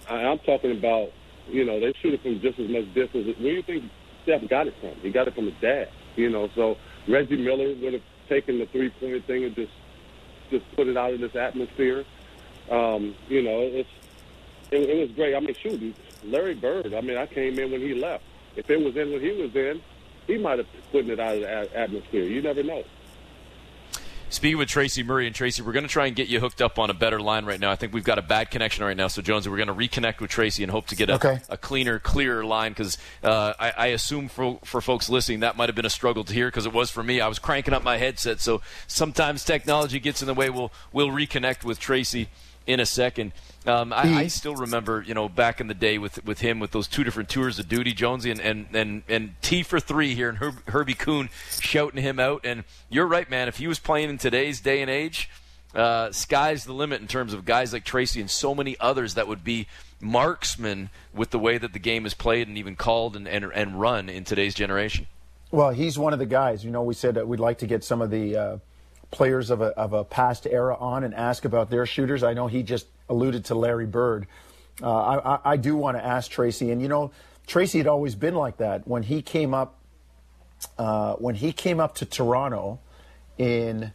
I, 0.09 0.14
I'm 0.14 0.38
talking 0.38 0.70
about, 0.72 1.11
you 1.48 1.64
know, 1.64 1.78
they 1.78 1.92
shoot 2.00 2.14
it 2.14 2.22
from 2.22 2.40
just 2.40 2.59
as 2.59 2.70
much 2.70 2.87
distance. 2.94 3.26
Where 3.26 3.35
do 3.37 3.48
you 3.48 3.62
think 3.62 3.85
Steph 4.22 4.48
got 4.48 4.66
it 4.66 4.74
from? 4.80 4.94
He 5.02 5.11
got 5.11 5.28
it 5.28 5.35
from 5.35 5.46
his 5.46 5.61
dad. 5.61 5.88
You 6.16 6.30
know, 6.30 6.48
so 6.54 6.76
Reggie 7.09 7.37
Miller 7.37 7.75
would 7.75 7.95
have 7.95 8.03
taken 8.29 8.59
the 8.59 8.67
three 8.67 8.90
point 8.90 9.25
thing 9.27 9.45
and 9.45 9.55
just 9.55 9.73
just 10.51 10.64
put 10.77 10.88
it 10.88 10.97
out 10.97 11.12
of 11.12 11.21
this 11.21 11.35
atmosphere. 11.37 12.05
Um, 12.71 13.14
you 13.29 13.43
know, 13.43 13.61
it's 13.61 13.88
it, 14.71 14.88
it 14.88 15.01
was 15.01 15.11
great. 15.12 15.35
I 15.35 15.40
mean, 15.40 15.55
shoot, 15.55 15.95
Larry 16.25 16.55
Bird. 16.55 16.95
I 16.95 17.01
mean, 17.01 17.17
I 17.17 17.27
came 17.27 17.59
in 17.59 17.71
when 17.71 17.81
he 17.81 17.95
left. 17.95 18.25
If 18.57 18.71
it 18.71 18.83
was 18.83 18.97
in 18.97 19.12
when 19.12 19.21
he 19.21 19.33
was 19.33 19.55
in, 19.55 19.83
he 20.27 20.38
might 20.38 20.59
have 20.59 20.69
put 20.93 21.07
it 21.07 21.21
out 21.21 21.35
of 21.35 21.40
the 21.40 21.79
atmosphere. 21.79 22.25
You 22.25 22.43
never 22.43 22.62
know. 22.62 22.85
Speaking 24.35 24.59
with 24.59 24.68
Tracy 24.68 25.05
Murray 25.05 25.29
and 25.29 25.35
Tracy, 25.35 25.62
we're 25.62 25.70
going 25.70 25.85
to 25.85 25.88
try 25.88 26.07
and 26.07 26.16
get 26.16 26.27
you 26.27 26.40
hooked 26.40 26.61
up 26.61 26.77
on 26.81 26.90
a 26.90 26.92
better 26.92 27.20
line 27.20 27.44
right 27.44 27.61
now. 27.61 27.70
I 27.70 27.77
think 27.77 27.92
we've 27.92 28.03
got 28.03 28.18
a 28.18 28.23
bad 28.23 28.51
connection 28.51 28.85
right 28.85 28.97
now. 28.97 29.07
So 29.07 29.23
Jonesy, 29.23 29.49
we're 29.49 29.64
going 29.64 29.68
to 29.68 29.75
reconnect 29.75 30.20
with 30.20 30.29
Tracy 30.29 30.64
and 30.64 30.73
hope 30.73 30.88
to 30.88 30.97
get 30.97 31.09
a, 31.09 31.14
okay. 31.14 31.40
a 31.49 31.57
cleaner, 31.57 32.01
clearer 32.01 32.44
line 32.44 32.73
because 32.73 32.99
uh, 33.23 33.53
I, 33.61 33.70
I, 33.70 33.87
assume 33.87 34.27
for 34.27 34.59
for 34.64 34.81
folks 34.81 35.09
listening 35.09 35.40
that 35.40 35.57
might 35.57 35.68
have 35.68 35.77
been 35.77 35.87
a 35.87 35.90
struggle 35.90 36.25
to 36.25 36.33
hear 36.33 36.49
because 36.49 36.66
it 36.66 36.73
was 36.73 36.90
for 36.90 37.05
me. 37.05 37.20
I 37.20 37.29
was 37.29 37.38
cranking 37.38 37.73
up 37.75 37.85
my 37.85 37.97
headset, 37.97 38.40
so 38.40 38.61
sometimes 38.88 39.44
technology 39.44 40.01
gets 40.01 40.20
in 40.20 40.27
the 40.27 40.35
way. 40.35 40.51
We'll 40.51 40.73
we'll 40.92 41.11
reconnect 41.11 41.62
with 41.62 41.79
Tracy 41.79 42.29
in 42.66 42.81
a 42.81 42.87
second. 42.87 43.33
Um, 43.66 43.92
I, 43.92 44.14
I, 44.14 44.27
still 44.27 44.55
remember, 44.55 45.03
you 45.07 45.14
know, 45.14 45.29
back 45.29 45.61
in 45.61 45.68
the 45.68 45.74
day 45.74 45.96
with 45.96 46.22
with 46.24 46.40
him 46.40 46.61
with 46.61 46.72
those 46.72 46.87
two 46.87 47.03
different 47.03 47.31
tours 47.31 47.59
of 47.59 47.68
duty, 47.68 47.92
Jonesy 47.92 48.31
and 48.31 48.40
and 48.40 48.66
and, 48.74 49.03
and 49.09 49.35
T 49.40 49.62
for 49.62 49.81
three 49.81 50.14
here, 50.14 50.29
and 50.29 50.38
Herb, 50.38 50.68
Herbie 50.68 50.94
Kuhn 50.94 51.31
shouting 51.50 52.03
him 52.03 52.20
out. 52.20 52.44
And 52.44 52.64
you're 52.90 53.07
right, 53.07 53.29
man. 53.29 53.48
If 53.48 53.57
he 53.57 53.66
was 53.66 53.79
playing 53.79 54.11
in 54.11 54.18
today's 54.18 54.61
day 54.61 54.83
and 54.83 54.90
age, 54.90 55.31
uh, 55.74 56.12
sky's 56.12 56.64
the 56.64 56.74
limit 56.74 57.00
in 57.00 57.07
terms 57.07 57.33
of 57.33 57.46
guys 57.46 57.72
like 57.72 57.85
Tracy 57.85 58.20
and 58.20 58.31
so 58.31 58.55
many 58.55 58.77
others 58.81 59.14
that 59.14 59.29
would 59.29 59.42
be 59.42 59.66
marksmen 59.98 60.90
with 61.14 61.31
the 61.31 61.38
way 61.38 61.57
that 61.57 61.72
the 61.72 61.79
game 61.79 62.05
is 62.05 62.12
played 62.12 62.46
and 62.46 62.59
even 62.59 62.77
called 62.77 63.16
and 63.16 63.27
and, 63.27 63.46
and 63.55 63.81
run 63.81 64.11
in 64.11 64.24
today's 64.24 64.55
generation. 64.55 65.07
Well, 65.50 65.70
he's 65.70 65.98
one 65.98 66.12
of 66.12 66.18
the 66.18 66.27
guys. 66.27 66.64
You 66.64 66.70
know, 66.70 66.83
we 66.83 66.94
said 66.94 67.14
that 67.14 67.29
we'd 67.29 67.40
like 67.40 67.59
to 67.59 67.66
get 67.66 67.83
some 67.83 68.03
of 68.03 68.11
the. 68.11 68.37
Uh, 68.37 68.59
players 69.14 69.50
of 69.50 69.61
a, 69.61 69.66
of 69.79 69.92
a 69.92 70.05
past 70.05 70.44
era 70.44 70.77
on 70.77 71.05
and 71.05 71.14
ask 71.14 71.44
about 71.44 71.70
their 71.70 71.87
shooters. 71.87 72.24
I 72.24 72.35
know 72.35 72.48
he 72.48 72.64
just 72.64 72.87
alluded 73.09 73.44
to 73.46 73.55
Larry 73.55 73.87
Bird. 73.87 74.27
Uh, 74.83 74.92
I, 74.92 75.53
I, 75.53 75.57
do 75.57 75.77
want 75.77 75.96
to 75.96 76.05
ask 76.05 76.29
Tracy, 76.29 76.72
and 76.72 76.83
you 76.83 76.88
know, 76.88 77.12
Tracy 77.46 77.79
had 77.79 77.87
always 77.87 78.16
been 78.16 78.35
like 78.35 78.57
that. 78.57 78.88
When 78.88 79.05
he 79.05 79.22
came 79.22 79.55
up, 79.55 79.79
uh, 80.77 81.14
when 81.14 81.37
he 81.37 81.53
came 81.53 81.79
up 81.79 81.94
to 81.96 82.05
Toronto, 82.05 82.81
in 83.38 83.92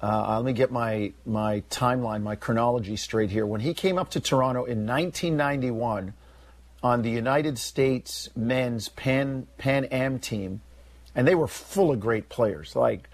uh, 0.00 0.36
let 0.36 0.44
me 0.44 0.52
get 0.52 0.72
my 0.72 1.12
my 1.24 1.62
timeline, 1.70 2.22
my 2.22 2.34
chronology 2.34 2.96
straight 2.96 3.30
here. 3.30 3.46
When 3.46 3.60
he 3.60 3.74
came 3.74 3.96
up 3.96 4.10
to 4.10 4.20
Toronto 4.20 4.64
in 4.64 4.86
1991 4.86 6.14
on 6.82 7.02
the 7.02 7.10
United 7.10 7.58
States 7.58 8.28
men's 8.34 8.88
Pan 8.88 9.46
Pan 9.56 9.84
Am 9.84 10.18
team, 10.18 10.62
and 11.14 11.28
they 11.28 11.36
were 11.36 11.46
full 11.46 11.92
of 11.92 12.00
great 12.00 12.28
players 12.28 12.74
like 12.74 13.08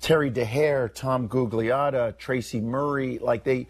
Terry 0.00 0.30
Dehere, 0.30 0.88
Tom 0.88 1.28
Gugliotta, 1.28 2.16
Tracy 2.18 2.60
Murray, 2.60 3.18
like 3.18 3.44
they, 3.44 3.66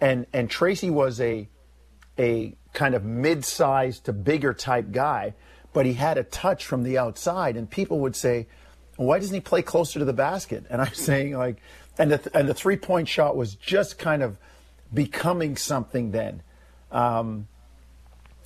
and 0.00 0.26
and 0.32 0.48
Tracy 0.48 0.90
was 0.90 1.20
a 1.20 1.48
a 2.18 2.54
kind 2.72 2.94
of 2.94 3.04
mid-sized 3.04 4.04
to 4.04 4.12
bigger 4.12 4.54
type 4.54 4.92
guy, 4.92 5.34
but 5.72 5.86
he 5.86 5.94
had 5.94 6.18
a 6.18 6.24
touch 6.24 6.64
from 6.64 6.82
the 6.82 6.98
outside, 6.98 7.56
and 7.56 7.68
people 7.68 8.00
would 8.00 8.16
say, 8.16 8.46
"Why 8.96 9.18
doesn't 9.18 9.34
he 9.34 9.40
play 9.40 9.62
closer 9.62 9.98
to 9.98 10.04
the 10.04 10.12
basket?" 10.12 10.64
And 10.70 10.80
I'm 10.80 10.94
saying 10.94 11.36
like, 11.36 11.56
and 11.98 12.12
the 12.12 12.30
and 12.36 12.48
the 12.48 12.54
three-point 12.54 13.08
shot 13.08 13.36
was 13.36 13.54
just 13.54 13.98
kind 13.98 14.22
of 14.22 14.38
becoming 14.92 15.56
something 15.56 16.10
then. 16.10 16.42
Um, 16.90 17.48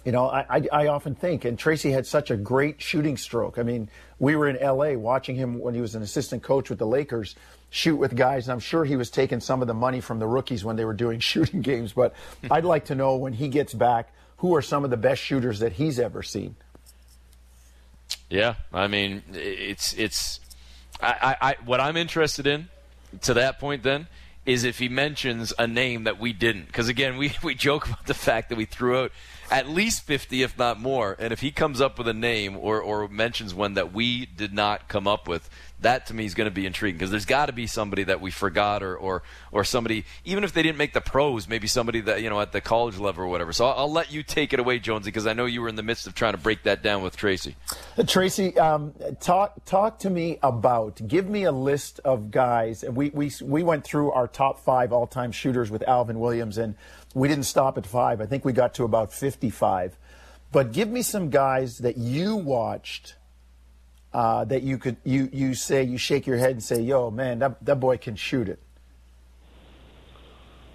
you 0.06 0.12
know, 0.12 0.30
I, 0.30 0.62
I, 0.72 0.86
often 0.86 1.16
think, 1.16 1.44
and 1.44 1.58
Tracy 1.58 1.90
had 1.90 2.06
such 2.06 2.30
a 2.30 2.36
great 2.36 2.80
shooting 2.80 3.16
stroke. 3.16 3.58
I 3.58 3.64
mean, 3.64 3.90
we 4.20 4.36
were 4.36 4.48
in 4.48 4.56
LA 4.64 4.92
watching 4.92 5.34
him 5.34 5.58
when 5.58 5.74
he 5.74 5.80
was 5.80 5.96
an 5.96 6.02
assistant 6.02 6.44
coach 6.44 6.70
with 6.70 6.78
the 6.78 6.86
Lakers 6.86 7.34
shoot 7.70 7.96
with 7.96 8.14
guys, 8.14 8.46
and 8.46 8.52
I'm 8.52 8.60
sure 8.60 8.84
he 8.84 8.94
was 8.94 9.10
taking 9.10 9.40
some 9.40 9.62
of 9.62 9.66
the 9.66 9.74
money 9.74 10.00
from 10.00 10.20
the 10.20 10.26
rookies 10.28 10.64
when 10.64 10.76
they 10.76 10.84
were 10.84 10.94
doing 10.94 11.18
shooting 11.32 11.60
games. 11.60 11.92
But 11.92 12.14
I'd 12.48 12.64
like 12.64 12.84
to 12.84 12.94
know 12.94 13.16
when 13.16 13.32
he 13.32 13.48
gets 13.48 13.74
back, 13.74 14.12
who 14.36 14.54
are 14.54 14.62
some 14.62 14.84
of 14.84 14.90
the 14.90 14.96
best 14.96 15.20
shooters 15.20 15.58
that 15.58 15.72
he's 15.72 15.98
ever 15.98 16.22
seen? 16.22 16.54
Yeah, 18.30 18.54
I 18.72 18.86
mean, 18.86 19.24
it's 19.32 19.92
it's 19.94 20.38
I, 21.00 21.36
I, 21.40 21.50
I 21.50 21.56
what 21.64 21.80
I'm 21.80 21.96
interested 21.96 22.46
in 22.46 22.68
to 23.22 23.34
that 23.34 23.58
point 23.58 23.82
then 23.82 24.06
is 24.46 24.62
if 24.62 24.78
he 24.78 24.88
mentions 24.88 25.52
a 25.58 25.66
name 25.66 26.04
that 26.04 26.20
we 26.20 26.32
didn't. 26.32 26.68
Because 26.68 26.88
again, 26.88 27.16
we, 27.16 27.32
we 27.42 27.54
joke 27.56 27.86
about 27.88 28.06
the 28.06 28.14
fact 28.14 28.48
that 28.50 28.56
we 28.56 28.64
threw 28.64 29.00
out 29.00 29.12
at 29.50 29.68
least 29.68 30.04
50, 30.04 30.42
if 30.42 30.58
not 30.58 30.80
more. 30.80 31.16
And 31.18 31.32
if 31.32 31.40
he 31.40 31.50
comes 31.50 31.80
up 31.80 31.98
with 31.98 32.08
a 32.08 32.14
name 32.14 32.56
or, 32.56 32.80
or 32.80 33.08
mentions 33.08 33.54
one 33.54 33.74
that 33.74 33.92
we 33.92 34.26
did 34.26 34.52
not 34.52 34.88
come 34.88 35.06
up 35.06 35.28
with, 35.28 35.48
that 35.80 36.06
to 36.06 36.14
me 36.14 36.24
is 36.24 36.34
going 36.34 36.46
to 36.46 36.54
be 36.54 36.64
intriguing 36.64 36.96
because 36.96 37.10
there's 37.10 37.26
got 37.26 37.46
to 37.46 37.52
be 37.52 37.66
somebody 37.66 38.02
that 38.04 38.20
we 38.20 38.30
forgot 38.30 38.82
or, 38.82 38.96
or 38.96 39.22
or 39.52 39.62
somebody 39.62 40.04
even 40.24 40.42
if 40.42 40.52
they 40.54 40.62
didn't 40.62 40.78
make 40.78 40.94
the 40.94 41.00
pros 41.00 41.46
maybe 41.48 41.66
somebody 41.66 42.00
that 42.00 42.22
you 42.22 42.30
know 42.30 42.40
at 42.40 42.52
the 42.52 42.60
college 42.60 42.96
level 42.96 43.24
or 43.24 43.26
whatever. 43.26 43.52
So 43.52 43.66
I'll, 43.66 43.80
I'll 43.80 43.92
let 43.92 44.10
you 44.10 44.22
take 44.22 44.52
it 44.52 44.58
away 44.58 44.78
Jonesy 44.78 45.08
because 45.08 45.26
I 45.26 45.34
know 45.34 45.44
you 45.44 45.60
were 45.60 45.68
in 45.68 45.76
the 45.76 45.82
midst 45.82 46.06
of 46.06 46.14
trying 46.14 46.32
to 46.32 46.38
break 46.38 46.62
that 46.62 46.82
down 46.82 47.02
with 47.02 47.16
Tracy. 47.16 47.56
Uh, 47.98 48.04
Tracy 48.04 48.56
um, 48.58 48.94
talk 49.20 49.64
talk 49.66 49.98
to 50.00 50.10
me 50.10 50.38
about 50.42 51.06
give 51.06 51.28
me 51.28 51.44
a 51.44 51.52
list 51.52 52.00
of 52.04 52.30
guys. 52.30 52.82
And 52.82 52.96
we 52.96 53.10
we 53.10 53.30
we 53.42 53.62
went 53.62 53.84
through 53.84 54.12
our 54.12 54.28
top 54.28 54.60
five 54.60 54.92
all 54.92 55.06
time 55.06 55.32
shooters 55.32 55.70
with 55.70 55.86
Alvin 55.86 56.18
Williams 56.18 56.56
and 56.58 56.74
we 57.16 57.28
didn't 57.28 57.44
stop 57.44 57.78
at 57.78 57.86
five. 57.86 58.20
I 58.20 58.26
think 58.26 58.44
we 58.44 58.52
got 58.52 58.74
to 58.74 58.84
about 58.84 59.10
55. 59.10 59.96
But 60.52 60.72
give 60.72 60.90
me 60.90 61.00
some 61.00 61.30
guys 61.30 61.78
that 61.78 61.96
you 61.96 62.36
watched 62.36 63.14
uh, 64.12 64.44
that 64.44 64.62
you 64.62 64.76
could 64.76 64.98
you 65.02 65.30
you 65.32 65.54
say 65.54 65.82
you 65.82 65.96
shake 65.96 66.26
your 66.26 66.36
head 66.36 66.50
and 66.50 66.62
say, 66.62 66.80
"Yo, 66.80 67.10
man, 67.10 67.38
that 67.38 67.64
that 67.64 67.80
boy 67.80 67.96
can 67.96 68.16
shoot 68.16 68.48
it." 68.50 68.60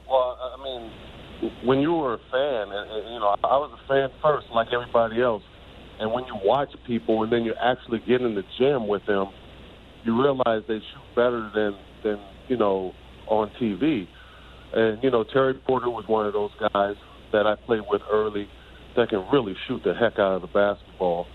Well, 0.09 0.37
I 0.41 0.63
mean, 0.63 0.91
when 1.63 1.79
you 1.79 1.93
were 1.93 2.15
a 2.15 2.17
fan, 2.17 2.75
and, 2.75 3.13
you 3.13 3.19
know, 3.19 3.35
I 3.43 3.57
was 3.57 3.79
a 3.83 3.87
fan 3.87 4.09
first, 4.21 4.47
like 4.53 4.67
everybody 4.73 5.21
else. 5.21 5.43
And 5.99 6.11
when 6.11 6.25
you 6.25 6.35
watch 6.43 6.69
people, 6.87 7.21
and 7.21 7.31
then 7.31 7.43
you 7.43 7.53
actually 7.53 7.99
get 7.99 8.21
in 8.21 8.33
the 8.33 8.43
gym 8.57 8.87
with 8.87 9.05
them, 9.05 9.27
you 10.03 10.19
realize 10.19 10.63
they 10.67 10.79
shoot 10.79 11.15
better 11.15 11.51
than 11.53 11.77
than 12.03 12.19
you 12.47 12.57
know 12.57 12.93
on 13.27 13.51
TV. 13.61 14.07
And, 14.73 15.03
you 15.03 15.11
know, 15.11 15.23
Terry 15.23 15.53
Porter 15.53 15.89
was 15.89 16.05
one 16.07 16.25
of 16.25 16.33
those 16.33 16.51
guys 16.59 16.95
that 17.31 17.45
I 17.45 17.55
played 17.65 17.81
with 17.89 18.01
early 18.11 18.47
that 18.95 19.09
can 19.09 19.25
really 19.31 19.55
shoot 19.67 19.81
the 19.83 19.93
heck 19.93 20.13
out 20.19 20.35
of 20.35 20.41
the 20.41 20.47
basketball. 20.47 21.27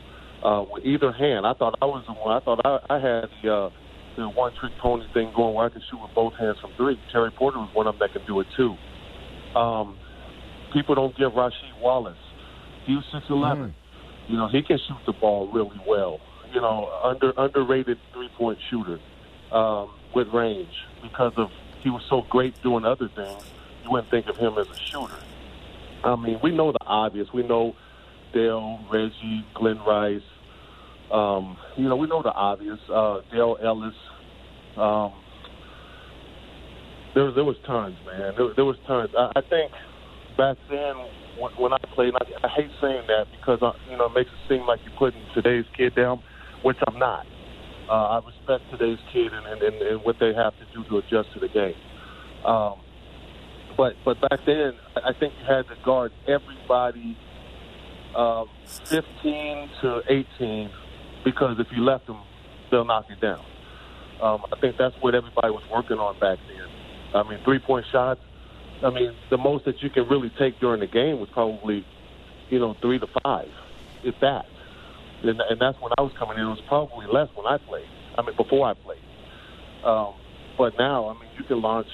Uh, 0.44 0.64
with 0.70 0.84
either 0.84 1.12
hand, 1.12 1.46
I 1.46 1.54
thought 1.54 1.78
I 1.80 1.86
was 1.86 2.04
the 2.06 2.12
one. 2.12 2.36
I 2.36 2.44
thought 2.44 2.60
I, 2.64 2.94
I 2.94 2.98
had 3.00 3.28
the, 3.42 3.52
uh, 3.52 3.70
the 4.16 4.28
one 4.28 4.52
trick 4.60 4.72
pony 4.80 5.04
thing 5.12 5.32
going 5.34 5.54
where 5.54 5.66
I 5.66 5.68
could 5.70 5.82
shoot 5.90 6.00
with 6.00 6.14
both 6.14 6.34
hands 6.34 6.56
from 6.60 6.72
three. 6.76 6.98
Terry 7.12 7.30
Porter 7.30 7.58
was 7.58 7.70
one 7.74 7.86
of 7.86 7.98
them 7.98 8.08
that 8.08 8.18
can 8.18 8.26
do 8.26 8.40
it 8.40 8.46
too. 8.56 8.76
Um, 9.58 9.98
people 10.72 10.94
don't 10.94 11.16
give 11.16 11.32
Rasheed 11.32 11.80
Wallace. 11.80 12.16
He 12.86 12.94
was 12.94 13.04
6'11. 13.12 13.56
Mm. 13.56 13.74
You 14.28 14.36
know, 14.36 14.48
he 14.48 14.62
can 14.62 14.78
shoot 14.78 14.98
the 15.06 15.12
ball 15.12 15.50
really 15.52 15.80
well. 15.86 16.20
You 16.52 16.60
know, 16.60 16.88
under 17.02 17.32
underrated 17.36 17.98
three 18.12 18.28
point 18.36 18.58
shooter 18.70 18.98
um, 19.52 19.90
with 20.14 20.28
range 20.32 20.68
because 21.02 21.32
of 21.36 21.48
he 21.86 21.90
was 21.90 22.02
so 22.10 22.22
great 22.28 22.60
doing 22.64 22.84
other 22.84 23.08
things, 23.14 23.44
you 23.84 23.90
wouldn't 23.92 24.10
think 24.10 24.26
of 24.26 24.36
him 24.36 24.58
as 24.58 24.66
a 24.66 24.76
shooter. 24.90 25.22
I 26.02 26.16
mean, 26.16 26.40
we 26.42 26.50
know 26.50 26.72
the 26.72 26.84
obvious. 26.84 27.28
We 27.32 27.44
know 27.44 27.76
Dale, 28.34 28.80
Reggie, 28.90 29.46
Glen 29.54 29.78
Rice. 29.86 30.20
Um, 31.12 31.56
you 31.76 31.88
know, 31.88 31.94
we 31.94 32.08
know 32.08 32.24
the 32.24 32.32
obvious. 32.32 32.80
Uh, 32.92 33.20
Dale 33.30 33.56
Ellis. 33.62 33.94
Um, 34.76 35.12
there, 37.14 37.30
there 37.30 37.44
was 37.44 37.54
tons, 37.64 37.94
man. 38.04 38.34
There, 38.36 38.52
there 38.56 38.64
was 38.64 38.76
tons. 38.88 39.10
I, 39.16 39.30
I 39.36 39.40
think 39.42 39.70
back 40.36 40.56
then 40.68 40.96
when, 41.38 41.52
when 41.52 41.72
I 41.72 41.78
played, 41.94 42.14
I, 42.16 42.46
I 42.46 42.48
hate 42.48 42.70
saying 42.80 43.04
that 43.06 43.26
because 43.38 43.60
I, 43.62 43.66
uh, 43.66 43.72
you 43.88 43.96
know 43.96 44.06
it 44.06 44.12
makes 44.12 44.30
it 44.30 44.48
seem 44.48 44.66
like 44.66 44.80
you're 44.84 44.98
putting 44.98 45.22
today's 45.36 45.66
kid 45.76 45.94
down, 45.94 46.20
which 46.64 46.78
I'm 46.88 46.98
not. 46.98 47.26
Uh, 47.88 47.92
I 47.92 48.26
respect 48.26 48.64
today's 48.70 48.98
kid 49.12 49.32
and, 49.32 49.46
and, 49.46 49.62
and 49.62 50.04
what 50.04 50.16
they 50.18 50.34
have 50.34 50.54
to 50.58 50.64
do 50.74 50.82
to 50.88 50.98
adjust 50.98 51.32
to 51.34 51.40
the 51.40 51.48
game. 51.48 51.74
Um, 52.44 52.80
but 53.76 53.94
but 54.04 54.20
back 54.20 54.40
then, 54.44 54.72
I 54.96 55.12
think 55.12 55.34
you 55.38 55.46
had 55.46 55.68
to 55.68 55.76
guard 55.84 56.12
everybody 56.26 57.16
um, 58.16 58.48
15 58.86 59.70
to 59.82 60.00
18 60.08 60.70
because 61.24 61.56
if 61.60 61.66
you 61.76 61.82
left 61.82 62.06
them, 62.06 62.22
they'll 62.70 62.84
knock 62.84 63.06
you 63.08 63.16
down. 63.16 63.44
Um, 64.20 64.44
I 64.52 64.58
think 64.60 64.76
that's 64.78 64.94
what 65.00 65.14
everybody 65.14 65.50
was 65.50 65.62
working 65.70 65.98
on 65.98 66.18
back 66.18 66.38
then. 66.48 66.66
I 67.14 67.28
mean, 67.28 67.38
three 67.44 67.58
point 67.58 67.86
shots. 67.92 68.20
I 68.82 68.90
mean, 68.90 69.14
the 69.30 69.38
most 69.38 69.64
that 69.66 69.82
you 69.82 69.90
can 69.90 70.08
really 70.08 70.30
take 70.38 70.58
during 70.60 70.80
the 70.80 70.86
game 70.86 71.20
was 71.20 71.28
probably, 71.32 71.84
you 72.50 72.58
know, 72.58 72.74
three 72.80 72.98
to 72.98 73.06
five, 73.22 73.48
if 74.02 74.14
that 74.20 74.46
and, 75.22 75.40
and 75.40 75.60
that's 75.60 75.78
when 75.80 75.92
I 75.98 76.02
was 76.02 76.12
coming 76.18 76.38
in. 76.38 76.44
It 76.44 76.48
was 76.48 76.62
probably 76.68 77.06
less 77.06 77.28
when 77.34 77.46
I 77.46 77.58
played. 77.58 77.88
I 78.18 78.22
mean, 78.22 78.36
before 78.36 78.68
I 78.68 78.74
played. 78.74 79.02
Um, 79.84 80.14
but 80.58 80.74
now, 80.78 81.08
I 81.08 81.12
mean, 81.14 81.30
you 81.38 81.44
can 81.44 81.60
launch 81.60 81.86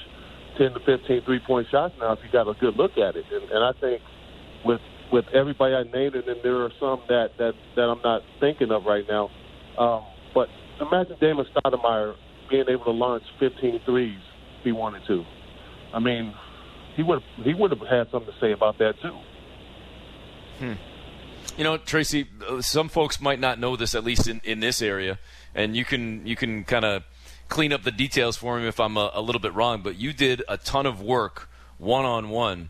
10 0.57 0.73
to 0.73 0.79
15 0.85 1.23
three 1.25 1.39
point 1.45 1.67
shots 1.71 1.93
now 1.99 2.13
if 2.13 2.19
you 2.23 2.31
got 2.31 2.47
a 2.47 2.53
good 2.59 2.75
look 2.75 2.97
at 2.97 3.15
it. 3.15 3.25
And, 3.31 3.49
and 3.51 3.63
I 3.63 3.71
think 3.79 4.01
with 4.65 4.81
with 5.11 5.25
everybody 5.33 5.75
I 5.75 5.83
named, 5.83 6.15
and 6.15 6.23
then 6.25 6.37
there 6.43 6.63
are 6.63 6.71
some 6.79 7.01
that 7.09 7.31
that 7.37 7.53
that 7.75 7.83
I'm 7.83 8.01
not 8.03 8.21
thinking 8.39 8.71
of 8.71 8.85
right 8.85 9.05
now. 9.07 9.29
Um, 9.77 10.05
but 10.33 10.49
imagine 10.79 11.17
Damon 11.19 11.45
Stoudamire 11.53 12.15
being 12.49 12.65
able 12.69 12.85
to 12.85 12.91
launch 12.91 13.23
15 13.39 13.81
threes 13.85 14.19
if 14.59 14.63
he 14.63 14.71
wanted 14.71 15.01
to. 15.07 15.23
I 15.93 15.99
mean, 15.99 16.33
he 16.95 17.03
would 17.03 17.19
he 17.43 17.53
would 17.53 17.71
have 17.71 17.79
had 17.81 18.07
something 18.11 18.31
to 18.31 18.39
say 18.39 18.51
about 18.51 18.77
that 18.79 18.93
too. 19.01 19.17
Hmm. 20.59 20.73
You 21.55 21.63
know, 21.63 21.77
Tracy, 21.77 22.27
uh, 22.49 22.61
some 22.61 22.89
folks 22.89 23.21
might 23.21 23.39
not 23.39 23.59
know 23.59 23.75
this, 23.75 23.93
at 23.93 24.03
least 24.03 24.27
in, 24.27 24.41
in 24.43 24.59
this 24.59 24.81
area, 24.81 25.19
and 25.53 25.75
you 25.75 25.85
can 25.85 26.25
you 26.25 26.35
can 26.35 26.63
kind 26.63 26.83
of 26.83 27.03
clean 27.47 27.71
up 27.71 27.83
the 27.83 27.91
details 27.91 28.35
for 28.35 28.59
me 28.59 28.67
if 28.67 28.79
I'm 28.79 28.97
a, 28.97 29.11
a 29.13 29.21
little 29.21 29.41
bit 29.41 29.53
wrong. 29.53 29.83
But 29.83 29.95
you 29.95 30.13
did 30.13 30.41
a 30.49 30.57
ton 30.57 30.87
of 30.87 30.99
work 30.99 31.49
one 31.77 32.05
on 32.05 32.29
one 32.29 32.69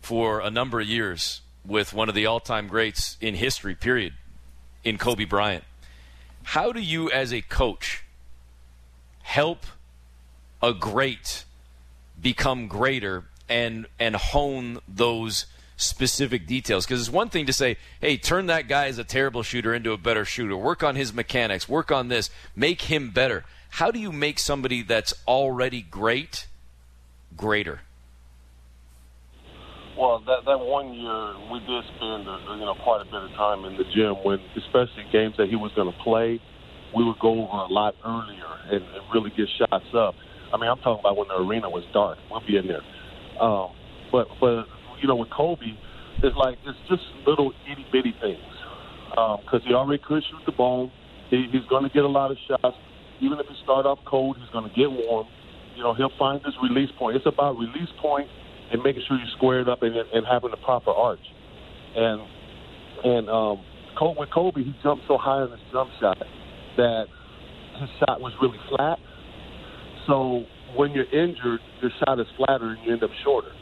for 0.00 0.40
a 0.40 0.50
number 0.50 0.80
of 0.80 0.86
years 0.86 1.42
with 1.62 1.92
one 1.92 2.08
of 2.08 2.14
the 2.14 2.24
all 2.24 2.40
time 2.40 2.68
greats 2.68 3.18
in 3.20 3.34
history, 3.34 3.74
period, 3.74 4.14
in 4.82 4.96
Kobe 4.96 5.24
Bryant. 5.24 5.64
How 6.42 6.72
do 6.72 6.80
you, 6.80 7.10
as 7.10 7.34
a 7.34 7.42
coach, 7.42 8.02
help 9.22 9.66
a 10.62 10.72
great 10.72 11.44
become 12.18 12.66
greater 12.66 13.24
and 13.46 13.86
and 13.98 14.16
hone 14.16 14.78
those 14.88 15.44
specific 15.76 16.46
details 16.46 16.86
because 16.86 17.00
it's 17.00 17.10
one 17.10 17.28
thing 17.28 17.44
to 17.46 17.52
say 17.52 17.76
hey 18.00 18.16
turn 18.16 18.46
that 18.46 18.66
guy 18.66 18.86
as 18.86 18.98
a 18.98 19.04
terrible 19.04 19.42
shooter 19.42 19.74
into 19.74 19.92
a 19.92 19.98
better 19.98 20.24
shooter 20.24 20.56
work 20.56 20.82
on 20.82 20.96
his 20.96 21.12
mechanics 21.12 21.68
work 21.68 21.92
on 21.92 22.08
this 22.08 22.30
make 22.54 22.82
him 22.82 23.10
better 23.10 23.44
how 23.70 23.90
do 23.90 23.98
you 23.98 24.10
make 24.10 24.38
somebody 24.38 24.82
that's 24.82 25.12
already 25.26 25.82
great 25.82 26.46
greater 27.36 27.80
well, 29.96 30.20
that 30.26 30.44
that 30.44 30.60
one 30.60 30.92
year 30.92 31.34
we 31.50 31.58
did 31.60 31.84
spend 31.96 32.28
a, 32.28 32.36
you 32.60 32.66
know 32.68 32.76
quite 32.84 33.00
a 33.00 33.06
bit 33.06 33.14
of 33.14 33.30
time 33.30 33.64
in 33.64 33.78
the 33.78 33.84
gym 33.94 34.16
when, 34.24 34.38
especially 34.56 35.08
games 35.10 35.34
that 35.38 35.48
he 35.48 35.56
was 35.56 35.72
going 35.72 35.90
to 35.90 35.98
play, 36.04 36.38
we 36.94 37.02
would 37.02 37.18
go 37.18 37.32
over 37.32 37.64
a 37.64 37.72
lot 37.72 37.94
earlier 38.04 38.44
and, 38.70 38.84
and 38.84 39.02
really 39.14 39.30
get 39.30 39.48
shots 39.56 39.88
up. 39.96 40.14
I 40.52 40.58
mean, 40.58 40.68
I'm 40.68 40.78
talking 40.78 41.00
about 41.00 41.16
when 41.16 41.28
the 41.28 41.40
arena 41.40 41.70
was 41.70 41.84
dark. 41.94 42.18
We'll 42.30 42.44
be 42.46 42.58
in 42.58 42.68
there. 42.68 42.84
Um, 43.40 43.72
but 44.12 44.28
but 44.38 44.68
you 45.00 45.08
know, 45.08 45.16
with 45.16 45.30
Kobe, 45.30 45.76
it's 46.22 46.36
like 46.36 46.58
it's 46.64 46.78
just 46.88 47.02
little 47.26 47.52
itty 47.70 47.86
bitty 47.92 48.14
things 48.20 48.38
because 49.10 49.60
um, 49.60 49.66
he 49.66 49.74
already 49.74 50.02
could 50.02 50.22
shoot 50.30 50.40
the 50.46 50.52
ball. 50.52 50.90
He, 51.30 51.46
he's 51.50 51.64
going 51.68 51.84
to 51.84 51.90
get 51.90 52.04
a 52.04 52.08
lot 52.08 52.30
of 52.30 52.36
shots. 52.48 52.76
Even 53.20 53.38
if 53.38 53.46
he 53.46 53.54
start 53.64 53.86
off 53.86 53.98
cold, 54.06 54.36
he's 54.38 54.50
going 54.50 54.68
to 54.68 54.74
get 54.74 54.90
warm. 54.90 55.26
You 55.74 55.82
know, 55.82 55.94
he'll 55.94 56.12
find 56.18 56.40
his 56.44 56.54
release 56.62 56.90
point. 56.98 57.16
It's 57.16 57.26
about 57.26 57.56
release 57.58 57.88
point 58.00 58.28
and 58.72 58.82
making 58.82 59.02
sure 59.06 59.16
you 59.16 59.26
square 59.36 59.60
it 59.60 59.68
up 59.68 59.82
and, 59.82 59.94
and 59.96 60.26
having 60.26 60.50
the 60.50 60.56
proper 60.58 60.90
arch. 60.90 61.20
And 61.94 62.22
and 63.04 63.28
um, 63.28 63.64
Kobe, 63.98 64.20
with 64.20 64.30
Kobe, 64.30 64.62
he 64.62 64.74
jumped 64.82 65.04
so 65.06 65.18
high 65.18 65.42
on 65.42 65.50
his 65.50 65.60
jump 65.72 65.90
shot 66.00 66.18
that 66.76 67.06
his 67.80 67.88
shot 68.00 68.20
was 68.20 68.32
really 68.40 68.58
flat. 68.68 68.98
So 70.06 70.44
when 70.76 70.92
you're 70.92 71.10
injured, 71.10 71.60
your 71.80 71.90
shot 72.04 72.20
is 72.20 72.26
flatter 72.36 72.70
and 72.70 72.78
you 72.84 72.92
end 72.92 73.02
up 73.02 73.10
shorter. 73.24 73.52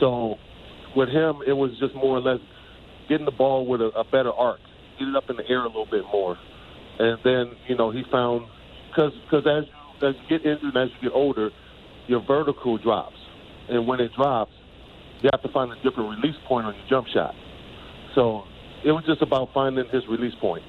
So 0.00 0.36
with 0.96 1.08
him, 1.08 1.40
it 1.46 1.52
was 1.52 1.70
just 1.78 1.94
more 1.94 2.18
or 2.18 2.20
less 2.20 2.40
getting 3.08 3.24
the 3.24 3.32
ball 3.32 3.66
with 3.66 3.80
a, 3.80 3.86
a 3.96 4.04
better 4.04 4.32
arc, 4.32 4.60
get 4.98 5.08
it 5.08 5.16
up 5.16 5.30
in 5.30 5.36
the 5.36 5.48
air 5.48 5.64
a 5.64 5.66
little 5.66 5.86
bit 5.90 6.04
more, 6.12 6.36
and 6.98 7.18
then 7.24 7.56
you 7.68 7.76
know 7.76 7.90
he 7.90 8.02
found 8.10 8.46
because 8.88 9.12
because 9.24 9.46
as 9.46 9.64
as 10.02 10.14
you 10.22 10.38
get 10.38 10.46
injured 10.46 10.74
and 10.74 10.76
as 10.76 10.88
you 10.96 11.08
get 11.08 11.14
older, 11.14 11.50
your 12.06 12.22
vertical 12.26 12.78
drops, 12.78 13.16
and 13.68 13.86
when 13.86 14.00
it 14.00 14.10
drops, 14.16 14.52
you 15.22 15.30
have 15.32 15.42
to 15.42 15.48
find 15.52 15.72
a 15.72 15.76
different 15.82 16.10
release 16.10 16.36
point 16.46 16.66
on 16.66 16.74
your 16.74 16.88
jump 16.88 17.06
shot. 17.08 17.34
So 18.14 18.44
it 18.84 18.92
was 18.92 19.04
just 19.06 19.22
about 19.22 19.52
finding 19.52 19.86
his 19.88 20.06
release 20.08 20.34
point. 20.40 20.62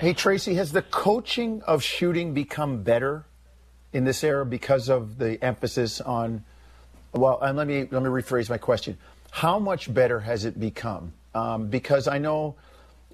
Hey 0.00 0.12
Tracy, 0.12 0.54
has 0.54 0.72
the 0.72 0.82
coaching 0.82 1.60
of 1.66 1.82
shooting 1.82 2.32
become 2.32 2.82
better 2.84 3.26
in 3.92 4.04
this 4.04 4.22
era 4.22 4.46
because 4.46 4.88
of 4.88 5.18
the 5.18 5.42
emphasis 5.42 6.00
on? 6.00 6.44
Well, 7.12 7.40
and 7.40 7.56
let 7.56 7.66
me 7.66 7.88
let 7.90 8.02
me 8.02 8.08
rephrase 8.08 8.50
my 8.50 8.58
question. 8.58 8.98
How 9.30 9.58
much 9.58 9.92
better 9.92 10.20
has 10.20 10.44
it 10.44 10.58
become? 10.58 11.12
Um, 11.34 11.68
because 11.68 12.08
I 12.08 12.18
know, 12.18 12.56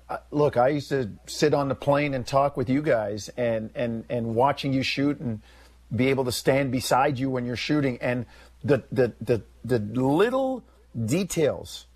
uh, 0.09 0.19
look, 0.31 0.57
I 0.57 0.69
used 0.69 0.89
to 0.91 1.11
sit 1.27 1.55
on 1.55 1.69
the 1.69 1.75
plane 1.75 2.15
and 2.15 2.27
talk 2.27 2.57
with 2.57 2.69
you 2.69 2.83
guys, 2.83 3.29
and 3.37 3.71
and 3.75 4.05
and 4.09 4.35
watching 4.35 4.73
you 4.73 4.83
shoot 4.83 5.21
and 5.21 5.41
be 5.95 6.09
able 6.09 6.25
to 6.25 6.33
stand 6.33 6.73
beside 6.73 7.19
you 7.19 7.31
when 7.31 7.45
you're 7.45 7.57
shooting, 7.57 7.99
and 8.01 8.27
the 8.63 8.83
the 8.91 9.13
the, 9.21 9.43
the 9.65 9.79
little 9.79 10.63
details 11.07 11.87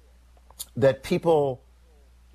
that 0.76 1.02
people 1.02 1.62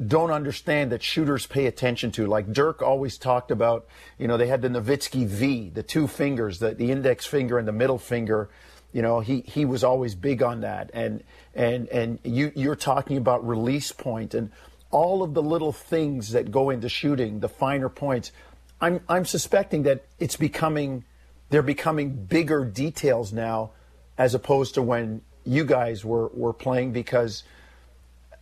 don't 0.06 0.32
understand 0.32 0.92
that 0.92 1.04
shooters 1.04 1.46
pay 1.46 1.66
attention 1.66 2.12
to. 2.12 2.26
Like 2.26 2.52
Dirk 2.52 2.82
always 2.82 3.18
talked 3.18 3.52
about, 3.52 3.86
you 4.18 4.28
know, 4.28 4.38
they 4.38 4.48
had 4.48 4.62
the 4.62 4.70
Nowitzki 4.70 5.26
V, 5.26 5.70
the 5.70 5.84
two 5.84 6.08
fingers, 6.08 6.60
the, 6.60 6.74
the 6.74 6.92
index 6.92 7.26
finger 7.26 7.58
and 7.58 7.68
the 7.68 7.74
middle 7.74 7.98
finger. 7.98 8.50
You 8.94 9.02
know, 9.02 9.20
he, 9.20 9.42
he 9.42 9.66
was 9.66 9.84
always 9.84 10.16
big 10.16 10.42
on 10.42 10.62
that. 10.62 10.92
And 10.94 11.24
and 11.54 11.90
and 11.90 12.20
you 12.24 12.52
you're 12.56 12.76
talking 12.76 13.18
about 13.18 13.46
release 13.46 13.92
point 13.92 14.34
and 14.34 14.52
all 14.92 15.24
of 15.24 15.34
the 15.34 15.42
little 15.42 15.72
things 15.72 16.32
that 16.32 16.52
go 16.52 16.70
into 16.70 16.88
shooting, 16.88 17.40
the 17.40 17.50
finer 17.50 17.90
points. 17.90 18.32
I'm 18.80 19.02
I'm 19.10 19.26
suspecting 19.26 19.84
that 19.84 20.06
it's 20.20 20.38
becoming 20.38 21.04
they're 21.50 21.62
becoming 21.62 22.12
bigger 22.12 22.64
details 22.64 23.34
now 23.34 23.72
as 24.18 24.36
opposed 24.36 24.76
to 24.76 24.82
when 24.82 25.22
you 25.44 25.66
guys 25.66 26.06
were, 26.06 26.28
were 26.30 26.54
playing 26.54 26.94
because 26.94 27.44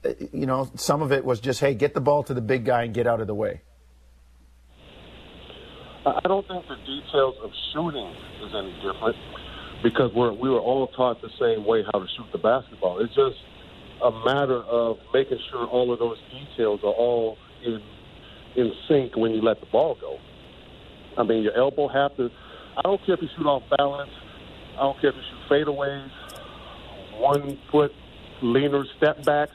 uh, 0.03 0.09
you 0.31 0.45
know, 0.45 0.69
some 0.75 1.01
of 1.01 1.11
it 1.11 1.23
was 1.23 1.39
just, 1.39 1.59
hey, 1.59 1.73
get 1.73 1.93
the 1.93 2.01
ball 2.01 2.23
to 2.23 2.33
the 2.33 2.41
big 2.41 2.65
guy 2.65 2.83
and 2.83 2.93
get 2.93 3.07
out 3.07 3.21
of 3.21 3.27
the 3.27 3.35
way. 3.35 3.61
I 6.05 6.21
don't 6.23 6.47
think 6.47 6.65
the 6.67 6.75
details 6.77 7.35
of 7.43 7.51
shooting 7.73 8.15
is 8.43 8.51
any 8.55 8.73
different 8.81 9.15
because 9.83 10.11
we're, 10.13 10.33
we 10.33 10.49
were 10.49 10.59
all 10.59 10.87
taught 10.87 11.21
the 11.21 11.29
same 11.39 11.65
way 11.65 11.83
how 11.91 11.99
to 11.99 12.07
shoot 12.15 12.31
the 12.31 12.37
basketball. 12.37 12.99
It's 12.99 13.13
just 13.15 13.37
a 14.03 14.11
matter 14.25 14.61
of 14.63 14.97
making 15.13 15.39
sure 15.49 15.65
all 15.65 15.91
of 15.91 15.99
those 15.99 16.17
details 16.31 16.81
are 16.83 16.93
all 16.93 17.37
in 17.63 17.81
in 18.53 18.73
sync 18.87 19.15
when 19.15 19.31
you 19.31 19.41
let 19.41 19.61
the 19.61 19.65
ball 19.67 19.97
go. 20.01 20.17
I 21.17 21.23
mean, 21.23 21.43
your 21.43 21.55
elbow 21.55 21.87
have 21.87 22.15
to. 22.17 22.29
I 22.77 22.81
don't 22.83 23.03
care 23.05 23.15
if 23.15 23.21
you 23.21 23.29
shoot 23.37 23.45
off 23.45 23.63
balance. 23.77 24.11
I 24.73 24.81
don't 24.81 24.99
care 24.99 25.11
if 25.11 25.15
you 25.15 25.21
shoot 25.21 25.65
fadeaways, 25.65 26.09
one 27.17 27.57
foot 27.71 27.93
leaner 28.41 28.85
step 28.97 29.23
backs 29.23 29.53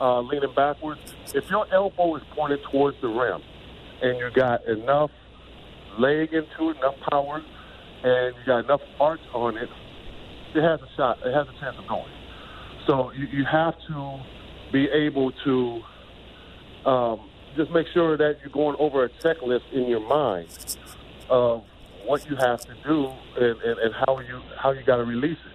uh, 0.00 0.20
leaning 0.20 0.52
backwards, 0.54 1.00
if 1.34 1.48
your 1.50 1.66
elbow 1.72 2.16
is 2.16 2.22
pointed 2.34 2.60
towards 2.70 3.00
the 3.00 3.08
rim 3.08 3.42
and 4.02 4.18
you 4.18 4.30
got 4.34 4.64
enough 4.66 5.10
leg 5.98 6.32
into 6.32 6.70
it, 6.70 6.76
enough 6.76 6.96
power, 7.10 7.42
and 8.02 8.36
you 8.36 8.42
got 8.46 8.64
enough 8.64 8.80
arch 9.00 9.20
on 9.34 9.56
it, 9.56 9.68
it 10.54 10.62
has 10.62 10.80
a 10.80 10.88
shot. 10.96 11.18
It 11.24 11.32
has 11.34 11.46
a 11.48 11.60
chance 11.60 11.76
of 11.78 11.86
going. 11.86 12.12
So 12.86 13.10
you, 13.12 13.26
you 13.26 13.44
have 13.44 13.74
to 13.88 14.18
be 14.72 14.88
able 14.88 15.32
to 15.44 15.82
um, 16.88 17.28
just 17.56 17.70
make 17.70 17.86
sure 17.92 18.16
that 18.16 18.38
you're 18.40 18.52
going 18.52 18.76
over 18.78 19.04
a 19.04 19.08
checklist 19.08 19.72
in 19.72 19.88
your 19.88 20.00
mind 20.00 20.76
of 21.28 21.64
what 22.04 22.28
you 22.28 22.36
have 22.36 22.60
to 22.60 22.74
do 22.84 23.10
and, 23.36 23.60
and, 23.62 23.78
and 23.78 23.94
how 23.94 24.20
you 24.20 24.40
how 24.56 24.70
you 24.70 24.82
got 24.84 24.96
to 24.96 25.04
release 25.04 25.38
it. 25.44 25.52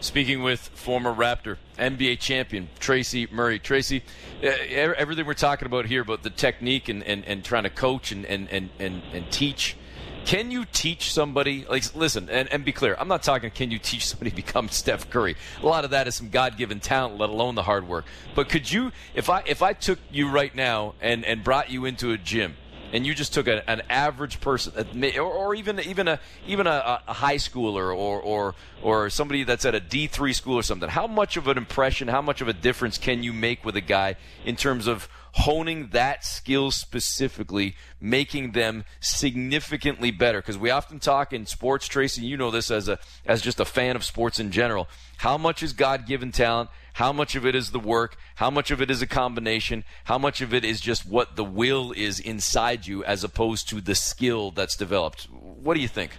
Speaking 0.00 0.42
with 0.42 0.60
former 0.60 1.14
Raptor, 1.14 1.56
NBA 1.78 2.20
champion 2.20 2.68
Tracy 2.78 3.26
Murray. 3.30 3.58
Tracy, 3.58 4.02
everything 4.42 5.24
we're 5.24 5.32
talking 5.32 5.64
about 5.64 5.86
here 5.86 6.02
about 6.02 6.22
the 6.22 6.28
technique 6.28 6.90
and, 6.90 7.02
and, 7.02 7.24
and 7.24 7.42
trying 7.42 7.62
to 7.62 7.70
coach 7.70 8.12
and, 8.12 8.26
and, 8.26 8.48
and, 8.50 8.70
and 8.78 9.30
teach. 9.32 9.76
Can 10.24 10.50
you 10.50 10.64
teach 10.64 11.12
somebody, 11.12 11.66
like, 11.68 11.94
listen, 11.94 12.30
and, 12.30 12.50
and 12.50 12.64
be 12.64 12.72
clear, 12.72 12.96
I'm 12.98 13.08
not 13.08 13.22
talking 13.22 13.50
can 13.50 13.70
you 13.70 13.78
teach 13.78 14.06
somebody 14.06 14.30
to 14.34 14.36
become 14.36 14.68
Steph 14.68 15.10
Curry. 15.10 15.36
A 15.62 15.66
lot 15.66 15.84
of 15.84 15.90
that 15.90 16.08
is 16.08 16.14
some 16.14 16.30
God 16.30 16.56
given 16.56 16.80
talent, 16.80 17.18
let 17.18 17.28
alone 17.28 17.54
the 17.54 17.62
hard 17.62 17.86
work. 17.86 18.06
But 18.34 18.48
could 18.48 18.70
you, 18.70 18.92
if 19.14 19.28
I, 19.28 19.42
if 19.46 19.62
I 19.62 19.74
took 19.74 19.98
you 20.10 20.30
right 20.30 20.54
now 20.54 20.94
and, 21.00 21.24
and 21.24 21.44
brought 21.44 21.70
you 21.70 21.84
into 21.84 22.12
a 22.12 22.18
gym, 22.18 22.56
and 22.92 23.04
you 23.04 23.12
just 23.12 23.34
took 23.34 23.48
a, 23.48 23.68
an 23.68 23.82
average 23.90 24.40
person, 24.40 24.72
or, 25.18 25.22
or, 25.22 25.54
even 25.56 25.80
even 25.80 26.06
a 26.06 26.20
even 26.46 26.68
a, 26.68 27.00
a, 27.08 27.12
high 27.12 27.36
schooler, 27.36 27.86
or 27.88 28.20
or 28.20 28.54
or 28.82 29.10
somebody 29.10 29.42
that's 29.42 29.64
at 29.64 29.74
a 29.74 29.80
D 29.80 30.06
three 30.06 30.32
school 30.32 30.54
or 30.54 30.62
something, 30.62 30.88
how 30.88 31.08
much 31.08 31.36
of 31.36 31.48
an 31.48 31.58
impression, 31.58 32.06
how 32.06 32.22
much 32.22 32.40
of 32.40 32.46
a 32.46 32.52
difference 32.52 32.96
can 32.96 33.24
you 33.24 33.32
make 33.32 33.64
with 33.64 33.74
a 33.74 33.80
guy 33.80 34.14
in 34.44 34.54
terms 34.54 34.86
of 34.86 35.08
honing 35.34 35.88
that 35.92 36.24
skill 36.24 36.70
specifically, 36.70 37.74
making 38.00 38.52
them 38.52 38.84
significantly 39.00 40.10
better? 40.10 40.40
Because 40.40 40.58
we 40.58 40.70
often 40.70 41.00
talk 41.00 41.32
in 41.32 41.46
sports, 41.46 41.88
Tracy. 41.88 42.24
You 42.24 42.36
know 42.36 42.50
this 42.50 42.70
as 42.70 42.88
a 42.88 42.98
as 43.26 43.42
just 43.42 43.60
a 43.60 43.64
fan 43.64 43.96
of 43.96 44.04
sports 44.04 44.38
in 44.38 44.50
general. 44.50 44.88
How 45.18 45.36
much 45.36 45.62
is 45.62 45.72
God 45.72 46.06
given 46.06 46.32
talent? 46.32 46.70
How 46.94 47.12
much 47.12 47.34
of 47.34 47.44
it 47.44 47.54
is 47.54 47.72
the 47.72 47.80
work? 47.80 48.16
How 48.36 48.50
much 48.50 48.70
of 48.70 48.80
it 48.80 48.90
is 48.90 49.02
a 49.02 49.06
combination? 49.06 49.84
How 50.04 50.18
much 50.18 50.40
of 50.40 50.54
it 50.54 50.64
is 50.64 50.80
just 50.80 51.06
what 51.06 51.34
the 51.34 51.44
will 51.44 51.92
is 51.92 52.20
inside 52.20 52.86
you 52.86 53.04
as 53.04 53.24
opposed 53.24 53.68
to 53.70 53.80
the 53.80 53.94
skill 53.94 54.52
that's 54.52 54.76
developed? 54.76 55.28
What 55.30 55.74
do 55.74 55.80
you 55.80 55.88
think? 55.88 56.16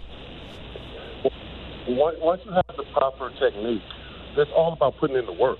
once 1.88 2.42
you 2.46 2.52
have 2.52 2.66
the 2.76 2.84
proper 2.94 3.30
technique, 3.40 3.82
it's 4.38 4.52
all 4.56 4.74
about 4.74 4.98
putting 4.98 5.16
in 5.16 5.26
the 5.26 5.34
work 5.34 5.60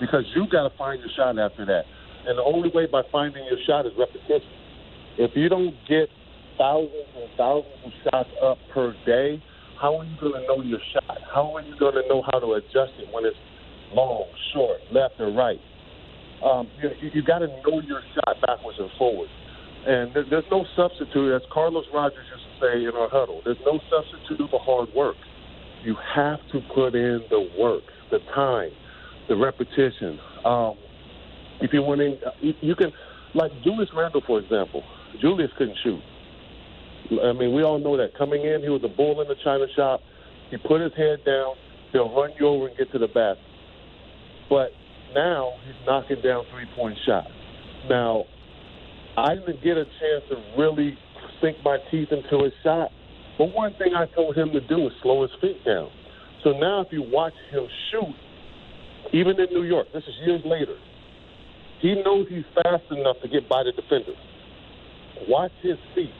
because 0.00 0.24
you 0.34 0.46
got 0.48 0.68
to 0.68 0.76
find 0.76 1.00
your 1.00 1.08
shot 1.16 1.38
after 1.38 1.64
that. 1.66 1.84
And 2.26 2.38
the 2.38 2.42
only 2.42 2.70
way 2.70 2.86
by 2.86 3.02
finding 3.10 3.44
your 3.44 3.58
shot 3.66 3.86
is 3.86 3.92
repetition. 3.98 4.48
If 5.18 5.32
you 5.34 5.48
don't 5.48 5.74
get 5.88 6.08
thousands 6.56 7.10
and 7.16 7.28
thousands 7.36 7.82
of 7.84 7.92
shots 8.04 8.30
up 8.42 8.58
per 8.72 8.94
day, 9.04 9.42
how 9.80 9.98
are 9.98 10.04
you 10.04 10.16
going 10.20 10.40
to 10.40 10.46
know 10.46 10.62
your 10.62 10.78
shot? 10.92 11.18
How 11.34 11.56
are 11.56 11.62
you 11.62 11.76
going 11.78 11.94
to 11.94 12.06
know 12.08 12.22
how 12.30 12.38
to 12.38 12.52
adjust 12.54 12.92
it 12.98 13.12
when 13.12 13.24
it's 13.24 13.36
long, 13.92 14.26
short, 14.54 14.78
left, 14.92 15.14
or 15.18 15.32
right? 15.32 15.58
Um, 16.44 16.68
you 16.80 17.10
you 17.14 17.22
got 17.22 17.40
to 17.40 17.48
know 17.48 17.80
your 17.86 18.00
shot 18.14 18.36
backwards 18.46 18.78
and 18.78 18.90
forwards. 18.98 19.30
And 19.86 20.14
there, 20.14 20.24
there's 20.28 20.44
no 20.50 20.64
substitute, 20.76 21.34
as 21.34 21.42
Carlos 21.52 21.84
Rogers 21.92 22.24
used 22.30 22.44
to 22.44 22.66
say 22.66 22.84
in 22.84 22.94
our 22.94 23.08
huddle, 23.08 23.42
there's 23.44 23.58
no 23.66 23.80
substitute 23.90 24.48
for 24.50 24.60
hard 24.60 24.88
work. 24.94 25.16
You 25.84 25.96
have 26.14 26.38
to 26.52 26.60
put 26.74 26.94
in 26.94 27.22
the 27.30 27.50
work, 27.58 27.82
the 28.10 28.18
time, 28.34 28.70
the 29.28 29.36
repetition. 29.36 30.18
Um, 30.44 30.74
if 31.60 31.70
uh, 31.70 31.76
you 31.76 31.82
want 31.82 32.00
to, 32.00 32.52
you 32.60 32.74
can, 32.74 32.92
like 33.34 33.50
Julius 33.62 33.90
Randle, 33.94 34.22
for 34.26 34.38
example. 34.38 34.82
Julius 35.20 35.50
couldn't 35.58 35.76
shoot. 35.82 36.00
I 37.22 37.32
mean, 37.32 37.54
we 37.54 37.62
all 37.62 37.78
know 37.78 37.96
that. 37.96 38.16
Coming 38.16 38.44
in, 38.44 38.62
he 38.62 38.68
was 38.68 38.82
a 38.84 38.88
bull 38.88 39.20
in 39.20 39.28
the 39.28 39.36
china 39.44 39.66
shop. 39.76 40.00
He 40.50 40.56
put 40.56 40.80
his 40.80 40.92
head 40.96 41.24
down. 41.24 41.54
He'll 41.92 42.14
run 42.14 42.30
you 42.38 42.46
over 42.46 42.68
and 42.68 42.76
get 42.76 42.90
to 42.92 42.98
the 42.98 43.08
basket. 43.08 43.44
But 44.48 44.70
now 45.14 45.52
he's 45.66 45.74
knocking 45.86 46.22
down 46.22 46.44
three 46.52 46.66
point 46.76 46.96
shots. 47.04 47.28
Now, 47.88 48.24
I 49.16 49.34
didn't 49.34 49.62
get 49.62 49.76
a 49.76 49.84
chance 49.84 50.24
to 50.30 50.36
really 50.56 50.96
sink 51.42 51.58
my 51.64 51.78
teeth 51.90 52.08
into 52.12 52.44
his 52.44 52.52
shot. 52.62 52.90
But 53.36 53.52
one 53.52 53.74
thing 53.74 53.94
I 53.94 54.06
told 54.14 54.36
him 54.36 54.52
to 54.52 54.60
do 54.60 54.76
was 54.76 54.92
slow 55.02 55.22
his 55.22 55.30
feet 55.40 55.64
down. 55.64 55.90
So 56.44 56.50
now 56.52 56.80
if 56.80 56.88
you 56.90 57.02
watch 57.02 57.34
him 57.50 57.66
shoot, 57.90 58.14
even 59.12 59.38
in 59.38 59.46
New 59.52 59.64
York, 59.64 59.88
this 59.92 60.02
is 60.04 60.14
years 60.24 60.42
later, 60.44 60.76
he 61.82 62.00
knows 62.02 62.26
he's 62.30 62.46
fast 62.54 62.84
enough 62.90 63.16
to 63.22 63.28
get 63.28 63.48
by 63.48 63.64
the 63.64 63.72
defenders. 63.72 64.16
Watch 65.28 65.52
his 65.62 65.76
feet. 65.94 66.14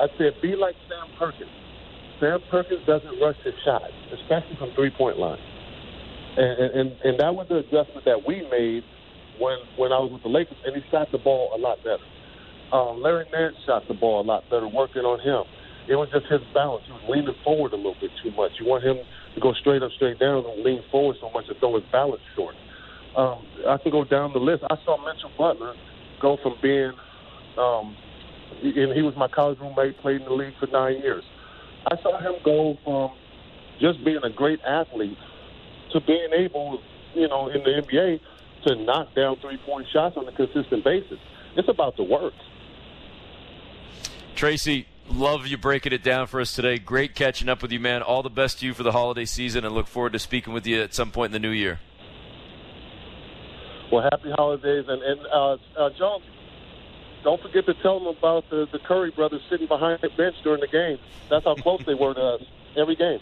I 0.00 0.08
said, 0.16 0.32
be 0.40 0.56
like 0.56 0.74
Sam 0.88 1.06
Perkins. 1.18 1.52
Sam 2.18 2.40
Perkins 2.50 2.80
doesn't 2.86 3.20
rush 3.20 3.36
his 3.44 3.54
shot, 3.64 3.82
especially 4.10 4.56
from 4.58 4.72
three 4.74 4.90
point 4.90 5.18
line. 5.18 5.38
And, 6.36 6.70
and 6.72 6.88
and 7.04 7.20
that 7.20 7.34
was 7.34 7.46
the 7.48 7.58
adjustment 7.60 8.06
that 8.06 8.24
we 8.26 8.40
made 8.48 8.84
when 9.38 9.58
when 9.76 9.92
I 9.92 10.00
was 10.00 10.12
with 10.12 10.22
the 10.22 10.30
Lakers, 10.30 10.56
and 10.64 10.74
he 10.74 10.82
shot 10.90 11.12
the 11.12 11.18
ball 11.18 11.52
a 11.54 11.58
lot 11.58 11.78
better. 11.84 12.04
Um, 12.72 13.02
Larry 13.02 13.26
Nance 13.32 13.56
shot 13.66 13.84
the 13.86 13.94
ball 13.94 14.22
a 14.22 14.26
lot 14.26 14.48
better, 14.48 14.66
working 14.66 15.02
on 15.02 15.20
him. 15.20 15.44
It 15.88 15.96
was 15.96 16.08
just 16.08 16.24
his 16.32 16.40
balance. 16.54 16.84
He 16.86 16.92
was 16.92 17.04
leaning 17.10 17.34
forward 17.44 17.74
a 17.74 17.76
little 17.76 17.98
bit 18.00 18.10
too 18.22 18.30
much. 18.32 18.52
You 18.58 18.64
want 18.64 18.84
him 18.84 18.96
to 19.34 19.40
go 19.40 19.52
straight 19.60 19.82
up, 19.82 19.90
straight 19.92 20.18
down, 20.18 20.46
and 20.46 20.62
lean 20.62 20.80
forward 20.90 21.16
so 21.20 21.28
much 21.30 21.48
to 21.48 21.54
throw 21.58 21.74
his 21.74 21.84
balance 21.92 22.22
short. 22.34 22.54
Um, 23.16 23.46
I 23.68 23.76
can 23.78 23.92
go 23.92 24.04
down 24.04 24.32
the 24.32 24.38
list. 24.38 24.64
I 24.70 24.76
saw 24.84 24.96
Mitchell 25.04 25.30
Butler 25.36 25.74
go 26.20 26.38
from 26.42 26.56
being 26.62 26.92
um, 27.58 27.96
and 28.62 28.92
he 28.92 29.02
was 29.02 29.14
my 29.16 29.28
college 29.28 29.58
roommate, 29.60 29.98
played 29.98 30.20
in 30.20 30.24
the 30.24 30.32
league 30.32 30.54
for 30.58 30.66
nine 30.66 30.98
years. 30.98 31.24
I 31.86 32.00
saw 32.02 32.18
him 32.20 32.34
go 32.44 32.78
from 32.84 33.12
just 33.80 34.04
being 34.04 34.20
a 34.22 34.30
great 34.30 34.60
athlete 34.62 35.18
to 35.92 36.00
being 36.00 36.28
able, 36.32 36.80
you 37.14 37.28
know, 37.28 37.48
in 37.48 37.62
the 37.62 37.82
NBA 37.82 38.20
to 38.66 38.76
knock 38.76 39.14
down 39.14 39.36
three 39.40 39.58
point 39.66 39.86
shots 39.92 40.16
on 40.16 40.28
a 40.28 40.32
consistent 40.32 40.84
basis. 40.84 41.18
It's 41.56 41.68
about 41.68 41.96
the 41.96 42.04
work. 42.04 42.34
Tracy, 44.36 44.86
love 45.10 45.46
you 45.46 45.58
breaking 45.58 45.92
it 45.92 46.02
down 46.02 46.26
for 46.26 46.40
us 46.40 46.54
today. 46.54 46.78
Great 46.78 47.14
catching 47.14 47.48
up 47.48 47.62
with 47.62 47.72
you, 47.72 47.80
man. 47.80 48.02
All 48.02 48.22
the 48.22 48.30
best 48.30 48.60
to 48.60 48.66
you 48.66 48.74
for 48.74 48.82
the 48.82 48.92
holiday 48.92 49.24
season, 49.24 49.64
and 49.64 49.74
look 49.74 49.88
forward 49.88 50.12
to 50.12 50.18
speaking 50.18 50.52
with 50.52 50.66
you 50.66 50.80
at 50.80 50.94
some 50.94 51.10
point 51.10 51.34
in 51.34 51.42
the 51.42 51.46
new 51.46 51.52
year. 51.52 51.80
Well, 53.92 54.02
happy 54.10 54.30
holidays, 54.30 54.86
and 54.88 55.02
and 55.02 55.20
uh, 55.26 55.58
uh, 55.76 55.90
John, 55.98 56.22
don't 57.22 57.42
forget 57.42 57.66
to 57.66 57.74
tell 57.82 57.98
them 57.98 58.08
about 58.08 58.48
the, 58.48 58.66
the 58.72 58.78
Curry 58.78 59.10
brothers 59.10 59.42
sitting 59.50 59.68
behind 59.68 59.98
the 60.00 60.08
bench 60.08 60.34
during 60.42 60.62
the 60.62 60.66
game. 60.66 60.98
That's 61.28 61.44
how 61.44 61.54
close 61.56 61.84
they 61.84 61.92
were 61.92 62.14
to 62.14 62.20
us 62.20 62.42
every 62.74 62.96
game. 62.96 63.20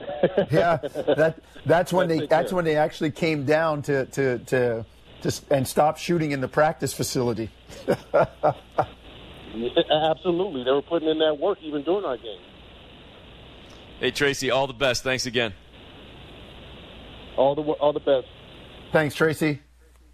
yeah, 0.50 0.78
that, 0.78 1.38
that's 1.66 1.92
when 1.92 2.08
they 2.08 2.26
that's 2.26 2.50
when 2.50 2.64
they 2.64 2.76
actually 2.76 3.10
came 3.10 3.44
down 3.44 3.82
to 3.82 4.06
to 4.06 4.38
to, 4.38 4.86
to 5.20 5.32
and 5.50 5.68
stopped 5.68 6.00
shooting 6.00 6.30
in 6.30 6.40
the 6.40 6.48
practice 6.48 6.94
facility. 6.94 7.50
Absolutely, 9.90 10.64
they 10.64 10.70
were 10.70 10.80
putting 10.80 11.10
in 11.10 11.18
that 11.18 11.38
work 11.38 11.58
even 11.60 11.82
during 11.82 12.06
our 12.06 12.16
game. 12.16 12.40
Hey 14.00 14.12
Tracy, 14.12 14.50
all 14.50 14.66
the 14.66 14.72
best. 14.72 15.02
Thanks 15.02 15.26
again. 15.26 15.52
All 17.36 17.54
the 17.54 17.60
all 17.62 17.92
the 17.92 18.00
best. 18.00 18.28
Thanks, 18.92 19.14
Tracy. 19.14 19.60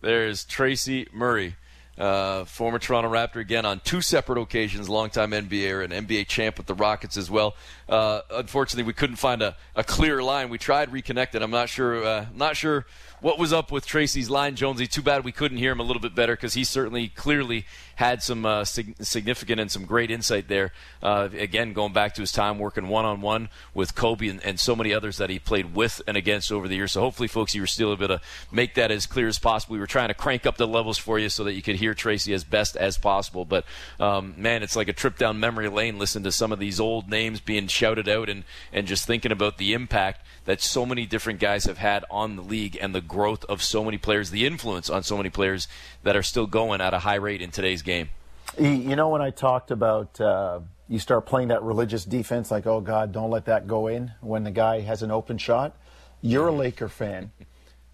There's 0.02 0.44
Tracy 0.44 1.06
Murray 1.12 1.54
uh, 1.98 2.44
former 2.46 2.78
Toronto 2.78 3.10
Raptor 3.10 3.36
again 3.36 3.66
on 3.66 3.80
two 3.80 4.00
separate 4.00 4.40
occasions, 4.40 4.88
longtime 4.88 5.30
NBA 5.30 5.84
and 5.84 6.08
NBA 6.08 6.26
champ 6.26 6.56
with 6.56 6.66
the 6.66 6.74
Rockets 6.74 7.16
as 7.16 7.30
well. 7.30 7.54
Uh, 7.88 8.22
unfortunately, 8.30 8.84
we 8.84 8.94
couldn't 8.94 9.16
find 9.16 9.42
a, 9.42 9.56
a 9.76 9.84
clear 9.84 10.22
line. 10.22 10.48
We 10.48 10.58
tried 10.58 10.90
reconnecting. 10.90 11.42
I'm 11.42 11.50
not 11.50 11.68
sure. 11.68 12.04
Uh, 12.04 12.26
not 12.34 12.56
sure 12.56 12.86
what 13.20 13.38
was 13.38 13.52
up 13.52 13.70
with 13.70 13.86
Tracy's 13.86 14.30
line, 14.30 14.56
Jonesy. 14.56 14.86
Too 14.86 15.02
bad 15.02 15.24
we 15.24 15.32
couldn't 15.32 15.58
hear 15.58 15.70
him 15.70 15.80
a 15.80 15.84
little 15.84 16.02
bit 16.02 16.14
better 16.14 16.34
because 16.34 16.54
he 16.54 16.64
certainly 16.64 17.08
clearly 17.08 17.66
had 17.96 18.22
some 18.22 18.44
uh, 18.46 18.64
sig- 18.64 18.94
significant 19.00 19.60
and 19.60 19.70
some 19.70 19.84
great 19.84 20.10
insight 20.10 20.48
there. 20.48 20.72
Uh, 21.02 21.28
again, 21.36 21.72
going 21.72 21.92
back 21.92 22.14
to 22.14 22.20
his 22.20 22.32
time 22.32 22.58
working 22.58 22.88
one 22.88 23.04
on 23.04 23.20
one 23.20 23.48
with 23.74 23.94
Kobe 23.94 24.28
and, 24.28 24.44
and, 24.44 24.60
so 24.60 24.76
many 24.76 24.94
others 24.94 25.16
that 25.16 25.28
he 25.28 25.38
played 25.38 25.74
with 25.74 26.00
and 26.06 26.16
against 26.16 26.52
over 26.52 26.68
the 26.68 26.76
years. 26.76 26.92
So 26.92 27.00
hopefully, 27.00 27.26
folks, 27.26 27.54
you 27.54 27.60
were 27.60 27.66
still 27.66 27.92
able 27.92 28.08
to 28.08 28.20
make 28.52 28.74
that 28.74 28.90
as 28.90 29.06
clear 29.06 29.26
as 29.26 29.38
possible. 29.38 29.74
We 29.74 29.80
were 29.80 29.86
trying 29.86 30.08
to 30.08 30.14
crank 30.14 30.46
up 30.46 30.56
the 30.56 30.68
levels 30.68 30.98
for 30.98 31.18
you 31.18 31.28
so 31.28 31.44
that 31.44 31.54
you 31.54 31.62
could 31.62 31.76
hear 31.76 31.94
Tracy 31.94 32.32
as 32.32 32.44
best 32.44 32.76
as 32.76 32.98
possible. 32.98 33.44
But 33.44 33.64
um, 33.98 34.34
man, 34.36 34.62
it's 34.62 34.76
like 34.76 34.88
a 34.88 34.92
trip 34.92 35.18
down 35.18 35.40
memory 35.40 35.68
lane. 35.68 35.98
Listen 35.98 36.22
to 36.22 36.32
some 36.32 36.52
of 36.52 36.58
these 36.58 36.78
old 36.78 37.08
names 37.08 37.40
being 37.40 37.66
shouted 37.66 38.08
out 38.08 38.28
and 38.28 38.44
and 38.72 38.86
just 38.86 39.06
thinking 39.06 39.32
about 39.32 39.58
the 39.58 39.72
impact 39.72 40.24
that 40.44 40.60
so 40.60 40.84
many 40.84 41.06
different 41.06 41.40
guys 41.40 41.64
have 41.64 41.78
had 41.78 42.04
on 42.10 42.36
the 42.36 42.42
league 42.42 42.76
and 42.80 42.94
the 42.94 43.00
growth 43.00 43.44
of 43.44 43.62
so 43.62 43.84
many 43.84 43.98
players, 43.98 44.30
the 44.30 44.46
influence 44.46 44.90
on 44.90 45.02
so 45.02 45.16
many 45.16 45.30
players 45.30 45.68
that 46.02 46.16
are 46.16 46.22
still 46.22 46.46
going 46.46 46.80
at 46.80 46.94
a 46.94 47.00
high 47.00 47.16
rate 47.16 47.40
in 47.40 47.50
today's 47.50 47.82
game. 47.82 48.10
You 48.58 48.96
know, 48.96 49.08
when 49.08 49.22
I 49.22 49.30
talked 49.30 49.70
about 49.70 50.20
uh, 50.20 50.60
you 50.92 50.98
start 50.98 51.24
playing 51.24 51.48
that 51.48 51.62
religious 51.62 52.04
defense, 52.04 52.50
like, 52.50 52.66
oh, 52.66 52.82
God, 52.82 53.12
don't 53.12 53.30
let 53.30 53.46
that 53.46 53.66
go 53.66 53.86
in 53.86 54.12
when 54.20 54.44
the 54.44 54.50
guy 54.50 54.80
has 54.80 55.02
an 55.02 55.10
open 55.10 55.38
shot, 55.38 55.74
you're 56.20 56.48
a 56.48 56.52
Laker 56.52 56.88
fan. 56.88 57.32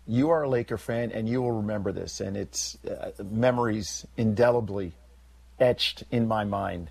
You 0.04 0.30
are 0.30 0.42
a 0.42 0.48
Laker 0.48 0.78
fan, 0.78 1.12
and 1.12 1.28
you 1.28 1.40
will 1.40 1.52
remember 1.52 1.92
this, 1.92 2.20
and 2.20 2.36
it's 2.36 2.76
uh, 2.84 3.10
memories 3.22 4.04
indelibly 4.16 4.94
etched 5.60 6.02
in 6.10 6.26
my 6.26 6.42
mind. 6.42 6.90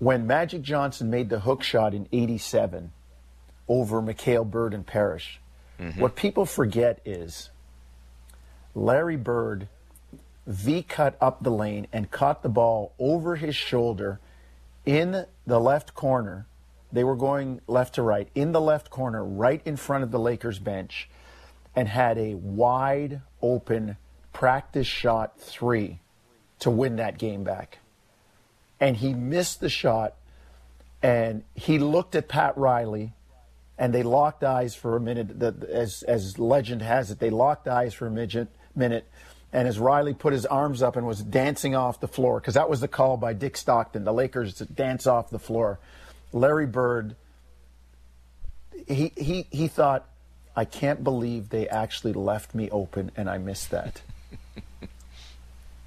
When 0.00 0.26
Magic 0.26 0.62
Johnson 0.62 1.10
made 1.10 1.28
the 1.28 1.40
hook 1.40 1.62
shot 1.62 1.94
in 1.94 2.08
87, 2.10 2.90
over 3.68 4.00
McHale, 4.02 4.48
Bird, 4.48 4.74
and 4.74 4.86
Parish. 4.86 5.40
Mm-hmm. 5.78 6.00
What 6.00 6.16
people 6.16 6.46
forget 6.46 7.00
is 7.04 7.50
Larry 8.74 9.16
Bird 9.16 9.68
V 10.46 10.82
cut 10.82 11.16
up 11.20 11.42
the 11.42 11.50
lane 11.50 11.86
and 11.92 12.10
caught 12.10 12.42
the 12.42 12.48
ball 12.48 12.92
over 12.98 13.36
his 13.36 13.54
shoulder 13.54 14.18
in 14.86 15.26
the 15.46 15.60
left 15.60 15.94
corner. 15.94 16.46
They 16.90 17.04
were 17.04 17.16
going 17.16 17.60
left 17.66 17.96
to 17.96 18.02
right, 18.02 18.28
in 18.34 18.52
the 18.52 18.60
left 18.60 18.88
corner, 18.88 19.22
right 19.22 19.60
in 19.66 19.76
front 19.76 20.04
of 20.04 20.10
the 20.10 20.18
Lakers 20.18 20.58
bench, 20.58 21.10
and 21.76 21.86
had 21.86 22.16
a 22.16 22.34
wide 22.34 23.20
open 23.42 23.98
practice 24.32 24.86
shot 24.86 25.38
three 25.38 25.98
to 26.60 26.70
win 26.70 26.96
that 26.96 27.18
game 27.18 27.44
back. 27.44 27.78
And 28.80 28.96
he 28.96 29.12
missed 29.12 29.60
the 29.60 29.68
shot, 29.68 30.14
and 31.02 31.44
he 31.54 31.78
looked 31.78 32.14
at 32.14 32.26
Pat 32.26 32.56
Riley 32.56 33.12
and 33.78 33.94
they 33.94 34.02
locked 34.02 34.42
eyes 34.42 34.74
for 34.74 34.96
a 34.96 35.00
minute. 35.00 35.40
As 35.70 36.02
as 36.02 36.38
legend 36.38 36.82
has 36.82 37.10
it, 37.10 37.20
they 37.20 37.30
locked 37.30 37.68
eyes 37.68 37.94
for 37.94 38.06
a 38.06 38.10
midget, 38.10 38.48
minute. 38.74 39.08
And 39.52 39.66
as 39.66 39.78
Riley 39.78 40.12
put 40.12 40.34
his 40.34 40.44
arms 40.44 40.82
up 40.82 40.96
and 40.96 41.06
was 41.06 41.22
dancing 41.22 41.74
off 41.74 42.00
the 42.00 42.08
floor, 42.08 42.38
because 42.40 42.54
that 42.54 42.68
was 42.68 42.80
the 42.80 42.88
call 42.88 43.16
by 43.16 43.32
Dick 43.32 43.56
Stockton, 43.56 44.04
the 44.04 44.12
Lakers 44.12 44.54
to 44.54 44.66
dance 44.66 45.06
off 45.06 45.30
the 45.30 45.38
floor. 45.38 45.78
Larry 46.32 46.66
Bird, 46.66 47.16
he 48.86 49.12
he 49.16 49.46
he 49.50 49.68
thought, 49.68 50.06
I 50.54 50.64
can't 50.64 51.02
believe 51.02 51.48
they 51.48 51.68
actually 51.68 52.12
left 52.12 52.54
me 52.54 52.68
open, 52.70 53.10
and 53.16 53.30
I 53.30 53.38
missed 53.38 53.70
that. 53.70 54.02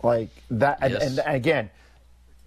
like 0.02 0.30
that, 0.50 0.80
yes. 0.82 1.04
and, 1.04 1.20
and 1.20 1.36
again, 1.36 1.70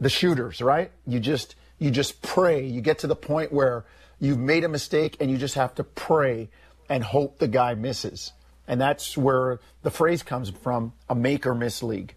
the 0.01 0.09
shooters, 0.09 0.61
right? 0.61 0.91
You 1.07 1.21
just 1.21 1.55
you 1.79 1.91
just 1.91 2.23
pray. 2.23 2.67
You 2.67 2.81
get 2.81 3.01
to 3.01 3.07
the 3.07 3.15
point 3.15 3.53
where 3.53 3.85
You've 4.21 4.39
made 4.39 4.65
a 4.65 4.69
mistake 4.69 5.17
and 5.21 5.31
you 5.31 5.37
just 5.37 5.55
have 5.55 5.75
to 5.77 5.85
pray 5.85 6.49
and 6.89 7.03
hope 7.03 7.39
the 7.39 7.49
guy 7.49 7.75
misses. 7.75 8.33
And 8.67 8.81
that's 8.81 9.17
where 9.17 9.61
the 9.83 9.91
phrase 9.91 10.23
comes 10.23 10.51
from 10.51 10.93
a 11.09 11.15
make 11.15 11.47
or 11.47 11.55
miss 11.55 11.83
league. 11.83 12.15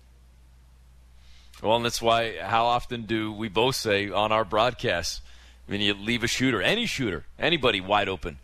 Well, 1.61 1.75
and 1.77 1.85
that's 1.85 2.01
why, 2.01 2.37
how 2.39 2.65
often 2.65 3.03
do 3.03 3.33
we 3.33 3.49
both 3.49 3.75
say 3.75 4.09
on 4.09 4.31
our 4.31 4.45
broadcasts, 4.45 5.21
I 5.67 5.71
mean, 5.71 5.81
you 5.81 5.93
leave 5.93 6.23
a 6.23 6.27
shooter, 6.27 6.61
any 6.61 6.85
shooter, 6.85 7.25
anybody 7.39 7.81
wide 7.81 8.07
open, 8.07 8.39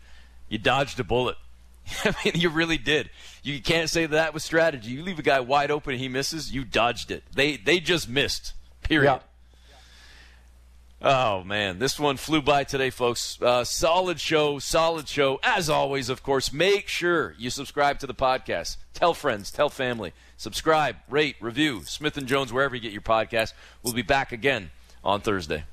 You 0.48 0.58
dodged 0.58 1.00
a 1.00 1.04
bullet. 1.04 1.36
I 2.04 2.14
mean, 2.24 2.34
you 2.36 2.50
really 2.50 2.78
did. 2.78 3.10
You 3.42 3.60
can't 3.62 3.88
say 3.88 4.06
that 4.06 4.34
was 4.34 4.44
strategy. 4.44 4.90
You 4.90 5.02
leave 5.02 5.18
a 5.18 5.22
guy 5.22 5.40
wide 5.40 5.70
open 5.70 5.92
and 5.92 6.00
he 6.00 6.08
misses, 6.08 6.52
you 6.52 6.64
dodged 6.64 7.10
it. 7.10 7.22
They 7.34 7.56
they 7.56 7.80
just 7.80 8.08
missed. 8.08 8.54
Period. 8.82 9.10
Yeah. 9.10 9.18
Oh 11.06 11.44
man, 11.44 11.80
this 11.80 12.00
one 12.00 12.16
flew 12.16 12.40
by 12.40 12.64
today, 12.64 12.88
folks. 12.88 13.38
Uh, 13.40 13.62
solid 13.62 14.18
show, 14.18 14.58
solid 14.58 15.06
show. 15.06 15.38
As 15.42 15.68
always, 15.68 16.08
of 16.08 16.22
course, 16.22 16.50
make 16.50 16.88
sure 16.88 17.34
you 17.38 17.50
subscribe 17.50 17.98
to 17.98 18.06
the 18.06 18.14
podcast. 18.14 18.78
Tell 18.94 19.12
friends, 19.12 19.50
tell 19.50 19.68
family. 19.68 20.14
Subscribe, 20.38 20.96
rate, 21.10 21.36
review. 21.40 21.82
Smith 21.84 22.16
and 22.16 22.26
Jones, 22.26 22.54
wherever 22.54 22.74
you 22.74 22.80
get 22.80 22.92
your 22.92 23.02
podcast. 23.02 23.52
We'll 23.82 23.92
be 23.92 24.00
back 24.00 24.32
again 24.32 24.70
on 25.04 25.20
Thursday. 25.20 25.64